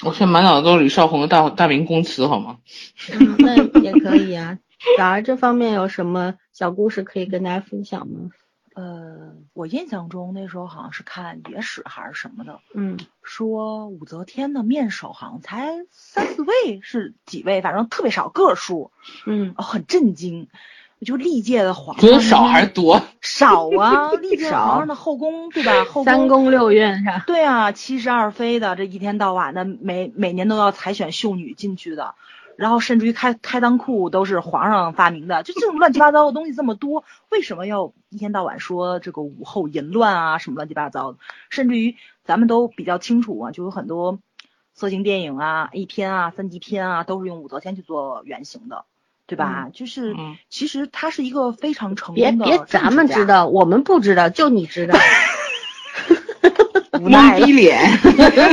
[0.06, 2.60] 我现在满脑子都是李少红的大大明宫词，好吗？
[3.12, 4.60] 嗯，那也可以啊。
[4.96, 8.30] 小儿这方面有什么小故事可以跟大家分享吗？
[8.76, 18.92] 呃，我印象中那时候好像是看野史还是什么的，嗯，说武则天的面首好像才三四位是几位，反正特别少个数，
[19.26, 20.48] 嗯，哦，很震惊。
[21.06, 23.02] 就历届的皇上，觉得少还是多？
[23.26, 25.84] 少啊，历届皇上的后宫对吧？
[25.90, 27.24] 后宫三宫六院是吧？
[27.26, 32.14] 对啊，七十二妃的，这一天到晚的，每每年都要采选秀女进去的，
[32.56, 41.18] 然后甚至于开开裆裤都是皇上发明的，就这种乱七八糟的东西这么多，为什么要一天到晚说这个武后淫乱啊什么乱七八糟的？
[41.50, 44.20] 甚至于咱们都比较清楚啊，就有很多
[44.76, 48.86] 色情电影啊、A 片啊、三级片啊，都是用武则天去做原型的。
[49.28, 49.70] 对吧？
[49.74, 50.16] 就是，
[50.50, 52.46] 其实他是一个非常成功的。
[52.46, 55.00] 别别，咱们知道，我们不知道，就你知道。
[57.02, 57.92] 无奈逼脸，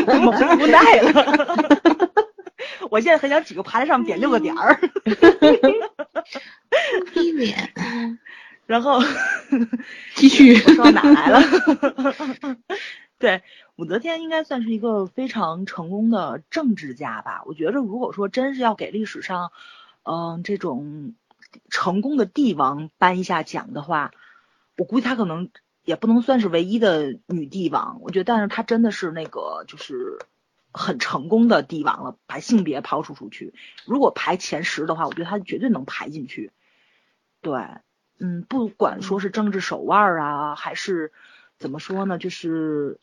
[0.09, 1.69] 无奈了。
[2.91, 4.81] 我现在很想举个牌子上面点六个点儿。
[7.13, 7.71] 逼脸。
[8.67, 9.03] 然后
[10.15, 10.55] 继续。
[10.55, 11.43] 我说哪来了？
[13.19, 13.43] 对，
[13.77, 17.43] 武则天应该算是一个非常成功的政治家吧？
[17.45, 19.53] 我觉得，如果说真是要给历史上。
[20.05, 21.15] 嗯，这种
[21.71, 24.11] 成功的帝王颁一下奖的话，
[24.77, 25.51] 我估计她可能
[25.85, 28.01] 也不能算是唯一的女帝王。
[28.01, 30.19] 我觉得，但是她真的是那个就是
[30.73, 32.17] 很成功的帝王了。
[32.27, 36.51] 把性别抛除出去，如果排前十的话，我觉得她绝对能排进去。
[37.41, 37.61] 对，
[38.19, 41.13] 嗯，不管说是政治手腕啊，还是
[41.59, 42.99] 怎么说呢，就是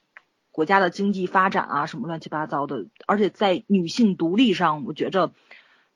[0.52, 5.32] 国家的经济发展啊，什么乱七八糟的，而且在女性独立上，我觉着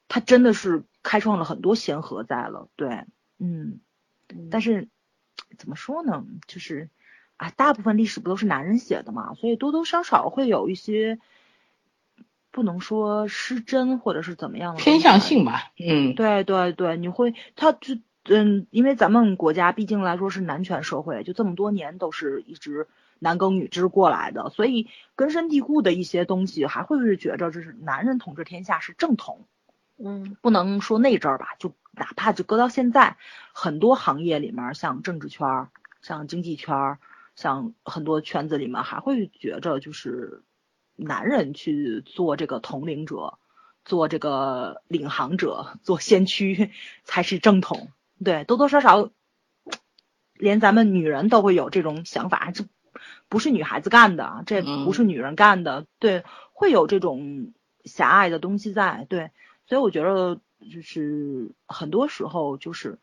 [0.08, 0.84] 她真的是。
[1.04, 3.04] 开创了很多先河在了，对，
[3.38, 3.82] 嗯，
[4.49, 4.88] 但是
[5.58, 6.26] 怎么说呢？
[6.47, 6.89] 就是
[7.38, 11.20] 啊，大部分历史不都是男人写的嘛，所以多多少少会有一些
[12.51, 15.72] 不能说失真或者是怎么样的偏向性吧。
[15.78, 22.88] 嗯，对对对，你会他就嗯，因为咱们国家毕竟来说是男权社会，就这么多年都是一直
[23.20, 29.45] 男耕女织过来的，所以根深蒂固的一些东西还会是觉着这是男人统治天下是正统。
[30.06, 33.16] 嗯，不能说那阵儿吧，就哪怕就搁到现在，
[33.54, 35.70] 很多行业里面，像政治圈、
[36.01, 36.97] 像经济圈、
[37.38, 40.43] 像很多圈子里面，还会觉着就是
[40.97, 43.38] 男人去做这个统领者，
[43.86, 46.72] 做这个领航者，做先驱
[47.06, 47.89] 才是正统。
[48.22, 49.10] 对，多多少少，
[50.34, 52.66] 连咱们女人都会有这种想法，这
[53.30, 55.86] 不是女孩子干的，这不是女人干的。
[55.97, 57.54] 对，会有这种
[57.86, 59.06] 狭隘的东西在。
[59.07, 59.32] 对。
[59.74, 60.40] 所以我觉得，
[60.72, 63.00] 就是很多时候，就是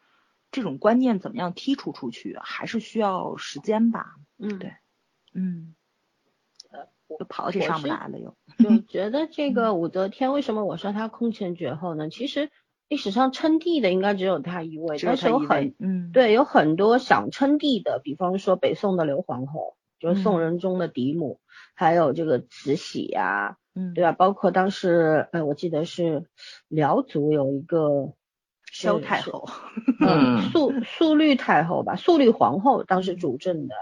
[0.53, 4.15] 这种观念怎么样剔除出去，还是需要时间吧。
[4.39, 4.73] 嗯，对，
[5.35, 5.75] 嗯，
[6.71, 6.87] 呃，
[7.19, 12.09] 又跑到这上面来了，又就 觉得这个武则天为什么我说她空前绝后呢？
[12.09, 12.53] 其实
[12.89, 21.41] 历史上称帝的应该只有她一位，但是有很嗯，对，有很多想称帝的，比方说北宋的刘皇后，就是宋仁宗的嫡母，
[21.75, 23.57] 还有这个慈禧呀。
[23.81, 24.13] 嗯，对吧？
[24.13, 26.25] 包括当时，呃，我记得是
[26.69, 28.13] 辽族有一个
[28.71, 29.49] 萧太后，
[30.01, 33.75] 嗯，肃肃律太后吧，肃律皇后当时主政的，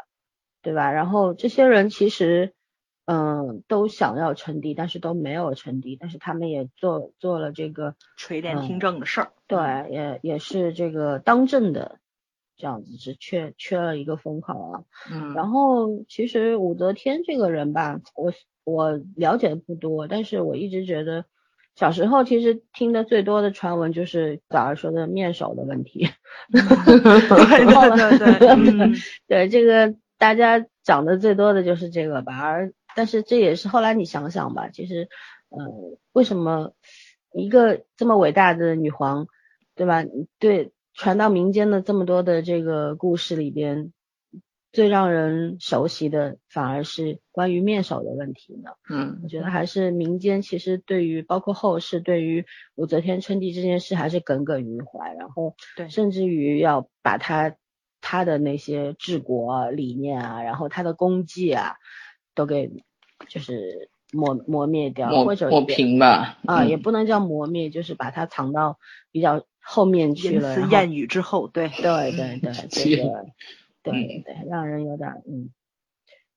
[0.62, 0.90] 对吧？
[0.92, 2.54] 然后这些人其实，
[3.06, 9.58] 嗯，都想要称帝，但是都没有称帝，但是他们也做做了这个垂帘听政的事儿，对，
[9.90, 11.98] 也也是这个当政的。
[12.58, 14.82] 这样子是缺缺了一个封号啊，
[15.12, 18.32] 嗯，然后其实武则天这个人吧，我
[18.64, 21.24] 我了解的不多，但是我一直觉得
[21.76, 26.08] 小时候其实听的最多的传闻就是早上说的面首的问题，
[26.50, 28.92] 对对对对，
[29.28, 35.08] 对 这个大家讲的最多的就是这个吧，而但是这也是后来你想想吧，其实
[35.50, 36.72] 呃为什么
[37.32, 39.28] 一个这么伟大的女皇，
[39.76, 40.04] 对吧？
[40.40, 40.72] 对。
[40.98, 43.92] 传到民间的这么多的这个故事里边，
[44.72, 48.72] 最让人熟悉的反而是关于面首的问题呢。
[48.90, 52.44] 嗯我觉得还是民间其实对于包括后世对于
[52.74, 57.54] 武则天称帝这件事还是耿耿于怀，然后对甚至于要把他
[58.00, 61.76] 他的那些治国理念啊，然后他的功绩啊，
[62.34, 62.72] 都给
[63.28, 66.38] 就是磨磨灭掉，或者也抹平吧。
[66.44, 68.78] 啊，嗯也不能叫磨灭，就是把它藏到
[69.12, 70.48] 比较后面去了。
[70.48, 73.26] 言辞然后谚语之后，对，对对对，这个
[73.82, 75.50] 对对 对，让人有点儿嗯，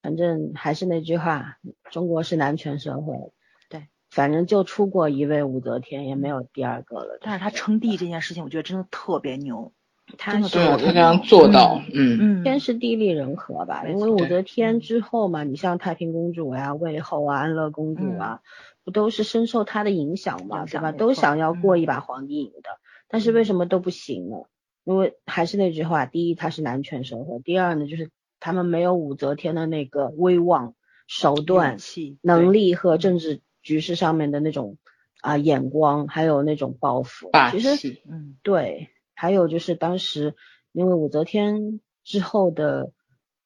[0.01, 1.57] 反正还是那句话，
[1.89, 3.31] 中国是男权社会，
[3.69, 7.19] 对，反正就出过一位武则天，也没有第二个了。
[7.21, 9.71] 但是他称帝这件事情，我觉得真的特别牛。
[10.17, 18.41] 他是他这样做到，嗯嗯，天时地利人和吧，因为武则嗯天之后嘛，你像太平公主呀、魏后啊、安乐公主啊，
[18.83, 20.91] 不都是深受她的影响嘛，对吧？
[20.91, 22.69] 都想要过嗯一把皇帝瘾的，
[23.11, 24.37] 但是为什么都不行呢？
[24.83, 28.09] 因为还是那句话，第一，他是男权社会；第二呢，就是
[28.39, 30.73] 他们没有武则天的那个威望、
[31.07, 31.77] 手段
[32.21, 34.77] 能力和政治局势上面的那种
[35.21, 37.29] 啊、眼光，还有那种抱负。
[37.51, 40.35] 其实，嗯对，还有就是当时
[40.71, 42.91] 因为武则天之后的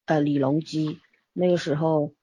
[0.06, 1.00] 呃李隆基
[1.34, 2.14] 那个时候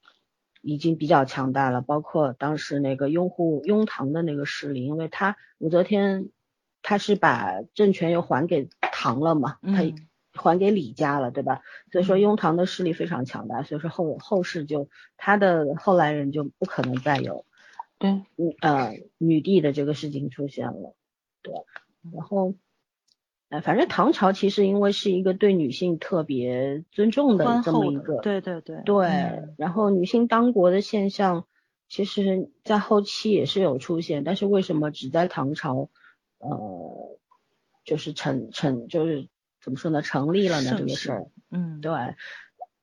[0.62, 6.30] 已经比较强大了，包括当时那个拥护雍唐的那个势力，因为他武则天
[6.82, 9.94] 他是把政权又还给唐了嘛，他嗯
[10.32, 11.62] 还给李家了，对吧？
[11.90, 17.46] 所以说嗯雍唐的势力非常强大，所以说后后世就他的后来人就不可能再有
[17.98, 20.94] 对，嗯呃女帝的这个事情出现了，
[21.42, 21.54] 对，
[22.12, 22.54] 然后。
[23.48, 31.44] 呃，反正唐朝其实因为是一个对女性特别尊重的这么一个，对对对对，嗯然后女性当国的现象，
[31.86, 35.90] 其实在后期也是有出现，但是为什么只在唐朝，
[36.42, 37.18] 呃，
[37.84, 39.28] 就是成成就是
[39.62, 41.26] 怎么说呢，成立了呢这个事儿？
[41.50, 41.92] 嗯对，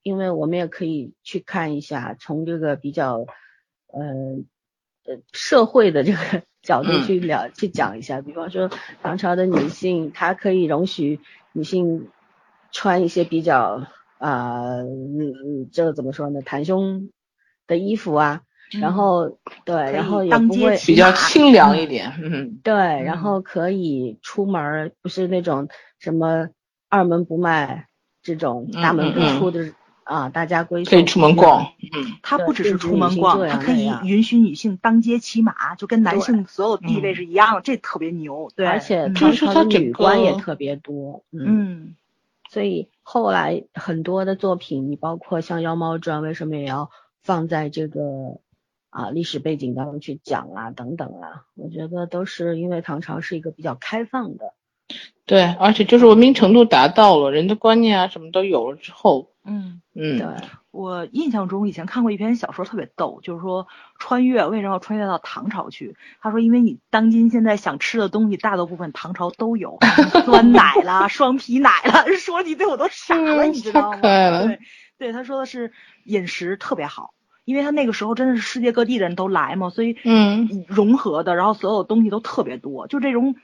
[0.01, 3.25] 因为我们也可以去看一下，从这个比较
[3.87, 4.03] 呃
[5.05, 6.17] 呃社会的这个
[6.63, 8.69] 角度嗯去了、去讲一下，比方说
[9.01, 11.19] 唐朝的女性，她可以容许
[11.53, 12.09] 女性
[12.71, 13.87] 穿一些比较
[14.17, 17.09] 啊、嗯，这个怎么说呢，袒胸
[17.67, 18.41] 的衣服啊，
[18.79, 23.17] 然后对，然后当也不会街骑比较清凉一点，嗯对，然嗯。
[23.17, 26.49] 后可以出门儿，不是那种什么
[26.89, 27.87] 二门不迈
[28.21, 29.23] 这种大门不嗯。
[29.23, 29.73] 嗯出的、
[30.03, 32.03] 啊，大家闺秀可以出门逛，嗯。
[32.03, 37.15] 对它不只是出门逛，女性这它可以允许女性当街骑马，就跟男性所有地位嗯。
[37.15, 38.51] 是一样的，这特别牛。
[38.55, 39.13] 对，而且嗯。
[39.15, 41.95] 唐就是朝的女官也特别多，嗯，嗯。
[42.51, 46.89] 所以后来很多的作品，你包括像《妖猫传》，为什么也要
[47.21, 48.39] 放在这个
[48.89, 54.53] 啊历史背景当中去讲啊，等等啊，我觉得都是因为唐朝是一个比较开放的，
[55.25, 59.81] 对，而且就是文明程度达到了，人的观念啊什么都有了之后，嗯。
[60.01, 60.27] 嗯对，
[60.71, 63.67] 我印象中以前看过一篇小说，特别逗，就是说
[63.97, 65.97] 穿越为什么要穿越到唐朝去？
[66.21, 69.77] 他说，因为你当今现在想吃的东西，大多部分唐朝都有，
[70.23, 73.95] 酸奶啦、双皮奶啦，说你对我都傻了，嗯你知道吗？
[73.97, 74.59] 太可爱了对，
[74.97, 75.73] 对，他说的是
[76.05, 77.13] 饮食特别好，
[77.49, 80.65] 因为他那个时候真的是世界各地的人都来嘛，所以嗯。
[80.67, 83.35] 融合的，然后所有东西都特别多，就这种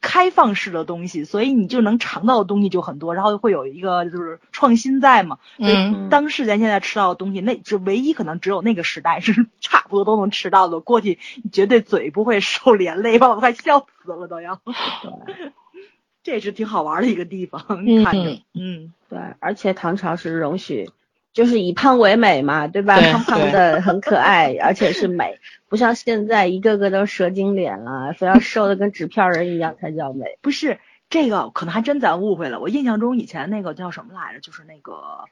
[0.00, 5.38] 开放式的东西，所以你就能尝到的东西就很多，然后会有一个就是创新在嘛。
[5.58, 6.08] 所以嗯。
[6.10, 11.20] 当世咱现在吃到的东西，那只唯一可能只有那个时代是 差不多都能吃到的，过去
[11.52, 14.60] 绝对嘴不会受连累，把我快笑死了都要。
[16.22, 18.04] 这也是挺好玩的一个地方，嗯。
[18.04, 20.90] 看着，嗯，对，而且唐朝是容许，
[21.36, 22.98] 就是以胖为美嘛，对吧？
[22.98, 25.38] 对胖胖的很可爱，而且是美，
[25.68, 30.38] 不像现在一个个都蛇精脸了，非要瘦的跟纸片人一样才叫美。
[30.40, 30.78] 不是
[31.10, 32.58] 这个，可能还真咱误会了。
[32.58, 35.26] 我印象中以前那个叫什么来着，就是那个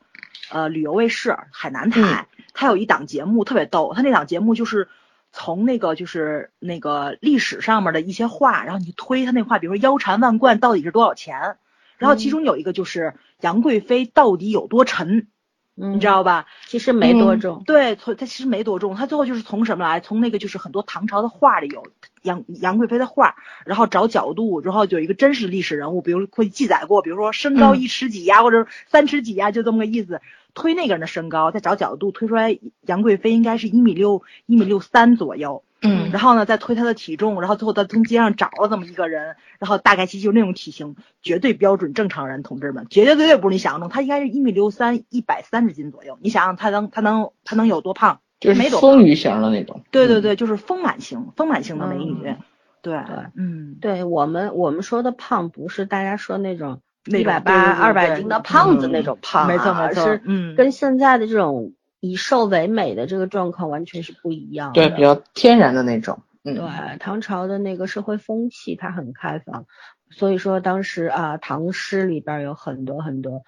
[0.50, 4.88] 呃旅游卫视海南台，它有一档节目特别逗，它那档节目就是
[5.32, 11.56] 从那个就是那个历史上面的一些话，然后你推它那话，比如说腰缠万贯到底是多少钱，
[11.96, 15.28] 然后其中有一个就是杨贵妃到底有多沉，
[15.76, 16.46] 嗯，你知道吧？
[16.66, 17.62] 其实没多嗯重。
[17.66, 20.00] 对，从它其实没多重，他最后就是从什么来？
[20.00, 21.82] 从那个就是很多唐朝的画里有
[22.22, 23.34] 杨杨贵妃的画，
[23.66, 30.20] 然后找角度，然后有一个真实历史人物，比如会记载过，比如说身高嗯一尺几呀，或者三尺几呀，就这么个意思。
[30.54, 32.56] 推那个人的身高，再找角度推出来，
[32.86, 35.64] 杨贵妃应该是一米六一米六三左右。
[35.84, 46.18] 嗯然后呢，再推他的体重，然后最后再从街上找了这么一个人，然后大概其实就那种体型，绝对标准正常人，同志们，绝对绝对对不是你想象中，他应该是一米六三，一百三十斤左右。
[46.20, 48.20] 你想想他能他能他能有多胖？
[48.40, 52.12] 就是丰腴型的那种，对对对，就是丰满型，丰满型的美女。
[52.24, 52.36] 嗯
[52.84, 61.72] 对对嗯，对我们我们说的胖，不是大家说那种一百八、二百斤的胖子嗯那种胖啊，没错没错是嗯跟现在的这种
[62.04, 64.74] 以瘦为美的这个状况完全是不一样的。
[64.74, 66.22] 对，比较天然的那种。
[66.42, 69.64] 嗯，对，唐朝的那个社会风气它很开放，
[70.10, 73.44] 所以说当时啊，唐诗里边有很多很多，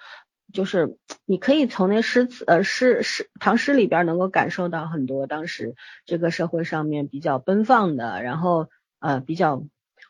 [0.55, 0.97] 就是
[1.27, 5.75] 你可以从那诗词呃诗诗唐诗里边能够感受到很多当时
[6.07, 8.71] 这个社会上面比较奔放的，然后
[9.01, 9.63] 呃比较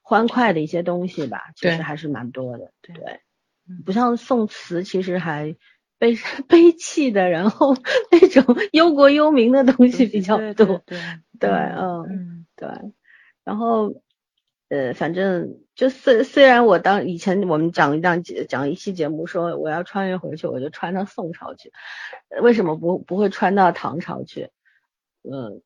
[0.02, 2.70] 欢快的一些东西吧，其实还是蛮多的。
[2.82, 2.94] 对
[3.85, 5.56] 不像宋词，其实还
[5.98, 6.14] 悲
[6.48, 7.74] 悲戚的，然后
[8.10, 10.82] 那种忧国忧民的东西比较多。
[10.86, 10.98] 对对
[11.39, 12.68] 对嗯对，
[13.44, 13.94] 然后
[14.68, 21.73] 呃，反正就虽虽然我当以前我们讲一档节讲一期节目说我要穿越回去，我就穿到宋朝去，
[22.31, 24.51] 呃为什么不不会穿到唐朝去？
[25.23, 25.62] 嗯，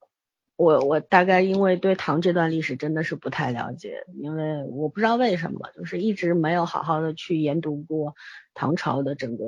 [0.57, 8.15] 我我大概因为对唐这段历史真的是不太了解，因为我不知道为什么，就是一直没有好好的去研读过
[8.55, 9.45] 唐朝的整个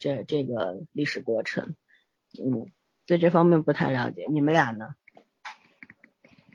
[0.00, 1.76] 这这个历史过程，
[2.42, 2.66] 嗯，
[3.06, 4.26] 对这方面不太了解。
[4.28, 4.96] 你们俩呢？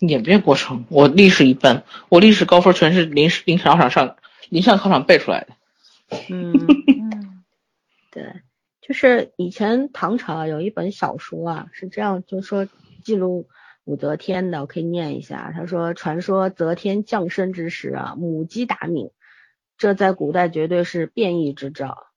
[0.01, 4.17] 演变过程，我历史一般，我历史高分全是临时临考场上
[4.49, 5.55] 临上考场背出来的。
[6.29, 6.51] 嗯。
[6.53, 7.43] 嗯
[8.11, 8.41] 对，
[8.81, 12.67] 就是以前唐朝啊有一本小说啊，是这样，就说
[13.03, 13.47] 记录
[13.83, 15.51] 武则天的，我可以念一下。
[15.53, 19.11] 他说，传说则天降生之时啊，母鸡打鸣，
[19.77, 22.07] 这在古代绝对是变异之兆。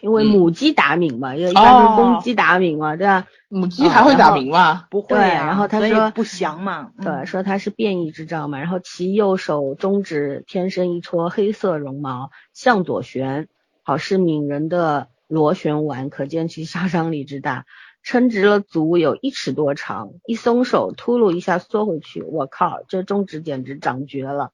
[0.00, 3.26] 因为母鸡打鸣嘛，因为一般是公哦鸡打鸣嘛，对吧？
[3.48, 4.86] 母鸡还会打鸣吗？
[4.88, 13.48] 不会呀，然后他说不祥嘛，对，嗯说它是变异之兆嘛，然后其右手中指天生一撮黑色绒毛，向左旋，
[13.82, 17.66] 好似敏人的螺旋丸，可见其杀伤力之大。
[18.04, 24.52] 撑直了足有一尺多长，一松手，秃噜一下缩回去，我靠，这中指简直长绝了。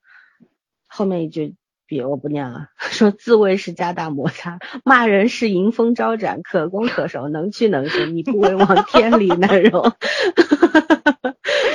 [0.86, 1.54] 后面一句
[1.92, 9.82] 别我不念了， 说自慰是加大摩擦，骂人是迎风招展，可攻可守，能屈能伸，你不为往天理难容。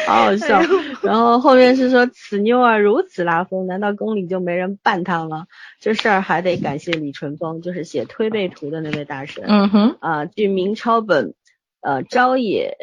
[0.07, 0.61] 好好笑。
[1.03, 5.45] 然后后面是说此妞儿如此拉风，难道宫里就没人办她了？
[5.79, 9.43] 这事儿还得感谢李淳风，就是写《推背图》的那位大神。
[9.47, 11.35] 嗯哼，啊，据明抄本，
[11.81, 12.75] 呃，朝野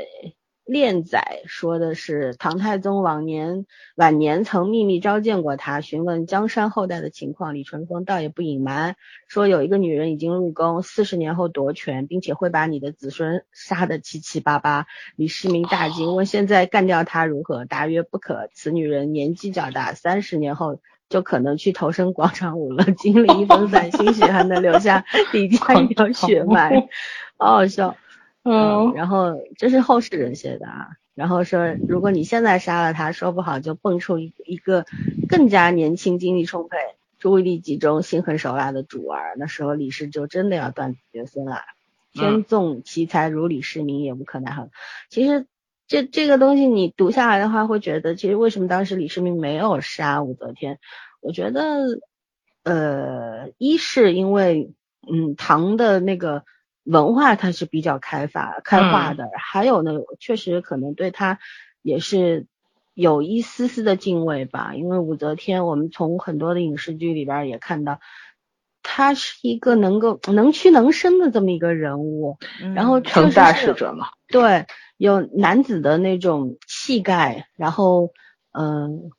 [0.64, 3.66] 练载说的是唐太宗往年
[3.96, 7.54] 晚年曾秘密召见过他，询问江山后代的情况。
[7.54, 8.96] 李淳风倒也不隐瞒，
[9.28, 14.86] 说有一个女人已经入宫，四十年后夺权，并且会把你的子孙杀得七七八八。
[15.16, 17.64] 李世民大惊， 问现在干掉她如何？
[17.66, 20.80] 答曰不可，此女人年纪较大，三十年后。
[21.10, 26.88] 就可能去投身广场舞了，经历一分 散，兴许还能留下李家一条血脉，
[27.36, 27.94] 好好笑。
[28.44, 30.88] 嗯，然后这是后世人写的啊。
[31.14, 34.84] 然后说，如果你现在杀了他，说不好就蹦出一一个
[35.28, 36.76] 更加年轻、精力充沛、
[37.18, 41.60] 注意力集中、心狠手辣的主儿，那时候李氏就真的要断子绝孙了。
[42.12, 44.68] 天纵奇才如李世民，也无可奈何。
[45.08, 45.46] 其实
[45.86, 50.80] 这这个东西你读下来的话，会觉得其实为什么当时李世民没有杀武则天？
[51.20, 52.00] 我觉得，
[52.64, 54.72] 呃，一是因为
[55.10, 56.42] 嗯唐的那个。
[56.84, 61.38] 文化它是比较开发开化的，还有呢，确实可能对他
[61.82, 62.46] 也是
[62.94, 64.74] 有一丝丝的敬畏吧。
[64.74, 68.00] 因为武则天，我们从很多的影视剧里边也看到，
[68.82, 72.36] 她是一个能够能屈能伸的这么一个人物，
[72.74, 74.66] 然后成大事者嘛，对，
[74.96, 78.10] 有男子的那种气概，然后
[78.52, 79.10] 嗯。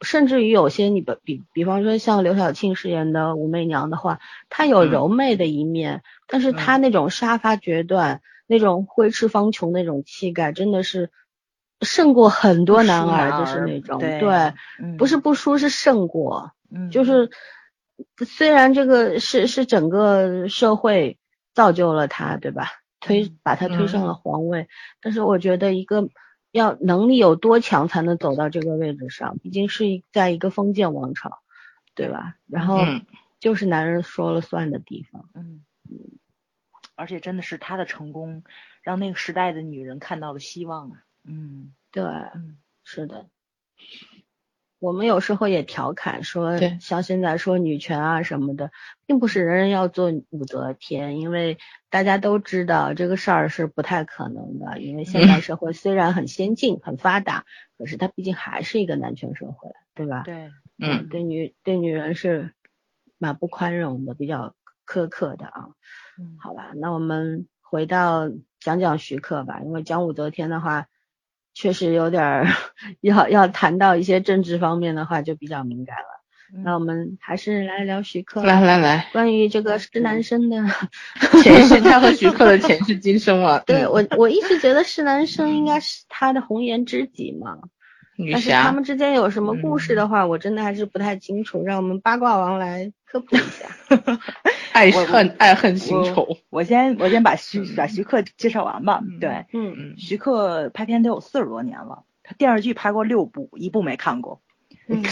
[0.00, 11.10] 甚至于有些你比比比方说像刘晓庆饰演的武媚娘的话，她有柔媚的一面，嗯、但是她那种杀伐决断、嗯、那种挥斥方遒那种气概，真的是
[11.80, 17.30] 胜过很多男儿，就是那种对，对嗯、不是不输是胜过，嗯，就是
[18.24, 21.18] 虽然这个是是整个社会
[21.54, 22.68] 造就了他，对吧？
[23.00, 24.68] 推把他推上了皇位，嗯、
[25.02, 26.08] 但是我觉得一个。
[26.50, 29.38] 要能力有多强才能走到这个位置上？
[29.38, 31.42] 毕竟是在一个封建王朝，
[31.94, 32.36] 对吧？
[32.46, 32.78] 然后
[33.40, 35.28] 就是男人说了算的地方。
[35.34, 36.18] 嗯嗯，
[36.94, 38.44] 而且真的是他的成功，
[38.82, 41.04] 让那个时代的女人看到了希望啊。
[41.24, 43.26] 嗯，对，嗯，是的。
[44.80, 48.70] 我们有时候也调侃说，像现在说女权啊什么的，
[49.06, 51.58] 并不是人人要做武则天，因为
[51.90, 54.80] 大家都知道这个事儿是不太可能的。
[54.80, 57.44] 因为现代社会虽然很先进、很发达，
[57.76, 60.22] 可是它毕竟还是一个男权社会，对吧？
[60.24, 62.54] 对，嗯，对女对女人是
[63.18, 64.54] 蛮不宽容的，比较
[64.86, 65.70] 苛刻的啊。
[66.20, 68.30] 嗯，好吧，那我们回到
[68.60, 70.86] 讲讲徐克吧，因为讲武则天的话。
[71.60, 72.46] 确实有点儿
[73.02, 76.62] 要要谈到一些政治方面的话，就比较敏感了。
[76.64, 78.44] 那我们还是来聊徐克。
[78.44, 80.56] 来来来，关于这个施南生的
[81.42, 83.58] 前世，他和 徐克的前世今生嘛。
[83.66, 87.58] 对我，我一直觉得施南生应该是他的红颜知己嘛。
[88.20, 91.62] 女但是他，们之间有什么故事的话，我真的还是不太清楚。
[91.64, 93.68] 让我们八卦王来科普一下。
[94.72, 96.36] 爱恨爱恨情仇。
[96.50, 99.00] 我先我先把徐把徐克介绍完吧。
[99.20, 104.40] 对，嗯，嗯，徐克拍片得有四十多年了，他电视剧拍过六部，一部没看过。
[104.88, 105.04] 嗯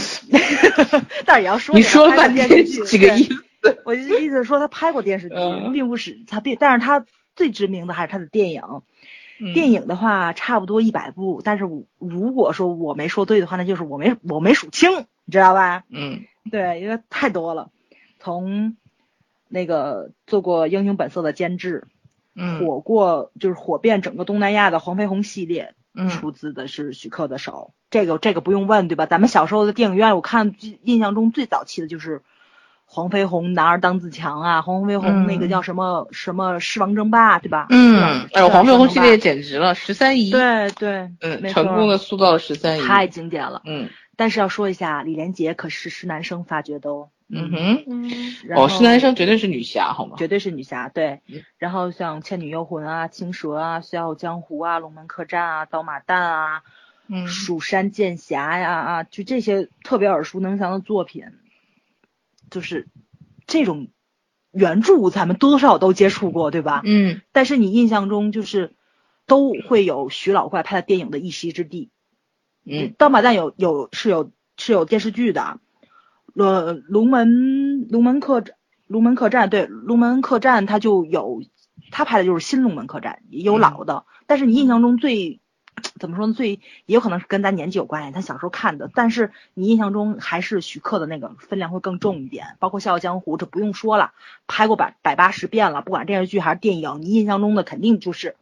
[1.25, 3.23] 但是也要说，你说了半电天视剧几个意
[3.63, 3.83] 思？
[3.85, 7.07] 我就意思是说他拍过电视剧，嗯并不是他并，但是他
[7.37, 8.63] 最知名的还是他的电影。
[9.55, 11.65] 电影的话，差不多一百部，但是
[11.99, 14.91] 如果说我没说对的话，那就是我没我没数清，
[15.25, 15.85] 你知道吧？
[15.91, 17.71] 嗯对，因为太多了。
[18.19, 18.77] 从
[19.49, 21.87] 那个做过《英雄本色》的监制，
[22.35, 27.73] 嗯火过就是火遍整个东南亚的黄飞鸿系列，嗯出自的是徐克的手。
[27.91, 29.07] 这个这个不用问对吧？
[29.07, 32.23] 咱们小时候的电影院，我看印象中最早期的就是
[32.87, 37.67] 黄飞鸿男儿当自强啊，黄飞鸿那个嗯叫什么、什么狮王争霸对吧？
[37.71, 42.83] 嗯，哎呦，黄飞鸿系列简直了，十三姨，对对，嗯，成功的塑造了十三姨。
[42.83, 43.61] 太经典了。
[43.67, 47.11] 嗯但是要说一下，李连杰可是施南生发掘的哦。
[47.29, 48.11] 嗯哼，嗯
[48.47, 50.15] 然后哦，是男生绝对是女侠，好吗？
[50.17, 51.43] 绝对是女侠，对嗯。
[51.59, 56.63] 然后像《倩女幽魂》啊、《青蛇》啊、《笑傲江湖》啊、《龙门客栈》啊、《刀马旦》啊、
[57.09, 61.25] 嗯蜀山剑侠呀啊，就这些特别耳熟能详的作品，
[62.51, 62.89] 就是
[63.47, 63.89] 这种
[64.53, 66.83] 原著咱们多多少少都接触过，对吧？
[66.85, 68.75] 嗯但是你印象中就是
[69.27, 71.91] 都会有徐老怪拍的电影的一席之地。
[72.65, 75.61] 嗯刀马旦有有是有是有电视剧的，
[76.35, 78.43] 呃，龙门龙门客
[78.87, 81.43] 龙门客栈对龙门客栈它就有，
[81.91, 85.41] 他拍的就是新龙门客栈，也有老的，但是你印象中最
[86.01, 86.33] 怎么说呢？
[86.33, 94.13] 最也有可能是跟咱年纪有关系，他小时候看的，但是你印象中还是徐克的那个分量会更重一点，包括《笑傲江湖》，这不用说了，
[94.47, 98.37] 拍过百百八十遍了，不管电视剧还是电影，你印象中的肯定就是。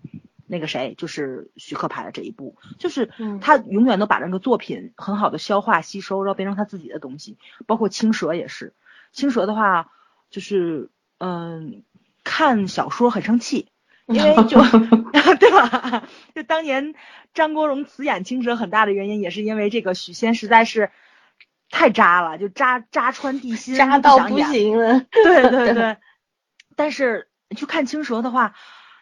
[0.46, 7.38] 那个谁，就是徐克拍的这一部，就是嗯他永远都把那个作品很好的消化吸收，然后变成他自己的东西。
[7.66, 8.74] 包括青蛇也是，
[9.10, 9.90] 青蛇的话
[10.28, 11.82] 就是嗯，
[12.24, 13.68] 看小说很生气，
[14.06, 14.60] 因为就
[15.40, 16.02] 对吧？
[16.34, 16.94] 就当年
[17.32, 20.90] 张国荣辞演青蛇很大的原因，也是因为这个许仙实在是
[21.70, 25.00] 太渣了，就渣渣穿地心，渣到不行了。
[25.10, 25.96] 对对 对，
[26.76, 28.54] 但是你去看青蛇的话，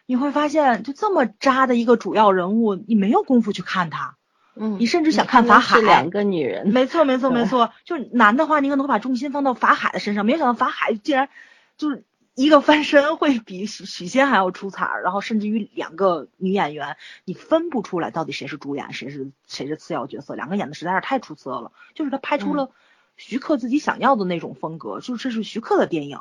[0.05, 4.15] 你会发现，就这么渣的一个主要人物，你没有功夫去看他。
[4.55, 6.67] 嗯，你甚至想看法海是两个女人。
[6.69, 11.29] 没错没错没错，就是男的话，你可能会把重心放到法海的身上，没有想到法海竟然
[11.75, 12.03] 就是
[12.35, 22.71] 一个翻身会比许许仙还要出彩儿，然后甚至于两个女演员，你分不出来到底谁是主演，谁是谁是次要角色，两个演的实在是太出色了，就是他拍出了
[23.17, 26.19] 徐克自己想要的那种风格，就是这是徐克的电影。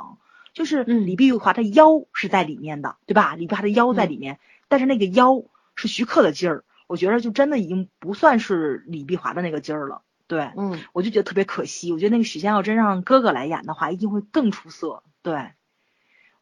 [0.54, 3.34] 就是嗯李碧华的腰是在里面的，对吧？
[3.36, 5.42] 李碧华的腰在里面，但是那个腰
[5.76, 10.02] 是徐克的劲儿，我觉得就真的已经不算是李碧华的那个劲儿了。
[10.26, 11.90] 对，嗯我就觉得特别可惜。
[11.90, 15.02] 我觉得那个许仙要真让哥哥来演的话，一定会更出色。
[15.22, 15.52] 对，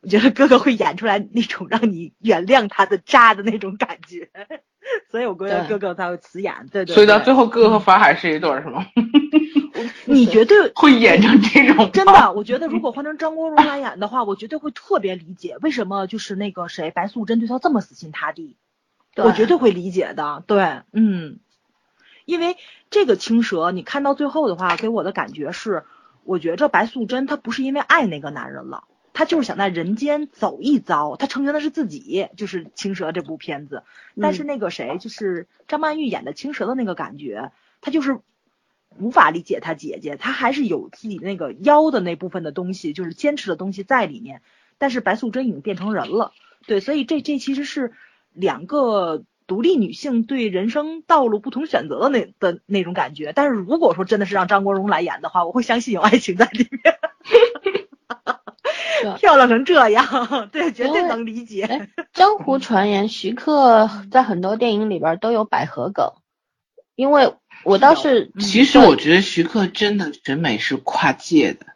[0.03, 4.31] 我觉得哥哥会演出来那种让你原谅他的渣的那种感觉，
[5.11, 6.69] 所以我觉得哥哥才会辞演。
[6.73, 8.87] 对对所以到最后哥哥和法海是一对儿是吗？
[10.07, 18.57] 你绝对 会演成这种真的，我觉得如 果换成张国荣来演的话，我绝对会特别理解为什么就是那个谁白素贞对他这么死心塌地，
[19.17, 20.43] 我绝对会理解的。
[20.47, 21.39] 对，嗯，
[22.25, 22.57] 因为
[22.89, 25.85] 这个青蛇，你看到最后的话，给我的感觉是，
[26.25, 28.85] 我觉着白素贞她不是因为爱那个男人了。
[29.13, 33.83] 她就是想在人间走一遭，他成全的是自己，就是《青蛇》这部片子。
[34.21, 38.21] 但是那个谁，就是张曼玉演的青蛇的那个感觉，他就是
[38.99, 44.43] 无法理解他姐姐，他还是有自己那个妖的那部分的东西，就是坚持的东西在里面。
[44.79, 46.33] 但是白素贞已经变成人了，
[46.67, 47.93] 对，所以这这其实是
[48.33, 53.33] 两个独立女性对人生道路不同选择的那的那种感觉。
[53.35, 57.00] 但是如果说真的是让张国荣来演的话，我会相信有爱情在里面。
[59.03, 60.05] 对漂亮成这样，
[60.53, 61.63] 对，绝对能理解。
[61.65, 66.13] 哎，江湖传言徐克在很多电影里边都有百合梗，
[66.95, 71.67] 因为我倒是嗯其实我觉得徐克真的审美是跨界的，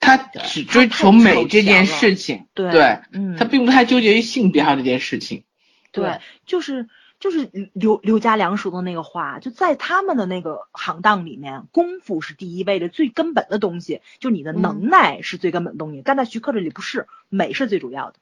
[0.00, 5.44] 他只追求美这件事情，对对，嗯，他并不太纠结于性别上这件事情。
[5.90, 6.88] 对，就是
[7.20, 16.02] 就是刘刘家良说的那个话，就在他们的那个行当里面，功夫是第一位的，最根本的东西，就你的能耐是最根本的东西。
[16.04, 18.18] 但在徐克这里不是，美是最主要的。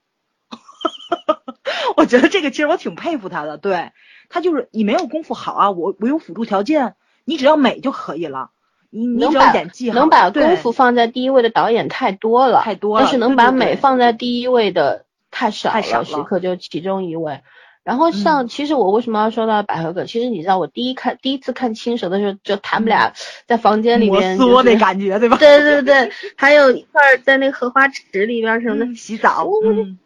[1.97, 3.93] 我觉得这个其实我挺佩服他的，对
[4.28, 6.94] 他就是你没有功夫好啊，我我有辅助条件，
[7.24, 8.51] 你只要美就可以了。
[8.89, 17.43] 你你只能把要演技好，能把功夫放在第一位的导演太多了，太多了，但是能把美放在第一位的太少太少了徐克就其中一位。
[17.86, 20.04] 然后像，其实我为什么要说到百合梗？
[20.08, 23.12] 其实你知道，我第一看第一次看青蛇的时候，就他们俩
[23.46, 25.36] 在房间里摩面、挲就是那感觉，对吧？
[25.36, 29.48] 对对对，还有一块儿在那个荷花池里边什么的，嗯洗澡，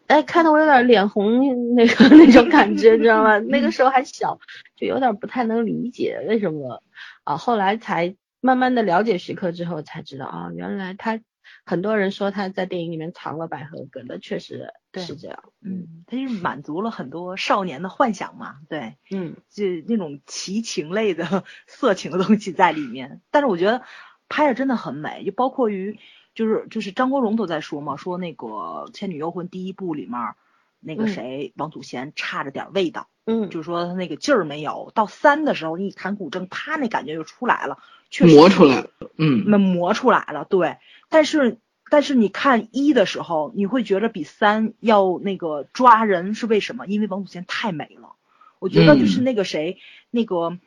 [0.05, 3.39] 哎，看得我有点脸红，那个那种感觉，你知道吗？
[3.49, 4.37] 那个时候还小，
[4.77, 6.83] 就有点不太能理解为什么
[7.23, 7.37] 啊。
[7.37, 11.19] 后来才慢慢的了解徐克之后，才知道啊，原来他
[11.63, 15.43] 很多人说他在电影里面藏了百合梗，那确实是这样。
[15.61, 23.21] 嗯，他就是满足了很多少年的幻想嘛，对，嗯就那种奇情类的 色情的东西在里面。
[23.31, 23.83] 但是我觉得
[24.27, 25.99] 拍的真的很美，就包括于
[26.33, 28.47] 就是就是张国荣都在说嘛，说那个
[28.91, 30.33] 《倩女幽魂》第一部里面
[30.79, 34.91] 那个嗯谁、王祖贤差着点味道，嗯，就是说他那个劲儿没有。
[34.95, 37.77] 到三的时候，你一弹古筝，啪，那感觉就出来了，
[38.09, 40.77] 确实磨出来了，嗯，那磨出来了，对。
[41.11, 41.59] 但是
[41.91, 46.87] 但是你看一的时候，你会觉得比三要那个抓人，是为什么？
[46.87, 48.13] 因为王祖贤太美了。
[48.57, 49.77] 我觉得就是嗯那个谁，
[50.09, 50.57] 那个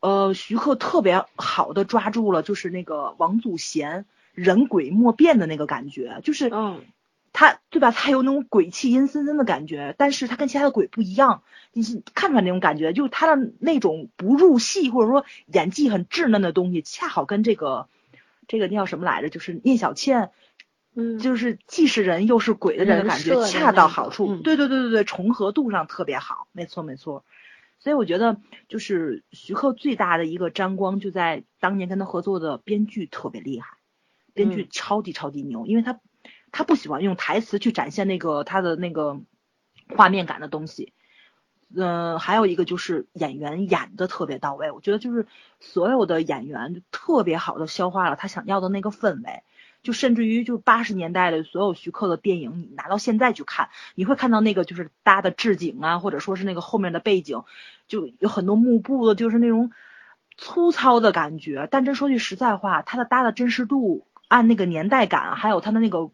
[0.00, 6.80] 呃徐克特别好的抓住了，就是那个王祖贤人鬼莫辨的那个感觉，就是嗯
[7.32, 7.90] 他对吧？
[7.90, 17.86] 他有那种鬼气阴森森的感觉，但是他跟其他的鬼不一样，你是看出来那种感觉，就是他的那种不入戏或者说演技很稚嫩的东西，恰好跟这个
[18.50, 19.30] 这个叫什么来着？
[19.30, 20.32] 就是聂小倩，
[20.96, 24.34] 嗯，就是既是人又是鬼的这个感觉，恰到好处。
[24.38, 27.24] 对对对对对，重合度上特别好，没错没错。
[27.78, 33.78] 所以我觉得，就是徐克最大的一个沾光，就在当年跟他合作的编剧特别厉害，
[34.34, 36.00] 编剧嗯超级超级牛，因为他
[36.50, 39.20] 他不喜欢用台词去展现那个他的那个
[39.96, 40.92] 画面感的东西。
[41.74, 45.26] 嗯、还有一个就是演员演的特别到位，我觉得就是
[45.60, 49.42] 所有的演员特别好的消化了他想要的那个氛围。
[49.82, 57.44] 就甚至于就八十年代的所有徐克的电影，你拿到现在去看，你会看到那个就是搭的置景啊，或者说是那个后面的背景，
[57.88, 59.72] 就有很多幕布的，就是那种
[60.36, 61.66] 粗糙的感觉。
[61.70, 66.10] 但真说句实在话，他的搭的真实度，按那个年代感，还有他的那个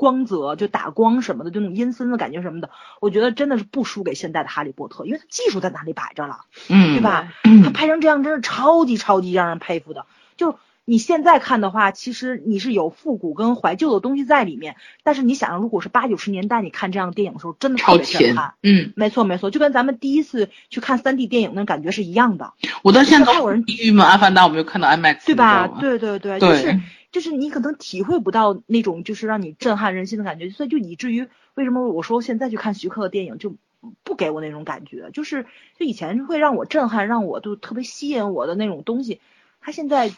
[0.00, 2.70] 光泽，就打光什么的，就那种阴森的感觉什么的，
[3.02, 6.46] 我觉得真的是不输给现代的哈利波特，因为它技术在哪里摆着了。
[6.70, 7.34] 嗯，对吧？
[7.44, 10.06] 嗯他拍成这样真是超级超级让人佩服的。
[10.38, 25.68] 就你现在看的话，其实你是有复古跟怀旧的东西在里面，但是你想，如果是八九十年代你看这样的电影的时候，真的超级震前撼。，嗯，没错没错，就跟咱们第一次去看三 D 电影那感觉是一样的，我到现在都还有人地狱门阿凡达我没有看到 IMAX，对吧？
[25.78, 26.80] 对对，对就是
[27.12, 33.56] 就是你可能体会不到那种就是让你震撼人心的感觉，所以就以至于为什么我说现在去看徐克的电影就
[34.02, 35.46] 不给我那种感觉，就是
[35.78, 39.20] 就以前会让我震撼，让我就特别吸引我的那种东西，
[39.60, 40.10] 他现在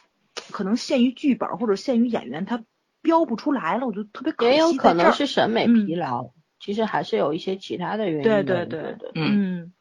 [0.51, 2.65] 可能限于剧本或者限于演员，他
[3.01, 5.87] 标不出来了，我就特别可惜也有可能是审美嗯。
[5.87, 8.67] 疲劳，其实还是有一些其他的原因对的。
[8.67, 9.73] 对对嗯，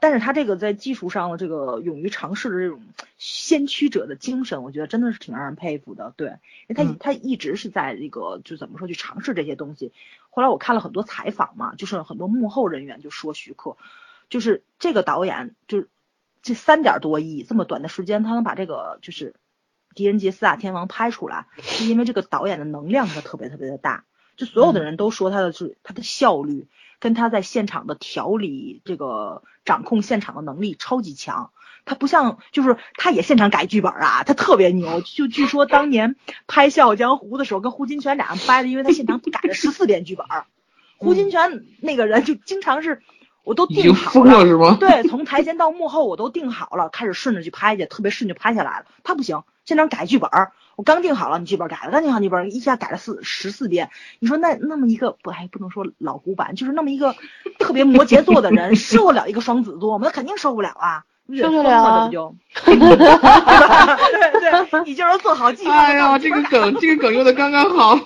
[0.00, 2.82] 但是他这个在技术上的这个勇于尝试的这种
[3.18, 6.12] 先驱者的精神，我觉得真的是挺让人佩服的。
[6.16, 9.92] 对，因为他、嗯他一直是在这个就怎么说去尝试这些东西。
[10.30, 13.76] 后来我看了很多采访嘛，就是很多幕后人员就说徐克，
[14.28, 15.88] 就是这个导演就是
[16.42, 19.34] 这三点多亿这么短的时间，他能把这个就是
[19.94, 24.04] 狄仁杰四大天王拍出来，是因为这个导演的能量他特别特别的大。
[24.36, 26.66] 就所有的人都说他的是他的效率，
[27.00, 31.50] 跟他在现场的调理这个掌控现场的能力超级强。
[31.84, 35.00] 他不像，就是他也现场改剧本啊，他特别牛。
[35.02, 36.16] 就据说当年
[36.48, 40.26] 拍《笑傲江湖》的时候，跟胡金铨俩人掰的，因为他现场改了十四遍剧本。
[40.98, 43.02] 胡金铨那个人就经常是，
[43.44, 44.78] 我都定好疯了是吗？
[44.80, 48.86] 对，从台前到幕后我都定好了，开始顺着去拍去，特别顺就拍下来了。
[49.04, 53.90] 他不行，现场改剧本儿，我刚定好了，你剧本改了，刚定好剧本，一下改了四十四遍。
[54.20, 57.16] 你说那那么一个不还不能说老古板，就是那么一个
[57.58, 60.04] 特别摩羯座的人，受得了一个双子座吗？
[60.06, 61.04] 他肯定受不了啊，
[61.34, 63.96] 受得了啊这不就， 对吧？
[63.96, 65.74] 对对，你就是做好计划。
[65.74, 67.98] 哎呀，这个梗，这个梗用的刚刚好。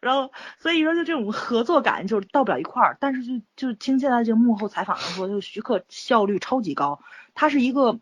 [0.00, 0.30] 然后
[0.60, 7.00] 所以说就这种合作感就是到不了一块儿，但是就就听现在这个幕后采访上说，就徐克效率超级高，
[7.34, 7.98] 他是一个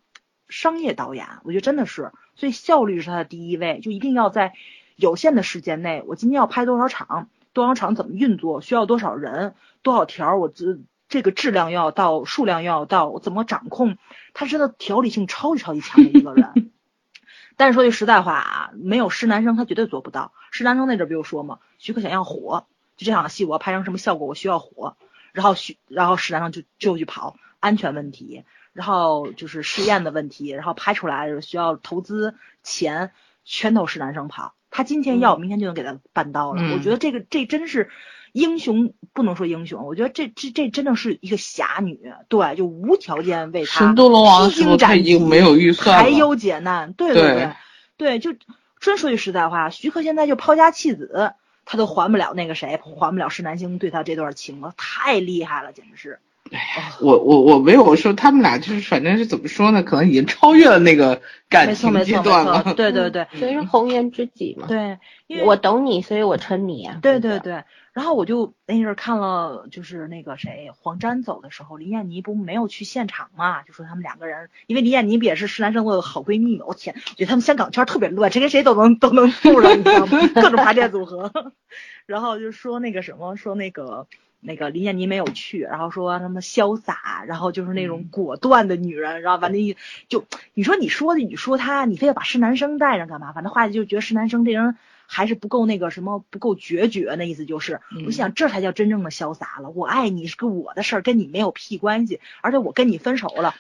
[0.49, 4.53] 商业导演，我觉得真的是，所以效率是他的第一位，就一定要在
[4.95, 13.99] 有限的时间内，我今天要拍多少场，多少场怎么运作，需要多少人，多少条，我这这个质量要到，数量要到，我怎么掌控，
[14.35, 16.73] 他真的条理性超级超级强的一个人。
[17.59, 20.33] 但是说句实在话啊，没有施南生他绝对做不到。
[20.51, 22.67] 施南生那阵儿不就说嘛，徐克想要火，
[22.99, 24.97] 就这场戏我要拍成什么效果，我需要火，
[25.33, 28.45] 然后徐然后施南生就就去跑安全问题，
[28.77, 33.11] 然后就是试验的问题，然后拍出来需要投资钱，
[33.44, 34.55] 全都是男生跑。
[34.70, 36.62] 他今天要，明天就能给他办到了。
[36.74, 37.89] 我觉得这个这真是
[38.32, 41.98] 英雄，不能说英雄，我觉得这这这真的是一个侠女，
[42.28, 47.53] 对，就无条件为他神都龙王是不是他已经没有预算排忧解难，对对对
[47.97, 48.35] 对，就
[48.78, 51.32] 真说句实在话，徐克现在就抛家弃子，
[51.65, 56.19] 他都还不了那个谁，还不了施南星对他这段情了，太厉害了，简直是。
[56.52, 59.82] 哎呀，我我我没有说他们俩就是反正是怎么说呢？
[59.82, 62.62] 可能已经超越了那个感情阶段了。
[62.77, 64.66] 对对对，所以是红颜知己嘛。
[64.66, 66.98] 对，因为我懂你，所以我称你啊。
[67.02, 73.62] 对对对，然后我就那阵看了，就是那个谁黄沾走的时候，林燕妮不没有去现场嘛？
[73.62, 76.66] 就说他们两个人，因为林燕妮不也是施南生的好闺蜜嘛？
[76.68, 80.18] 我天，我觉得他们香港圈特别乱，谁跟谁都能都能处了，你知道吗？
[80.35, 81.52] 各种排列组合。
[82.06, 84.06] 然后就说那个什么，说那个。
[84.41, 89.77] 那个林燕妮没有去，然后说什么潇洒，然后就是那种果断的女人，然后完了，
[90.09, 93.33] 就你说你说的，你说她，你非要把施南生带上干嘛？
[93.33, 94.77] 反正话就觉得施南生这人
[95.07, 99.71] 还是不够那个什么，不够决绝，那意思就是，我想这才叫真正的潇洒了。
[99.71, 103.55] 我爱你是个我的事儿，跟你没有屁关系，而且我跟你分手了。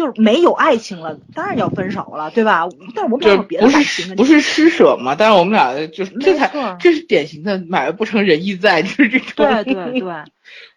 [0.00, 2.66] 就是没有爱情了，当然要分手了，对吧？
[2.94, 5.14] 但是我们俩有别的感情，不是施舍嘛？
[5.14, 9.28] 但是我们俩就是这才这是典型的买卖不成仁义在，就是这种。
[9.36, 10.10] 对对对，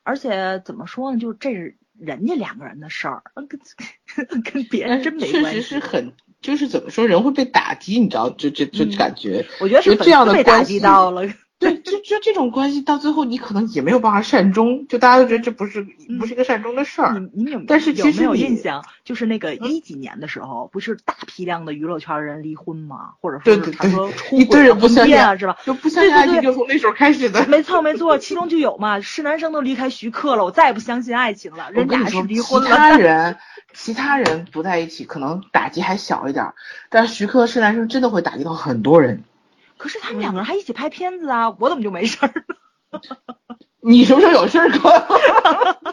[0.03, 1.19] 而且怎么说呢？
[1.19, 3.23] 就是这是人家两个人的事儿，
[4.27, 5.51] 跟跟别人真没关系。
[5.51, 8.29] 确实是很，就是怎么说，人会被打击，你知道？
[8.29, 11.25] 就就就感觉，我觉得是这样的打击到了。
[11.63, 15.85] 对，就就这种关系到最后，你可能也没有办法善终，就大家都觉得这不是
[16.19, 17.19] 不是一个善终的事儿。
[17.19, 18.83] 你你有，但是有没有印象？
[19.03, 23.11] 就是那个一几年的时候，不是大批量的娱乐圈人离婚吗？
[23.19, 25.57] 或者说他说出轨啊、相信啊，是吧？
[25.65, 27.45] 就不相信爱情，就从那时候开始的。
[27.47, 31.71] 没错没错，其中就有嘛，是男生都离开徐克了，我再也不相信爱情了。
[31.71, 32.67] 人家是离婚了。
[32.67, 33.37] 其他人
[33.73, 36.53] 其他人不在一起，可能打击还小一点，
[36.89, 39.23] 但是徐克是男生，真的会打击到很多人。
[39.83, 42.99] 可是他们两个人还一起拍片子啊，我怎么就没事儿呢？
[43.83, 44.89] 你什么时候有事儿过？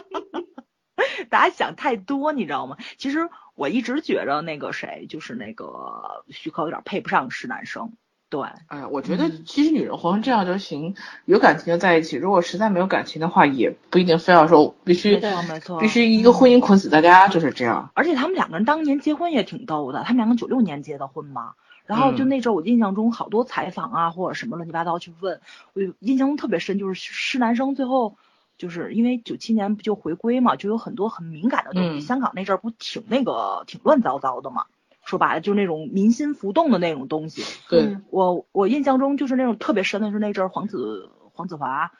[1.29, 2.77] 大家想太多，你知道吗？
[2.97, 7.91] 其实我一直觉着那个谁，就是那个徐克有点配不上施南生。
[8.31, 10.95] 对，哎，我觉得其实女人活成这样就行，
[11.25, 12.15] 有感情就在一起。
[12.15, 17.91] 如果实在没有感情的话，也不一定非要说必须，没错，必须一个婚姻捆死大家，就是这样。
[17.93, 21.55] 而且他们两个人当年结婚也挺逗的，他们两个九六年结的婚嘛。
[21.85, 25.41] 然后就那阵儿，我印象中好多采访啊，或者什么乱七八糟去问，
[25.73, 28.15] 我印象中特别深，就是施南生最后
[28.57, 31.99] 就是因为九七年不就回归嘛，就有很多很敏感的东西。
[31.99, 34.67] 香港那阵儿不挺那个挺乱糟糟的嘛，
[35.11, 37.43] 说白了就是那种民心浮动的那种东西。
[37.69, 41.91] 对，我我印象中就是那种特别深的是那阵儿黄子黄子华。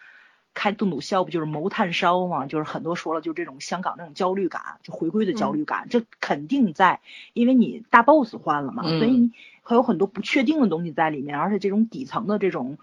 [0.53, 2.45] 开邓笃笑不就是谋炭烧嘛？
[2.45, 6.99] 就是很多说了，就这种香港那种焦虑感，就回归的焦虑感，这肯定在，
[7.31, 9.31] 因为你大 boss 换了嘛，所以
[9.61, 12.79] 会有很多不确定的东西在里面，而且这种底层的这种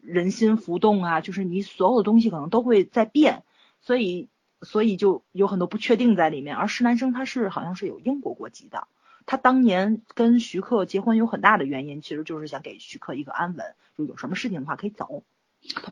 [0.00, 3.42] 人心浮动啊，就是你所有的东西可能都会在变，
[3.82, 4.30] 所以
[4.62, 6.56] 所以就有很多不确定在里面。
[6.56, 8.88] 而施南生他是好像是有英国国籍的，
[9.26, 13.64] 他当年跟徐克结婚有很大的原因，其实就是想给徐克一个安稳，
[13.96, 15.22] 就有什么事情的话可以走。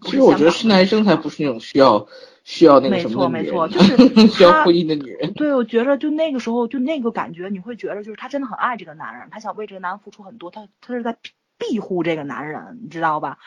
[0.03, 2.09] 其实我觉得是男生才不是那种需要
[2.43, 5.35] 需要那个什么没错没 错，就是需要婚姻的女人。
[5.35, 11.19] 对，我觉得就那个时候就那个感觉，你会觉得就是他真的很爱这个男人，他想为这个男人付出很多，他他是在
[11.59, 13.39] 庇护这个男人，你知道吧？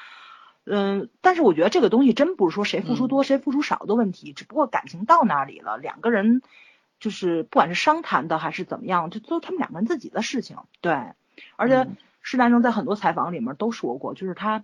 [0.63, 6.43] 嗯，但是我觉得这个东西真不是说谁付出多谁付出少的问题，只不过感情到那里了，两个人
[7.01, 10.55] 就是不管是商谈的还是怎么样，就都他们两个人自己的事情。
[10.79, 11.11] 对，
[11.57, 11.85] 而且
[12.21, 14.63] 施南生在很多采访里面都说过，就是他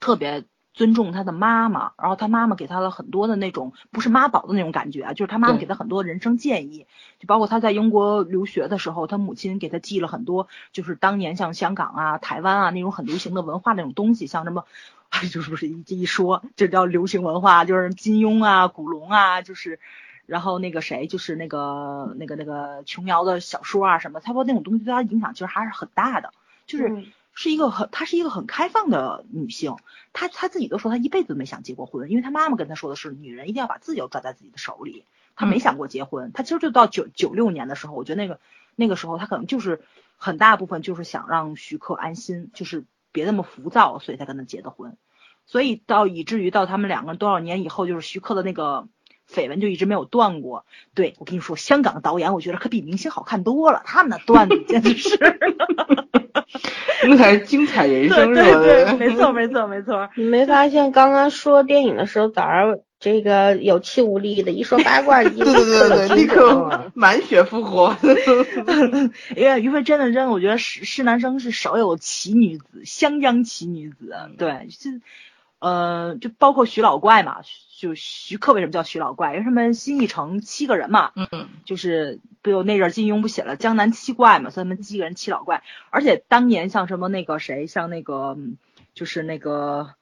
[0.00, 0.44] 特别。
[0.74, 6.86] 尊重他的妈妈，然后他妈妈给他了很多的那种不是妈宝的那种感觉啊，就是他妈妈给他很多人生建议，
[7.18, 14.66] 就包括他在英国留学的时候，他母亲给他寄了很多，就是当年像香港啊、台湾啊那种很流行的文化那种东西，像什么，
[15.32, 19.80] 就是不是一一说这叫流行文化，就是金庸啊、古龙啊，就是，
[20.28, 26.32] 然后那个谁，就是那个那个那个琼瑶的小说啊什么，他说那种东西对他影响其实还是很大的，
[26.66, 27.04] 就是。
[27.40, 29.76] 是一个很，她是一个很开放的女性，
[30.12, 35.04] 她她自己都说她一辈子都没想结过婚，因为她妈妈跟她说的是，女人一定要把自己要抓在自己的手里，
[35.36, 36.32] 她没想过结婚。
[36.32, 38.40] 她其实就到九九六年的时候，我觉得那个
[38.74, 39.82] 那个时候她可能就是
[40.16, 42.82] 很大部分就是想让徐克安心，就是
[43.12, 44.96] 别那么浮躁，所以才跟他结的婚。
[45.46, 48.88] 所以到以至于到他们两个人多少年以后，就是徐克的那个
[49.32, 50.64] 绯闻就一直没有断过。
[50.94, 55.18] 对我跟你说，香港的导演我觉得可比明星好看多了，他们的段子简直是。
[57.04, 60.08] 那才是精彩人生，对对对，没错没错没错。
[60.16, 67.94] 你没发现刚刚说电影的时候，早上这个有气无力的，一说八卦，对对对对，立刻满血复活。
[69.36, 74.14] 因为于飞真的真的，我觉得是是男生是少有奇女子，湘江奇女子。
[74.38, 75.00] 对，是
[75.60, 77.42] 呃，就包括徐老怪嘛，
[77.78, 79.34] 就徐克为什么叫徐老怪？
[79.34, 85.62] 因为他们新艺城七个人嘛，嗯，就是不有那阵金庸不写了江南七怪嘛，所以他们七个人七老怪。
[85.90, 88.36] 而且当年像什么那个谁，像那个
[88.94, 89.94] 就是那个。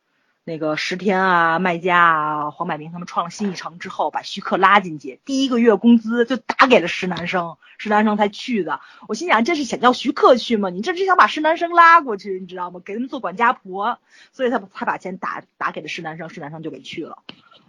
[0.49, 8.79] 那个石天啊，麦家啊，黄百鸣他们创了新艺城之后，把徐克拉进去，第一个月工资就打给了石南生，石南生才去的。
[9.09, 10.71] 我心想，这是想叫徐克去吗？
[10.71, 12.81] 你这是想把石南生拉过去，你知道吗？
[12.85, 13.99] 给他们做管家婆，
[14.31, 17.25] 所以他他把钱打打给了石南生，石南生就给去了。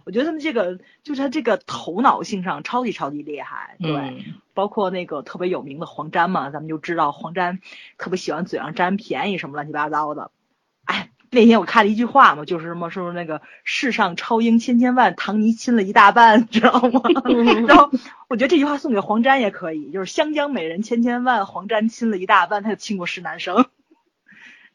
[0.08, 4.24] 我觉得他们这个就是他这个头脑性上超级超级厉害，对，
[4.54, 7.60] 包括那个特别有名的黄沾嘛，咱们就知道黄沾
[7.98, 10.30] 特别喜欢嘴上占便宜什么乱七八糟的，
[10.86, 11.10] 哎。
[11.30, 17.02] 那天我看了一句话嘛，就是什么说那个世上超英千千万，唐尼亲了一大半，知道吗？
[17.68, 17.90] 然后
[18.30, 23.66] 我觉得这句话送给黄沾也可以，就是湘江美人千千万，黄沾亲了一大半，他就亲过石南生。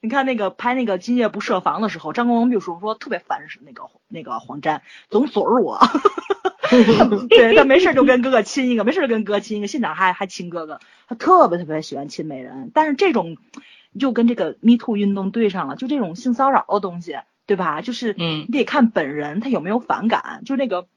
[0.03, 5.79] 你看那个拍那个今夜不设防的时候，张国荣就说说特别烦是那个那个黄沾总锁着我，
[7.29, 13.37] 对他没事就跟哥哥亲一个，没事就跟哥亲一个，现场还还亲哥哥，他特别特别喜欢亲美人，但是这种。
[13.99, 17.15] 就跟这个 Me Too 运动对上了，就这种性骚扰的东西，
[17.45, 17.81] 对吧？
[17.81, 20.41] 就是嗯，你得看本人他有没有反感。
[20.47, 20.87] 就那个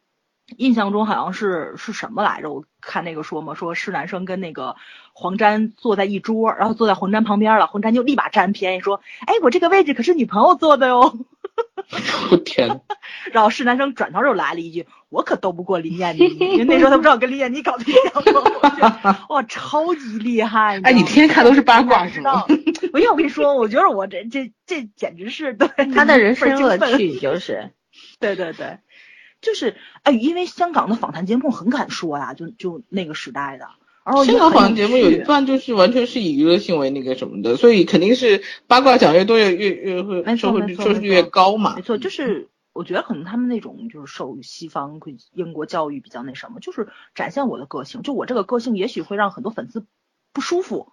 [0.56, 2.52] 印象中好像是是什么来着？
[2.52, 4.76] 我看那个说嘛，说是男生跟那个
[5.12, 11.18] 黄沾坐在一桌，然后坐在黄沾旁边了，黄沾就立马占便宜说：“哎，我这个位置可是女朋友坐的哟。
[12.30, 12.80] ”我天！
[13.32, 18.34] 然后是男生转头就来了一句：“我可斗不过林燕妮，因为那时候他不知道跟林燕妮搞对象
[19.02, 19.18] 吗？
[19.28, 20.80] 哇，超级厉害！
[20.82, 22.44] 哎，你天天看都是八卦是吗？
[22.48, 27.70] 因为我跟你说，我觉得我这这这简直是对他的人生乐趣，就是，
[28.18, 28.78] 对对对，
[29.40, 33.66] 就是哎，因为香港的访谈节目很敢说呀，就就那个时代的。
[34.04, 41.74] 然后香港访谈节目有一段就是完全是以娱乐性为那个什么的，所以肯定是八卦讲越多越越越会收视收视率越高嘛。
[41.74, 45.00] 没错，就是我觉得可能他们那种就是受西方
[45.32, 48.02] 英国教育比较那什么，就是展现我的个性。
[48.02, 49.84] 就我这个个性也许会让很多粉丝
[50.32, 50.92] 不舒服，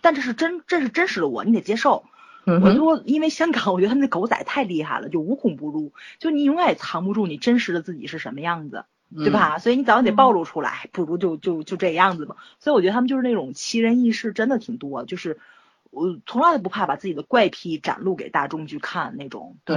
[0.00, 2.04] 但这是真这是真实的我，你得接受。
[2.44, 8.84] 我就因为香港，我觉得他们那狗仔太厉害了，就无孔不入，就你永远也藏不住你真实的自己是什么样子。
[9.14, 9.58] 对吧？
[9.58, 12.36] 所以你早晚得暴露出来，不如就就就这样子嘛。
[12.60, 15.04] 所以我觉得他们就是那种奇人异事，真的挺多。
[15.04, 15.38] 就是
[15.90, 19.58] 我从来都不怕把自己的怪癖展露给大众去看那种。
[19.66, 19.76] 对，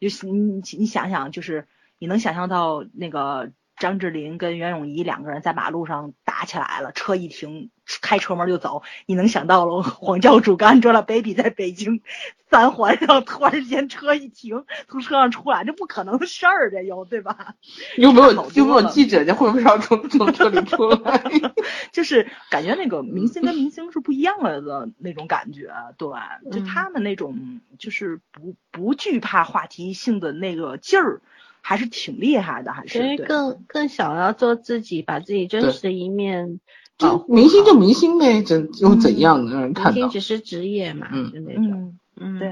[0.00, 1.68] 就是你你想想，就是
[2.00, 3.52] 你能想象到那个。
[3.78, 8.82] 张智霖跟袁咏仪两个人在马路上打起来了，车一停，开车门就走。
[9.06, 12.02] 你能想到了 黄教主跟 Angelababy 在北京
[12.50, 17.54] 三环上突然间车一停，从车上出来，这不可能的事儿，这又对吧？
[17.96, 21.22] 有没有有没有记者家会不会要从从车里出来？
[21.92, 26.10] 就是感觉那个明星跟明星是不一样了的那种感觉，对，
[26.50, 31.20] 就他们那种就是不不惧怕话题性的那个劲儿。
[31.60, 36.60] 还是挺厉害的，还是因为更更想要做自己，把自己真实的一面。
[36.96, 39.90] 就明星就明星呗，怎又怎样让人看到？
[39.92, 42.48] 明星只是职业嘛，就那种嗯，对。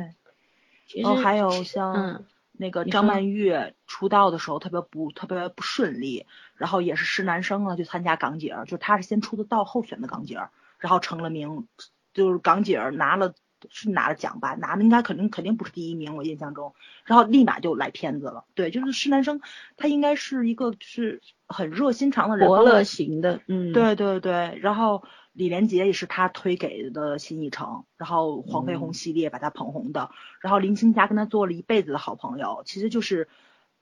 [1.02, 3.54] 哦，还有像那个张曼玉
[3.86, 10.36] 出道的时候特别不特别不顺利，然后也是师男生了，就参加港姐，就她是先出的道后选的港姐，
[10.78, 11.66] 然后成了名，
[12.14, 13.34] 就是港姐拿了。
[13.70, 16.74] 是拿了奖吧，拿的应该肯定肯定不是第一名，我印象中，
[17.04, 18.44] 然后立马就来片子了。
[18.54, 19.40] 对，就是施南生，
[19.76, 24.58] 他应该是一个就是很热心肠的人，伯乐型的，嗯，对对对。
[24.62, 30.10] 然后李连杰也是他推给的新艺城，然后黄飞鸿系列把他捧红的，
[30.40, 33.28] 然后林青霞跟他做了一辈子的好朋友，其实就是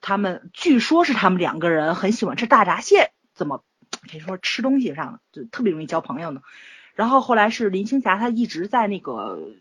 [0.00, 3.62] 他们，据说是他们两个人很喜欢吃大闸蟹，怎么
[4.10, 6.40] 可以说吃东西上就特别容易交朋友呢？
[6.94, 9.54] 然后后来是林青霞，她一直在那个。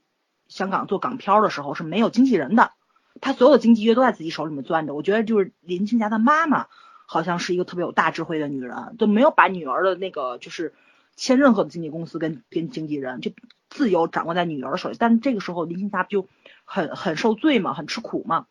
[0.54, 2.74] 香港做港漂的时候是没有经纪人的，
[3.22, 4.94] 他所有的经纪约都在自己手里面攥着。
[4.94, 6.68] 我觉得就是林青霞的妈妈
[7.08, 10.76] 好像是一个特别有大智慧的女人，就没有把女儿的那个就是
[11.16, 13.32] 签任何的经纪公司跟跟经纪人，就
[13.68, 14.96] 自由掌握在女儿手里。
[15.00, 16.28] 但是这个时候林青霞不就
[16.66, 18.46] 很很受罪嘛，很吃苦嘛。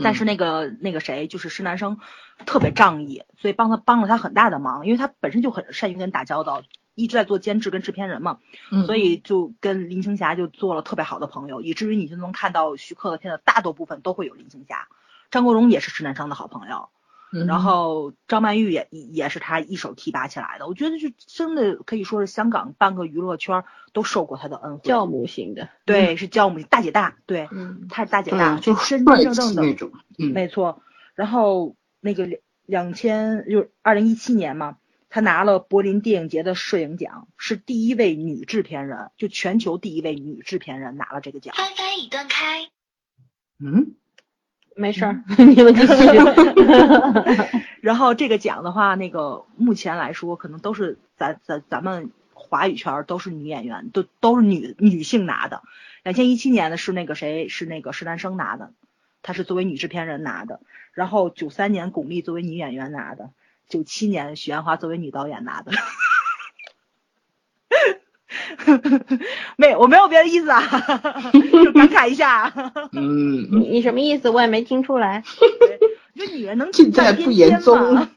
[0.00, 1.98] 但是那个那个谁就是施南生
[2.46, 6.62] 特别仗义，所以帮他帮了他很大的忙，因为他本身就很善于跟人打交道。
[6.94, 8.38] 一直在做监制跟制片人嘛，
[8.86, 14.88] 所以就跟林青霞就做了特别好的朋友，以至于你就能看到徐克的片子大多部分都会有林青霞，
[15.30, 16.88] 张国荣也是施南生的好朋友，
[17.46, 27.48] 然后张曼玉也也是他一手提拔起来的，我觉得就真的可以说是香港半个娱乐圈都受过他的恩惠，教母型的，对，是教母大姐大，对，
[27.88, 30.82] 她是大姐大，就真真正正的那种，没错，
[31.14, 31.76] 然后。
[32.04, 34.76] 那个两两千就二零一七年嘛，
[35.14, 41.54] 她拿了柏林电影节的摄影奖，是第一位女制片人，就全球第一位女制片人拿了这个奖。
[41.54, 42.70] 翻翻已断开。
[43.62, 43.94] 嗯，
[44.74, 45.92] 没事儿，你们继续。
[47.82, 55.62] 然后这个奖的话，那个目前来说，可能都是咱咱咱们华语圈儿都是女演员，都都是女女性拿的。
[56.04, 58.72] 两千一七年的是那个谁，是那个施南生拿的，
[59.20, 60.60] 她是作为女制片人拿的。
[60.94, 63.28] 然后九三年巩俐作为女演员拿的，
[63.72, 65.72] 九七年许鞍华作为女导演拿的。
[69.56, 70.60] 没，我没有别的意思啊，
[71.32, 72.52] 就感慨一下。
[72.92, 74.28] 嗯， 你你什么意思？
[74.28, 75.24] 我也没听出来。
[76.14, 78.08] 就女人能尽在不言中。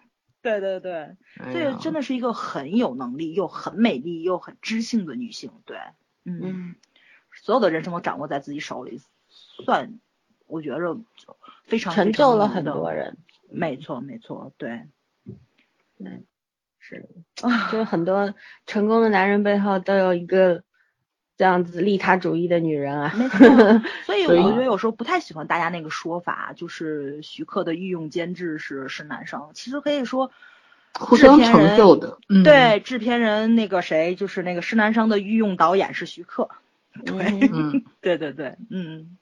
[0.42, 1.16] 对对对，
[1.54, 5.52] 这个真的是一个很有能力又很美丽又很知性的女性。
[5.66, 5.78] 对，
[6.26, 6.76] 嗯，嗯，
[7.34, 9.00] 所有的人生都掌握在自己手里，
[9.64, 10.00] 算
[10.48, 10.98] 我觉着
[11.64, 12.66] 非常成就了很。
[12.66, 13.18] 多人。
[13.48, 14.88] 没错没错，对
[16.80, 17.08] 是，
[17.42, 18.34] 啊， 就是很多
[18.66, 20.64] 成功的男人背后都有一个
[21.38, 23.14] 这样子利他主义的女人啊。
[23.16, 23.40] 没错。
[24.06, 30.32] 所以所以我觉得有时候不太喜欢大家那个说法，就是徐克的御用监制是是男生，其实可以说。
[30.98, 32.20] 互相成就的。
[32.30, 36.48] 嗯，对，制片人那个谁，就是那个施南生的御用导演是徐克。
[37.06, 37.18] 对，
[37.52, 39.18] 嗯， 对对对，嗯，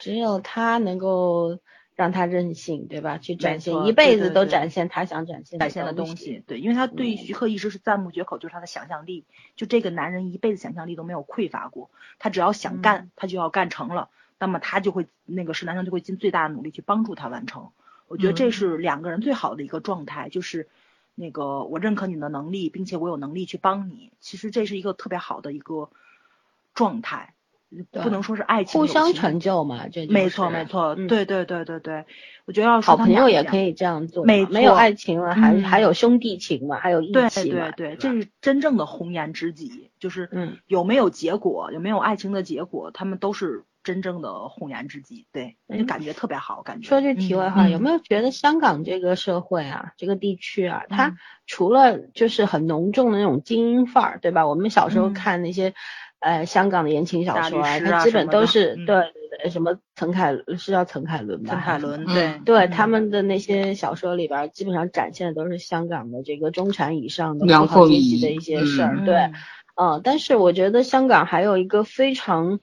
[0.00, 1.60] 只有他能够
[2.00, 3.18] 让他任性，对吧？
[3.18, 14.08] 去展现一辈子都展现他想展现展现的东东西，对，因为他对嗯徐克一直是赞不绝口，就是他的想象力，就这个男人一辈子想象力都没有匮乏过，他只要想干，嗯他就要干成了，
[14.38, 17.68] 那么他就会那个施南生就会尽最大的努力去帮助他完成。
[18.08, 20.70] 我觉得这嗯是两个人最好的一个状态，就是
[21.14, 24.10] 那个我认可你的能力，并且我有能力去帮你。
[24.20, 25.90] 其实这是一个特别好的一个
[26.72, 27.39] 状态，对
[27.92, 32.04] 不能说是爱情，互相成就嘛，这就是没错没错，嗯对对对对对，
[32.44, 46.88] 我觉得要说好朋友也可以这样做，没没有爱情了，还嗯还有兄弟情嘛，还有义气嘛，对对，对这是真正的红颜知己，就是嗯有没有结果，有没有爱情的结果，他们都是真正的红颜知己，对，那就嗯感觉特别好，感觉。
[46.88, 51.16] 说句题外话，嗯有没有觉得香港这个社会啊，这个地区啊，它嗯
[51.46, 54.46] 除了就是很浓重的那种精英范儿，对吧？
[54.46, 55.72] 我们小时候嗯看那些、
[56.20, 61.50] 呃香港的言情小说啊，师它基本都是、嗯对对对，什么陈凯是叫陈凯伦吧？
[61.54, 69.14] 陈凯伦，嗯对对嗯他们的那些小说里边儿，基本上展现的都是香港的这个中产以上的梁富豪凤仪阶级的一些事儿，嗯对。
[69.16, 69.32] 嗯
[69.76, 72.60] 嗯，但是我觉得香港还有一个非常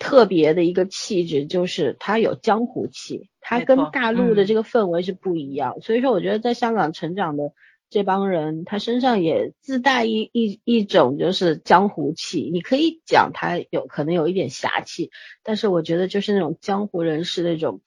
[0.00, 5.80] 特别的一个气质，就是它有江湖气，它跟大陆的嗯这个氛围是不一样。
[5.80, 7.52] 所以说，我觉得在香港成长的
[7.90, 12.48] 这帮人，他身上也自带一一一种就是江湖气。
[12.52, 15.10] 你可以讲他有可能有一点侠气，
[15.42, 17.80] 但是我觉得就是那种江湖人士那种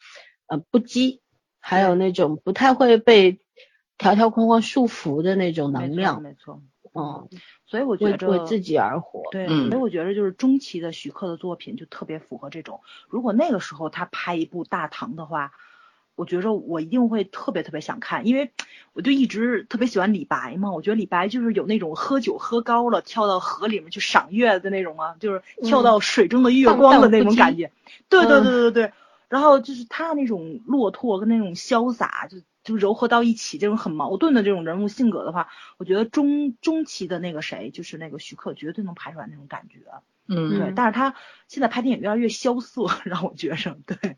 [0.47, 1.21] 呃不羁，
[1.59, 3.39] 还有那种不太会被
[3.97, 6.21] 条条框框束缚的那种能量。
[6.21, 6.61] 没错，
[6.93, 7.29] 嗯，
[7.65, 9.23] 所以我觉得为为自己而活。
[9.31, 12.81] 对，嗯所以我觉得就是中期的徐克的作品就特别符合这种。
[13.07, 15.53] 如果那个时候他拍一部大唐的话，
[16.15, 18.51] 我觉着我一定会特别特别想看，因为
[18.93, 20.71] 我就一直特别喜欢李白嘛。
[20.71, 27.71] 我觉得李白就是有那种喝酒喝高了跳到河里面去赏月的那种啊，就是跳嗯到水中的月光的那种感觉。
[28.09, 28.93] 对对嗯对对对。
[29.29, 39.79] 然后就是他那种落拓跟那种潇洒，就就柔合到一起，这种很矛盾的这种人物性格的话，我觉得中中期的那个谁，就是那个徐克，绝对能拍出来那种感觉。
[40.27, 41.15] 嗯对，嗯但是他
[41.47, 44.17] 现在拍电影越来越萧瑟， 让我觉着，对，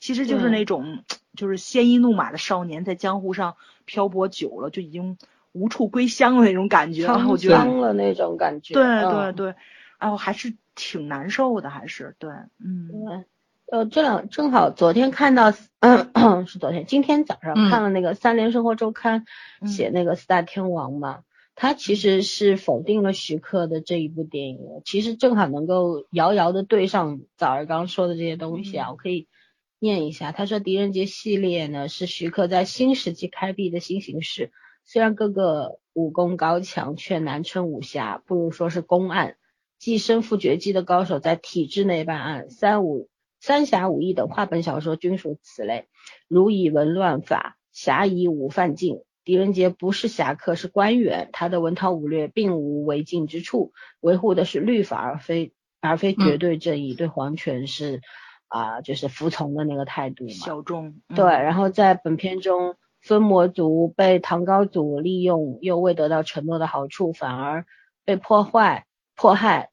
[0.00, 1.04] 其实就是那种
[1.36, 3.54] 就是鲜衣怒马的少年，在江湖上
[3.84, 5.18] 漂泊久了，就已经
[5.52, 7.04] 无处归乡的那种感觉。
[7.04, 8.74] 然后我沧觉得，桑了那种感觉。
[8.74, 9.54] 对嗯对对，
[10.00, 13.24] 然后还是挺难受的，还是对，嗯对，
[13.70, 19.20] 呃，这两正好昨天看到，嗯， 是昨天，今天早上嗯看了那个《三联生活周刊》
[19.60, 21.20] 嗯写那个四大天王嘛，
[21.54, 29.26] 他其实是否定了徐克的这一部电影，其实正好能够遥遥的对上早儿刚说的这些东西啊，嗯我可以
[29.78, 34.50] 念一下，他说《狄仁杰》系列呢是徐克在新时期开辟的新形式，
[34.84, 39.36] 虽然各个武功高强，却难称武侠，不如说是公案。
[39.78, 45.86] 既身负绝技的高手在体制内办案，三武、三侠五义等话本小说均属此类。
[46.28, 49.02] 如以文乱法，侠以武犯禁。
[49.24, 58.00] 狄仁杰不是侠客，是官员，他的文韬武略并无违禁之处，维护的是律法，而非而非绝对正义，对皇权是
[58.48, 60.30] 啊、就是服从的那个态度嘛。
[60.30, 67.66] 小众，嗯对，然后在本片中，分魔族被唐高祖利用，又未得到承诺的好处，反而
[68.04, 69.70] 被破坏、迫害，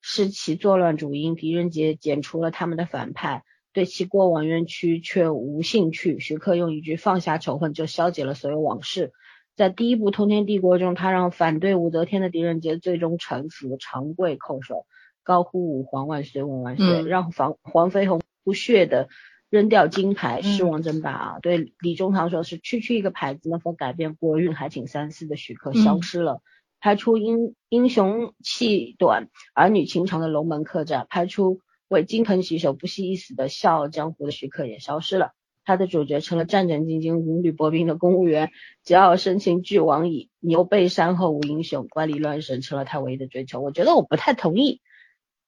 [0.00, 1.36] 是其作乱主因。
[1.36, 6.18] 狄仁杰剪除了他们的反派，对其过往冤屈却无兴趣。
[6.18, 9.12] 徐克用一句“放下仇恨”就消解了所有往事。
[9.54, 14.86] 在第一部《通天帝国》中，他让反对武则天的狄仁杰最终臣服，长跪叩首，
[15.26, 19.08] 高呼“吾皇万岁，万万岁”，让黄黄飞鸿不屑的。
[19.48, 21.38] 扔掉金牌，失望争霸啊！
[21.40, 26.42] 对李中堂说是区区一个牌子能否改变国运，还请三思的许可消失了。
[26.80, 35.30] 拍出英英雄气短，儿女情长的龙门客栈，拍出为金盆洗手不惜一死的笑傲江湖的许可也消失了。
[35.64, 38.50] 他的主角成了战战兢兢、如履薄冰的公务员，
[38.84, 40.28] 桀骜深情俱往矣。
[40.40, 43.60] 牛背山后无英雄，官力乱神成了他唯一的追求。
[43.60, 44.80] 我觉得我不太同意。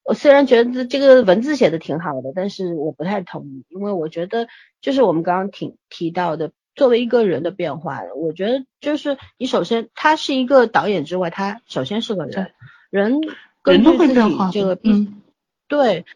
[0.09, 4.49] 我虽然觉得这个文字写的挺好的，但是我不太同意，因为我觉得
[4.81, 12.53] 就是我们刚刚挺提到的，作为一个人的变化，我觉得就是你首先他是一个导演之外，他首先是个人，
[12.89, 13.21] 人
[13.63, 15.21] 根据自己这个嗯，
[15.69, 16.07] 对，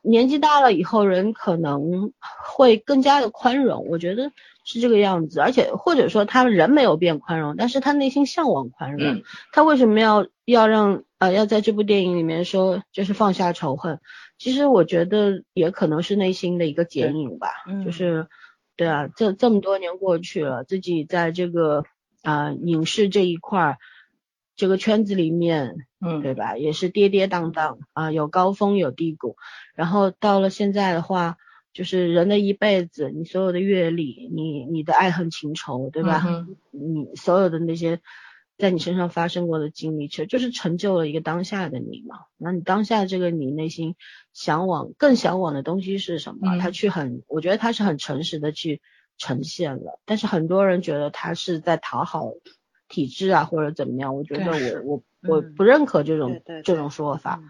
[0.00, 4.32] 年纪大了以后，人可能会更加的宽容，我觉得
[4.64, 9.22] 是这个样子，而且或者说他人没有变宽容，但是他内心向往宽容，
[9.52, 11.04] 他为什么要要让？
[11.24, 13.98] 呃，要在这部电影里面说，就是放下仇恨。
[14.36, 17.48] 其实我觉得也可能是内心的一个剪影吧。
[17.82, 18.28] 就是，
[18.76, 21.84] 对啊，这这么多年过去了，自己在这个
[22.22, 23.78] 啊影视这一块
[24.54, 26.58] 这个圈子里面，嗯，对吧？
[26.58, 29.36] 也是跌跌宕宕啊，有高峰有低谷。
[29.74, 31.38] 然后到了现在的话，
[31.72, 36.46] 就是人的一辈子，你所有的阅历，你你的爱恨情仇，对吧？
[36.70, 38.02] 你所有的那些。
[38.56, 42.20] 在你身上发生过的经历，其实就是成就了一个当下的你嘛。
[42.36, 43.96] 那你当下这个你内心
[44.32, 46.58] 向往、更向往的东西是什么？
[46.60, 48.80] 他去很，我觉得他是很诚实的去
[49.18, 49.98] 呈现了。
[50.04, 52.32] 但是很多人觉得他是在讨好
[52.88, 54.14] 体制啊，或者怎么样？
[54.14, 57.42] 我觉得我我我不认可这种这种说法。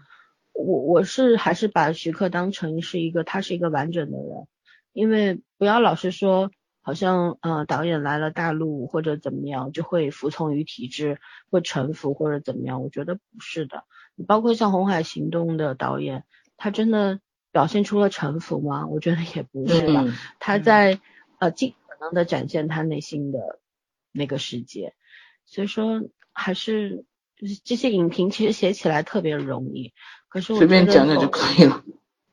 [0.53, 4.47] 我我是还是把徐克当成是一个他是一个完整的人，
[4.91, 6.49] 因为不要老是说。
[6.85, 12.83] 好像呃导演来了大陆或者怎么样就会服从于体制会臣服或者怎么样？
[12.83, 13.85] 我觉得不是的。
[14.13, 16.25] 你包括像《红海行动》的导演，
[16.57, 17.19] 他真的
[17.51, 18.85] 表现出了臣服吗？
[18.85, 20.05] 我觉得也不是吧。
[20.39, 20.99] 他在
[21.39, 23.39] 呃尽可能的展现他内心的
[24.11, 24.93] 那个世界。
[25.47, 26.03] 所以说
[26.33, 27.03] 还是
[27.35, 29.91] 就是这些影评其实写起来特别容易，
[30.29, 31.83] 可是我随便讲讲就可以了。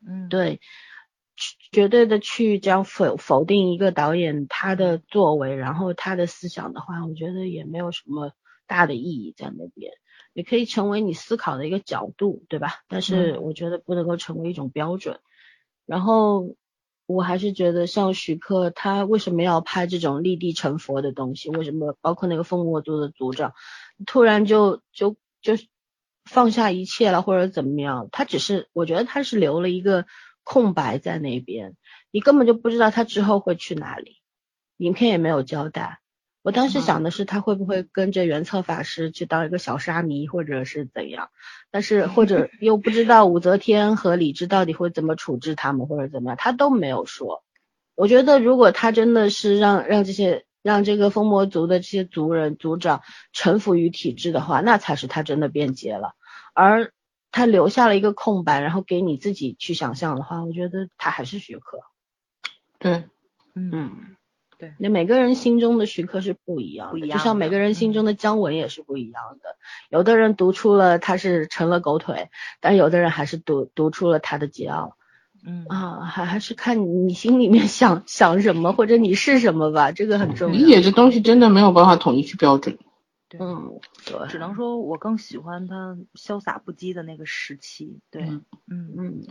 [0.07, 0.61] 嗯，对。
[1.71, 8.33] 绝对的去将否否定一个导演他的作为，然后他的思想的话，我觉得也没有什么
[8.67, 9.93] 大的意义在那边。
[10.35, 12.83] 也可以成为你思考的一个角度，对吧？
[12.89, 15.21] 但是我觉得不能够成为一种标准。
[15.85, 16.57] 然后
[17.07, 21.51] 我还是觉得像徐克，他为什么要拍这种立地成佛的东西？
[21.51, 23.53] 为什么包括那个蜂窝族的族长，
[24.07, 25.55] 突然就就就
[26.25, 28.09] 放下一切了，或者怎么样？
[28.11, 30.07] 他只是我觉得他是留了一个。
[30.45, 31.77] 空白在那边，
[32.11, 34.21] 你根本就不知道他之后会去哪里，
[34.77, 36.01] 影片也没有交代。
[36.43, 41.31] 我当时想的是他会不会跟着原策法师去当一个小沙弥，或者是怎样，
[41.71, 47.45] 但是或者 又不知道武则天和李治到底会怎么处置他们，或者怎么样，他都没有说。
[47.95, 53.03] 我觉得如果他真的是让让这些让这个风魔族的这些族人族长
[53.33, 56.15] 臣服于体制的话，那才是他真的变节了，
[56.55, 56.93] 而。
[57.33, 61.81] 他留下了一个空白，然后给你自己去想象的话，我觉得他还是徐克。
[62.79, 63.05] 对，
[63.55, 63.91] 嗯，
[64.59, 69.57] 对，那每个人心中的徐克是不一样的，就像每个人心中的姜文也是不一样的。
[69.89, 72.29] 有的人读出了他是成了狗腿，
[72.61, 74.93] 但有的人还是读读出了他的桀骜。
[75.45, 80.57] 嗯啊，还还是看你心里面想想什么，或者你是什么吧，这个很重要。
[80.57, 82.79] 理解这东西真的没有办法统一去标准。
[83.41, 88.01] 嗯，对，只能说我更喜欢他潇洒不羁的那个时期。
[88.11, 89.23] 对，嗯嗯，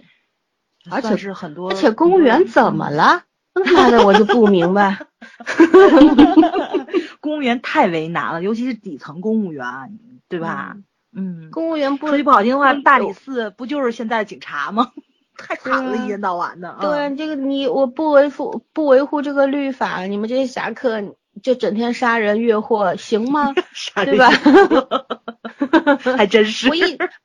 [0.90, 3.24] 而且是很多，而且公务员怎么了？
[3.54, 5.06] 妈的，我就不明白。
[7.20, 10.00] 公务员太为难了，尤其是底层公务员，
[10.30, 10.78] 对吧？
[11.14, 14.92] 嗯，公务员不说句不好听的话，大理寺不就是现在的警察吗？
[15.38, 16.78] 太惨了，一天到晚的。
[16.82, 21.16] 对，这个你我不维护不维护这个律法，你们这些侠客。
[21.42, 23.54] 就整天杀人越货行吗？
[24.06, 24.30] 对吧？
[26.18, 26.70] 还真是。
[26.70, 26.82] 我一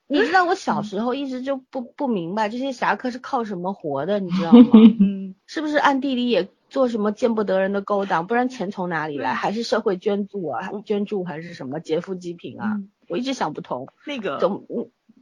[0.07, 4.71] 你知道我小时候一直就不不明白这些侠客是靠什么活的，你知道吗？
[5.47, 8.27] 是不是暗地里也做什么见不得人的勾当？
[8.27, 9.35] 不然钱从哪里来？
[9.35, 10.71] 还是社会捐助啊？
[10.85, 12.81] 捐助还是什么劫富济贫啊？
[13.09, 13.89] 我一直想不通。
[14.07, 14.67] 那个总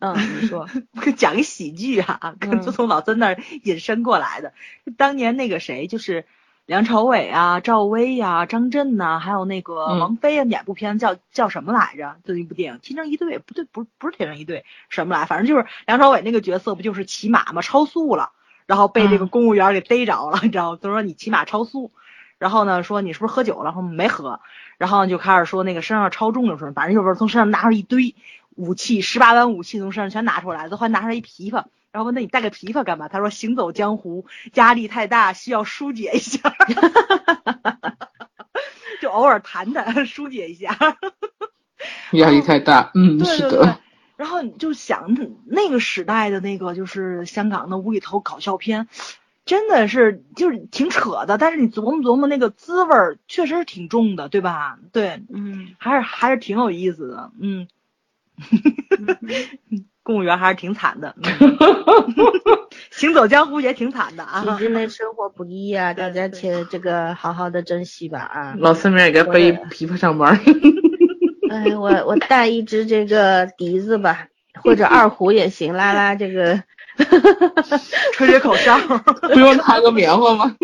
[0.00, 0.68] 嗯，你说
[1.16, 4.52] 讲个喜剧啊，跟从老曾那儿引申过来的。
[4.96, 6.26] 当年那个谁就是。
[6.66, 12.16] 梁朝伟啊，赵薇呀，张震呐，还有那个王菲啊，演部片叫叫什么来着？
[12.24, 15.26] 就一部电影《天生一对》，不对，不不是《天生一对》，什么来？
[15.26, 17.60] 反正就是梁朝伟那个角色，不就是骑马嘛？
[17.60, 18.30] 超速了，
[18.64, 20.78] 然后被这个嗯公务员给逮着了，你知道吗？
[20.80, 21.92] 就说你骑马超速，
[22.38, 23.64] 然后呢说你是不是喝酒了？
[23.64, 24.40] 然后没喝，
[24.78, 28.14] 然后就开始说那个身上超重的时候，反正就是从身上拿出一堆
[28.56, 31.64] 武器，十八般武器从身上全拿出来，最后还拿出来一琵琶。
[31.94, 33.06] 然后问那你带个琵琶干嘛？
[33.06, 36.40] 他说行走江湖压力太大，需要疏解一下，
[39.00, 40.76] 就偶尔弹弹疏解一下。
[42.10, 43.78] 压力太大，嗯，对是的，。
[44.16, 45.16] 然后你就想
[45.46, 48.88] 那个时代的那个就是香港的无厘头搞笑片，
[49.44, 54.80] 真的是就是挺扯的，但是你琢磨琢磨那个滋味儿，确实是挺重的，对吧？
[54.90, 57.68] 对，嗯，还是还是挺有意思的，嗯。
[60.02, 61.56] 公务员还是挺惨的， 嗯
[62.90, 64.42] 行走江湖也挺惨的啊。
[64.42, 68.54] 体制内生活不易啊，大家对且这个好好的珍惜吧啊。
[68.58, 70.38] 老四面也该背琵琶上班。
[71.50, 74.26] 哎，我我带一支这个笛子吧，
[74.62, 76.62] 或者二胡也行，拉拉这个
[78.12, 78.76] 吹吹口哨，
[79.32, 80.54] 不用弹个棉花吗？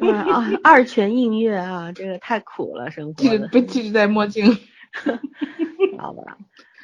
[0.00, 3.38] 嗯啊二泉映月啊，这个太苦了，生活的。
[3.38, 4.56] 着被记着戴墨镜。
[5.98, 6.36] 好吧，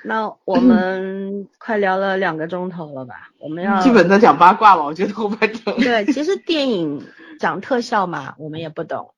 [0.05, 3.31] 那我们快聊了两个钟头了吧？
[3.39, 5.77] 我们要基本在讲八卦吧，我觉得后半程。
[5.79, 7.03] 对，其实电影
[7.39, 9.15] 讲特效嘛，我们也不懂，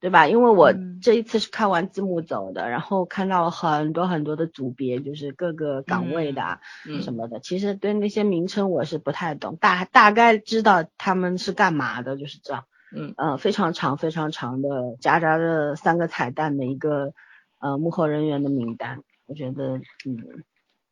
[0.00, 0.28] 对吧？
[0.28, 7.40] 因为我嗯这一次是看完字幕走的，然后看到了很多很多的组别，就是各个岗位的啊、嗯什么的。
[7.40, 12.64] 其实对那些名称我是不太懂，大大概知道他们是干嘛的，就是这样。
[12.94, 17.12] 嗯呃，非常长非常长的夹杂着三个彩蛋的一个
[17.58, 19.76] 呃幕后人员的名单，我觉得
[20.06, 20.44] 嗯，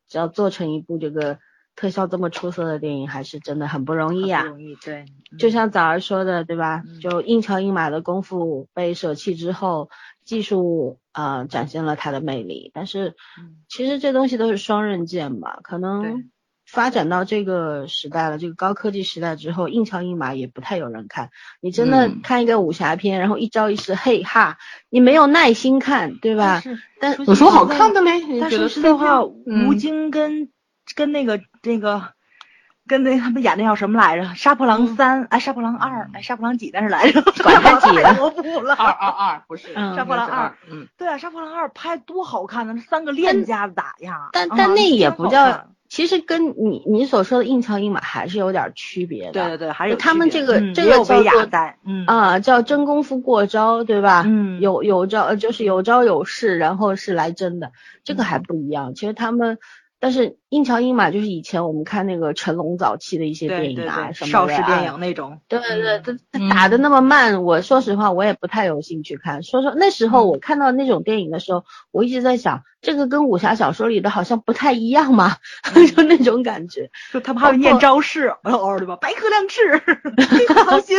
[0.07, 1.39] 只要做成一部这个
[1.75, 4.43] 特效这么出色的电影，还是真的很不容易啊。
[4.43, 5.05] 不容易，对，
[5.37, 6.83] 就像早儿说的，对吧？
[6.85, 9.89] 嗯就硬桥硬马的功夫被舍弃之后，
[10.23, 12.71] 技术啊、呃展现了它的魅力。
[12.73, 16.29] 但是嗯其实这东西都是双刃剑吧，可能
[16.75, 21.29] 发展到这个时代了，这个高科技时代之后，硬桥硬马也不太有人看。
[21.61, 24.57] 你真的嗯看一个武侠片，然后一招一式，嘿哈，
[24.89, 26.59] 你没有耐心看，对吧？
[26.59, 28.19] 是但说有什么好看的嘞？
[28.19, 30.49] 你但觉得说实在话，嗯吴京跟
[30.95, 32.09] 跟那个那个
[32.87, 34.23] 跟那他们演的叫什么来着？
[34.35, 37.21] 《杀破狼三》哎，《杀破狼二》哎，《杀破狼几》但是来着？
[37.41, 38.75] 管他几 了太多部了。
[38.75, 44.13] 二二二不是，嗯杀破狼二嗯，对啊，《杀破狼二》拍多好看呢，那三个练家子打呀。
[44.15, 49.31] 啊但但那也不叫看，其实跟你你所说的硬桥硬马还是有点区别的。
[49.31, 51.49] 对对对，还是他们这个这个叫做
[51.83, 54.23] 嗯啊，叫真功夫过招，对吧？
[54.25, 57.71] 嗯有有招，呃就是有招有式，然后是来真的，
[58.03, 58.95] 这个嗯还不一样。
[58.95, 59.59] 其实他们，
[59.99, 65.39] 但是硬桥硬马就是以前我们看那个成龙早期的一些电影啊对对，什么邵氏电影那种。
[65.47, 69.43] 对对，对打的那么慢，我说实话我也不太有兴趣看。
[69.43, 75.37] 说说那时嗯候我看到那种电影的时候，我一直在想，这个跟武侠小说里的好像不太一样嘛，
[75.95, 76.91] 就那种感觉。
[77.11, 78.95] 就他们还会念招式，偶尔对吧？
[78.97, 79.77] 白鹤亮翅，
[80.27, 80.95] 飞鹤藏心。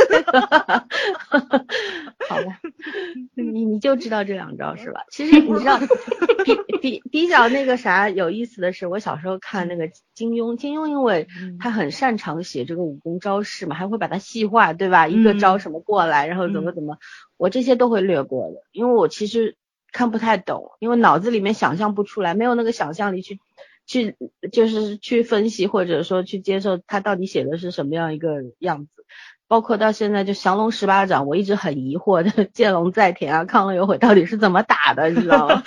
[2.29, 2.59] 好吧，
[3.35, 5.03] 你你就知道这两招是吧？
[5.13, 5.79] 其实你知道，
[6.45, 15.07] 比比比较那个啥有意思的是，我小时候看那个金庸，金庸因为嗯他很擅长写这个武功招式嘛，还会把它细化，对吧？
[15.07, 16.99] 一个嗯招什么过来，然后怎么怎么，
[17.37, 19.57] 我这些都会略过的，因为我其实
[19.97, 23.41] 看不太懂，因为脑子里面想象不出来，没有那个想象力去。
[23.89, 24.17] 去
[24.51, 29.05] 就是去分析或者说去接受他到底写的是什么样一个样子，
[29.47, 35.63] 包括到现在就降龙十八掌，我一直很疑惑的见龙在田啊，亢龙有悔到底是怎么打的，你知道吗？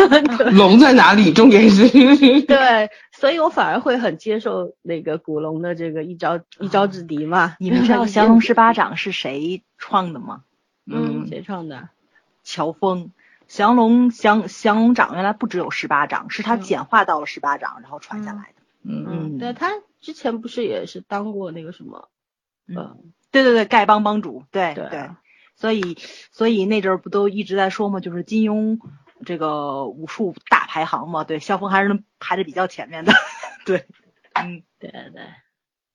[0.56, 1.30] 龙在哪里？
[1.34, 1.90] 重点是，
[2.46, 7.54] 对，所以我反而会很接受那个古龙的这个一招一招制敌嘛。
[7.58, 10.40] 你们知道降龙十八掌是谁创的吗？
[10.90, 11.90] 嗯，谁创的？
[12.44, 13.10] 乔峰。
[13.48, 18.62] 降龙降降龙掌原来不只有十八掌，是他嗯简化到了十八掌，然后传下来的。
[18.84, 22.08] 嗯嗯，对他之前不是也是当过那个什么？
[22.68, 25.18] 嗯，嗯，对对对，丐帮帮主，对对啊
[25.56, 25.98] 所以
[26.30, 28.78] 所以那阵儿不都一直在说嘛，就是金庸
[29.26, 33.12] 这个武术大排行嘛，对，萧峰还是能排的比较前面的，
[33.66, 33.86] 对，
[34.34, 35.22] 嗯，对对，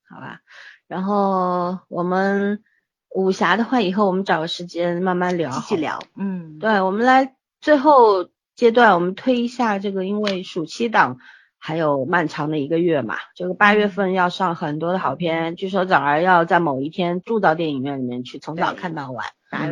[0.10, 0.42] 好吧。
[0.88, 2.62] 然后我们
[3.10, 5.76] 武侠的话，以后我们找个时间慢慢聊，继续。
[5.78, 8.28] 聊，嗯，对，我们来最后
[8.58, 11.20] 阶段，我们推一下这个，因为暑期档
[11.58, 19.28] 还有漫长的一个月嘛，这个八月份要上很多的好片，据说早儿要在某一天住到电影院里面去，从早看到晚。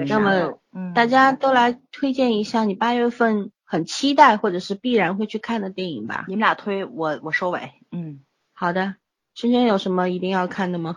[0.07, 6.23] 那么嗯，大家都来推荐一下你八月份很期待或者是必然会去看的电影吧。
[6.30, 8.22] 你们俩推我我收尾，嗯，
[8.53, 8.95] 好的，
[9.35, 10.95] 萱萱有什么一定要看的吗？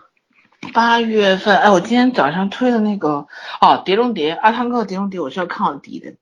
[0.73, 3.27] 八月份，哎，我今天早上推的那个
[3.59, 6.13] 哦，《碟中谍》，阿汤哥的《碟中谍》，我是要看到底的。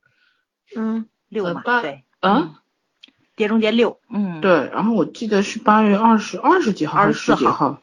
[0.75, 2.55] 嗯，六嘛，八对，嗯，
[3.35, 7.81] 碟中谍六，嗯，，对，然后我记得是八月二十二十几号还是24十几号？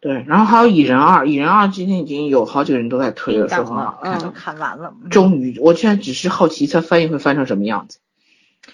[0.00, 4.20] 对，然后还有蚁人二，蚁人二今天已经有好几个人都在推了，说很好看。
[4.20, 7.98] 都看完了，嗯终于，我现在只是好奇它翻译会翻成什么样子。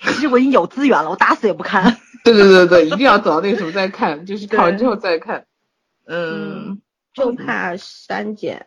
[0.02, 1.96] 其实我已经有资源了，我打死也不看。
[2.24, 5.46] 对对对对，一定要等到那个时候再看，就是看完之后再看。
[6.06, 6.80] 嗯，
[7.14, 8.66] 就怕删减。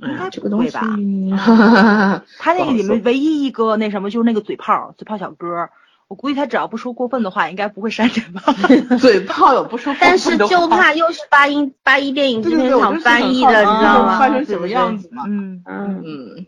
[0.00, 0.80] 哎哎呀，这个东西吧，
[2.38, 5.68] 他那个里面唯一一个那什么就是那个嘴炮，嘴炮小哥。
[6.08, 8.40] 我估计他只要不说过分的话，应该不会删减吧。
[8.98, 14.18] 嘴炮有不说过分的话，但是就怕又是八音八一电影制片厂就是很翻译的，你知道吗？
[14.18, 15.24] 翻成什么样子嘛？
[15.26, 16.46] 嗯嗯，嗯，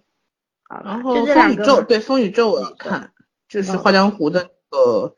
[0.83, 3.11] 然后就这两个风宇宙，对风宇宙我要看，
[3.51, 5.15] 就是画江湖的那个，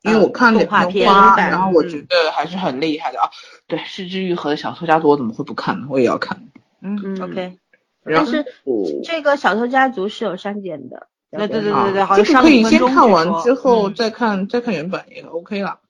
[0.00, 3.28] 因为我看了动画片花，然后我嗯觉得还是很厉害的啊。
[3.66, 5.88] 对，失之愈合的小说家族我怎么会不看呢？
[5.90, 6.48] 我也要看。
[6.80, 7.58] 嗯嗯，OK。
[8.04, 8.46] 然后但是
[9.02, 11.08] 这个小偷家族是有删减的。
[11.30, 15.80] 对对对啊对对好这个可以先看完之后嗯再看再看原版也 OK 了。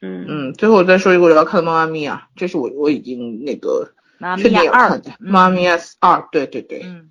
[0.00, 7.10] 嗯嗯，最后我再说一个我要看的《妈妈咪呀》，这是我我已经那个妈咪确定呀二要看的《妈咪呀二》，对对对，嗯，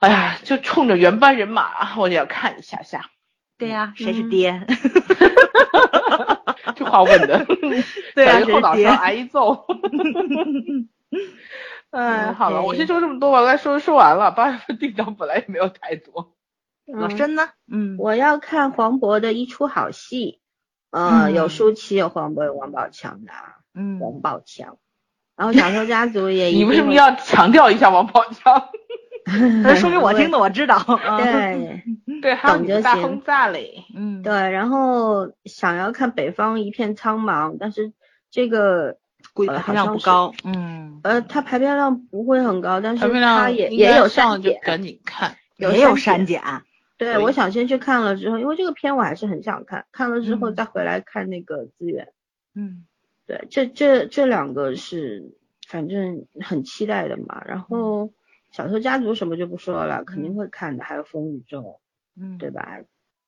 [0.00, 3.02] 哎呀，就冲着原班人马，我也要看一下下。
[3.58, 4.62] 对呀，谁是嗯爹？
[6.76, 7.46] 这话问的，
[8.14, 9.66] 对啊后脑谁是爹勺挨一揍。
[11.90, 14.30] 哎，好了，我先说这么多吧，该说说完了。
[14.30, 16.34] 八月份定档本来也没有太多。
[16.86, 17.48] 嗯老申呢？
[17.68, 20.40] 嗯，我要看黄渤的一出好戏，
[20.90, 24.78] 呃，嗯有舒淇，有黄渤，有王宝强的啊，嗯，王宝强。
[25.36, 28.68] 然后小偷家族也 你为什么要强调一下王宝强？
[29.64, 30.76] 那说明我听的我知道。
[30.76, 31.82] 啊，对
[32.22, 33.84] 对，还有大轰炸嘞。
[33.92, 37.92] 嗯，对，然后想要看北方一片苍茫，但是
[38.30, 38.98] 这个
[39.44, 40.32] 呃估计排量好像是不高。
[40.44, 45.36] 嗯，呃，它排片量不会很高，但是它也也有上删减，就赶紧看。
[45.56, 46.42] 有也有删删减。
[46.98, 52.08] 对，我想先去看了之后，因为这个片我还是很想看，看了之后嗯再回来看那个资源。
[52.54, 52.86] 嗯
[53.26, 55.34] 对，这这这两个是
[55.68, 57.42] 反正很期待的嘛。
[57.46, 58.12] 然后
[58.52, 61.80] 小偷家族什么就不说了，肯定会看的，还有风宇宙，
[62.18, 62.78] 嗯，对吧？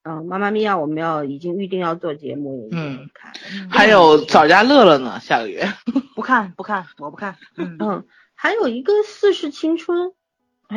[0.09, 3.07] 嗯，妈妈咪呀，我们要已经预定要做节目，嗯
[3.69, 5.71] 还有早家乐乐呢，下个月。
[6.15, 7.35] 不看不看，我不看。
[7.57, 10.11] 嗯嗯，还有一个《四世青春》，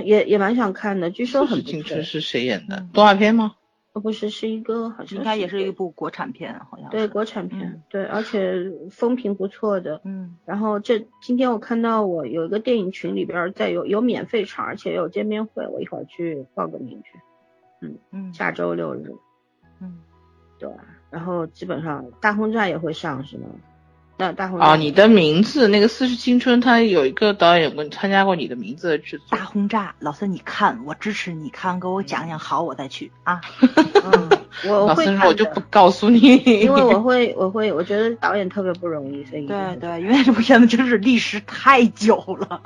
[0.02, 2.04] 也也蛮想看的，据说很青春。
[2.04, 2.90] 是谁演的嗯？
[2.92, 3.54] 动画片吗？
[3.94, 10.00] 呃不是，是一个好像应该也是一部国产片，好像对国产片嗯，对，而且风评不错的。
[10.04, 17.18] 嗯然后这今天我看到我有一个电影群里边儿在有有免费场，而且有见面会，我一会儿去报个名去。
[18.10, 19.12] 嗯下周六日，
[19.80, 19.98] 嗯，
[20.59, 20.76] 对吧？
[21.10, 23.44] 然后基本上大轰炸也会上是吗？
[24.18, 29.44] 那大轰炸哦，你的名字那个《四世青春》，他有一个导演有过参加过你的名字的制作大。
[29.44, 33.40] 轰炸，老孙你看，我支持你看，给我讲讲好，我再去啊。
[34.04, 34.28] 嗯，
[34.68, 42.62] 我老会看三说我就不，告诉你，因为我会 我会我觉得导演特别不容易，所以对对，因为这部片子真是历时太久了。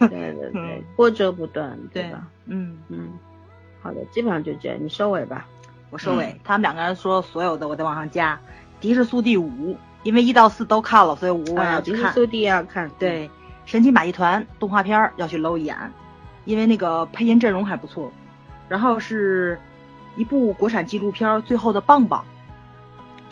[0.00, 2.28] 对对对嗯，波折不断，对吧？
[2.46, 3.12] 嗯，嗯，
[3.88, 5.46] 好的，基本上就这样，你收尾吧。
[5.88, 8.38] 我收尾，他们两个人说所有的我再往上加，
[8.80, 12.00] 迪士苏第五，因为一到四都看了，所以五我要去看。
[12.02, 13.30] 迪士苏迪要看，对，
[13.64, 15.74] 神奇马戏团动画片儿要去搂一眼，
[16.44, 18.12] 因为那个配音阵容还不错。
[18.68, 19.58] 然后是
[20.16, 22.22] 一部国产纪录片儿《最后的棒棒》，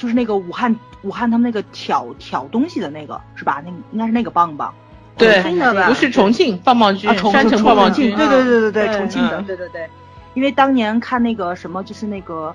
[0.00, 3.62] 就是那个武汉武汉他们那个挑挑东西的那个是吧？
[3.62, 4.72] 那个应该是那个棒棒。
[5.18, 5.42] 对
[5.88, 8.14] 不是重庆棒棒军啊，，重山城棒棒军。
[8.16, 9.88] 对对对对对，重庆的，嗯对对对。
[10.36, 12.54] 因为当年看那个什么，就是那个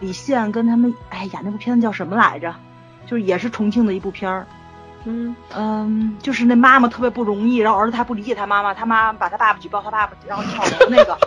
[0.00, 2.52] 李现跟他们哎呀那部片子叫什么来着？
[3.06, 4.46] 就是也是重庆的一部片儿。
[5.04, 11.18] 嗯，嗯，就是那妈妈特别不容易，然后儿子他不理解他妈妈，他妈把他爸爸举报他爸爸，然后跳楼那个。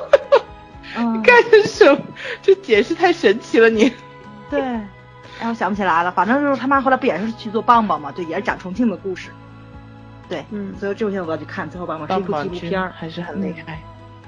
[0.97, 1.99] 嗯， 干什么？
[2.41, 3.93] 这解释太神奇了你。
[4.49, 8.11] 对，哎，我想不起来了，反正就是他妈后来不也是去做棒棒嘛？
[8.11, 9.29] 对，也是讲重庆的故事。
[10.29, 12.91] 对，嗯所以这部片我要去看，最后棒棒是一部纪录片儿。
[12.95, 13.81] 还是很厉害，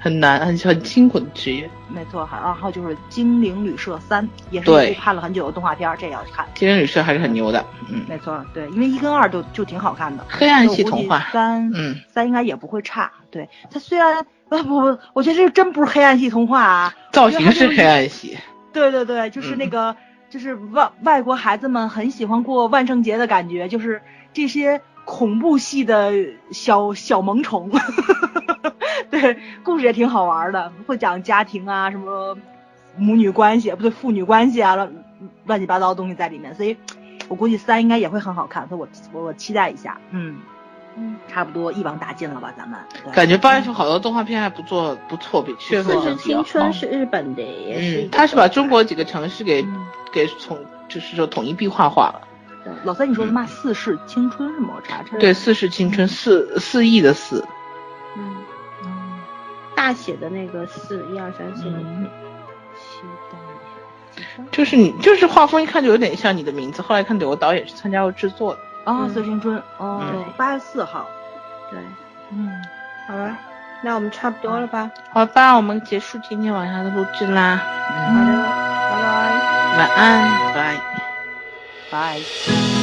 [0.06, 1.68] 很难，很很辛苦的职业。
[1.88, 6.46] 没错，还然后就是《精灵旅社三》，也是对一部盼了很久的动画片儿，这也要去看。
[6.54, 10.24] 精灵旅社还是很牛的，嗯，没错，对，因为一跟二就就挺好看的。
[10.28, 13.10] 黑暗系童话，三，嗯，三应该也不会差。
[13.32, 18.38] 对，它虽然 不不不，我觉得这真不是黑暗系童话啊，造型是黑暗系，
[18.72, 19.96] 对对对，就是那个，
[20.30, 24.00] 就是外外国孩子们很喜欢过万圣节的感觉，就是
[24.32, 26.12] 这些恐怖系的
[26.50, 27.70] 小小萌宠，
[29.08, 32.36] 对，故事也挺好玩的，会讲家庭啊，什么
[32.98, 34.92] 母女关系，不对，父女关系啊，乱
[35.46, 36.76] 乱七八糟的东西在里面，所以
[37.28, 40.36] 我估计三应该也会很好看，所以我我我期待一下，嗯
[40.96, 42.78] 嗯，差不多一网打尽了吧，咱们
[43.14, 49.86] 感觉八月份好多动画片还不错，不错，比七月份四世相比较好青春是日本的，也是嗯，个他是把中国几个城市给嗯。
[50.12, 50.58] 给统，
[50.88, 52.22] 就是说统一壁画化了。
[52.84, 53.46] 老三，你说的嘛？
[53.46, 54.74] 四世青春是吗？
[54.76, 55.16] 我查查。
[55.18, 57.44] 对，四世青春，四四亿的四。
[58.16, 58.36] 嗯，
[58.84, 59.20] 嗯，
[59.74, 61.72] 大写的那个四，一二三四。
[64.50, 68.60] 就是你，就是画风一看就有点像你的名字，后来看有个导演是参加过制作的。
[68.84, 71.06] 啊，嗯四青春哦对，八月四号。
[71.70, 71.78] 对，
[72.30, 72.50] 嗯，
[73.08, 73.36] 好了，
[73.82, 74.90] 那我们差不多了吧？
[75.12, 78.42] 好吧，我们结束今天晚上的录制啦，好的，
[78.90, 79.78] 拜拜。
[79.78, 80.95] 晚安，拜。
[81.96, 82.75] Bye.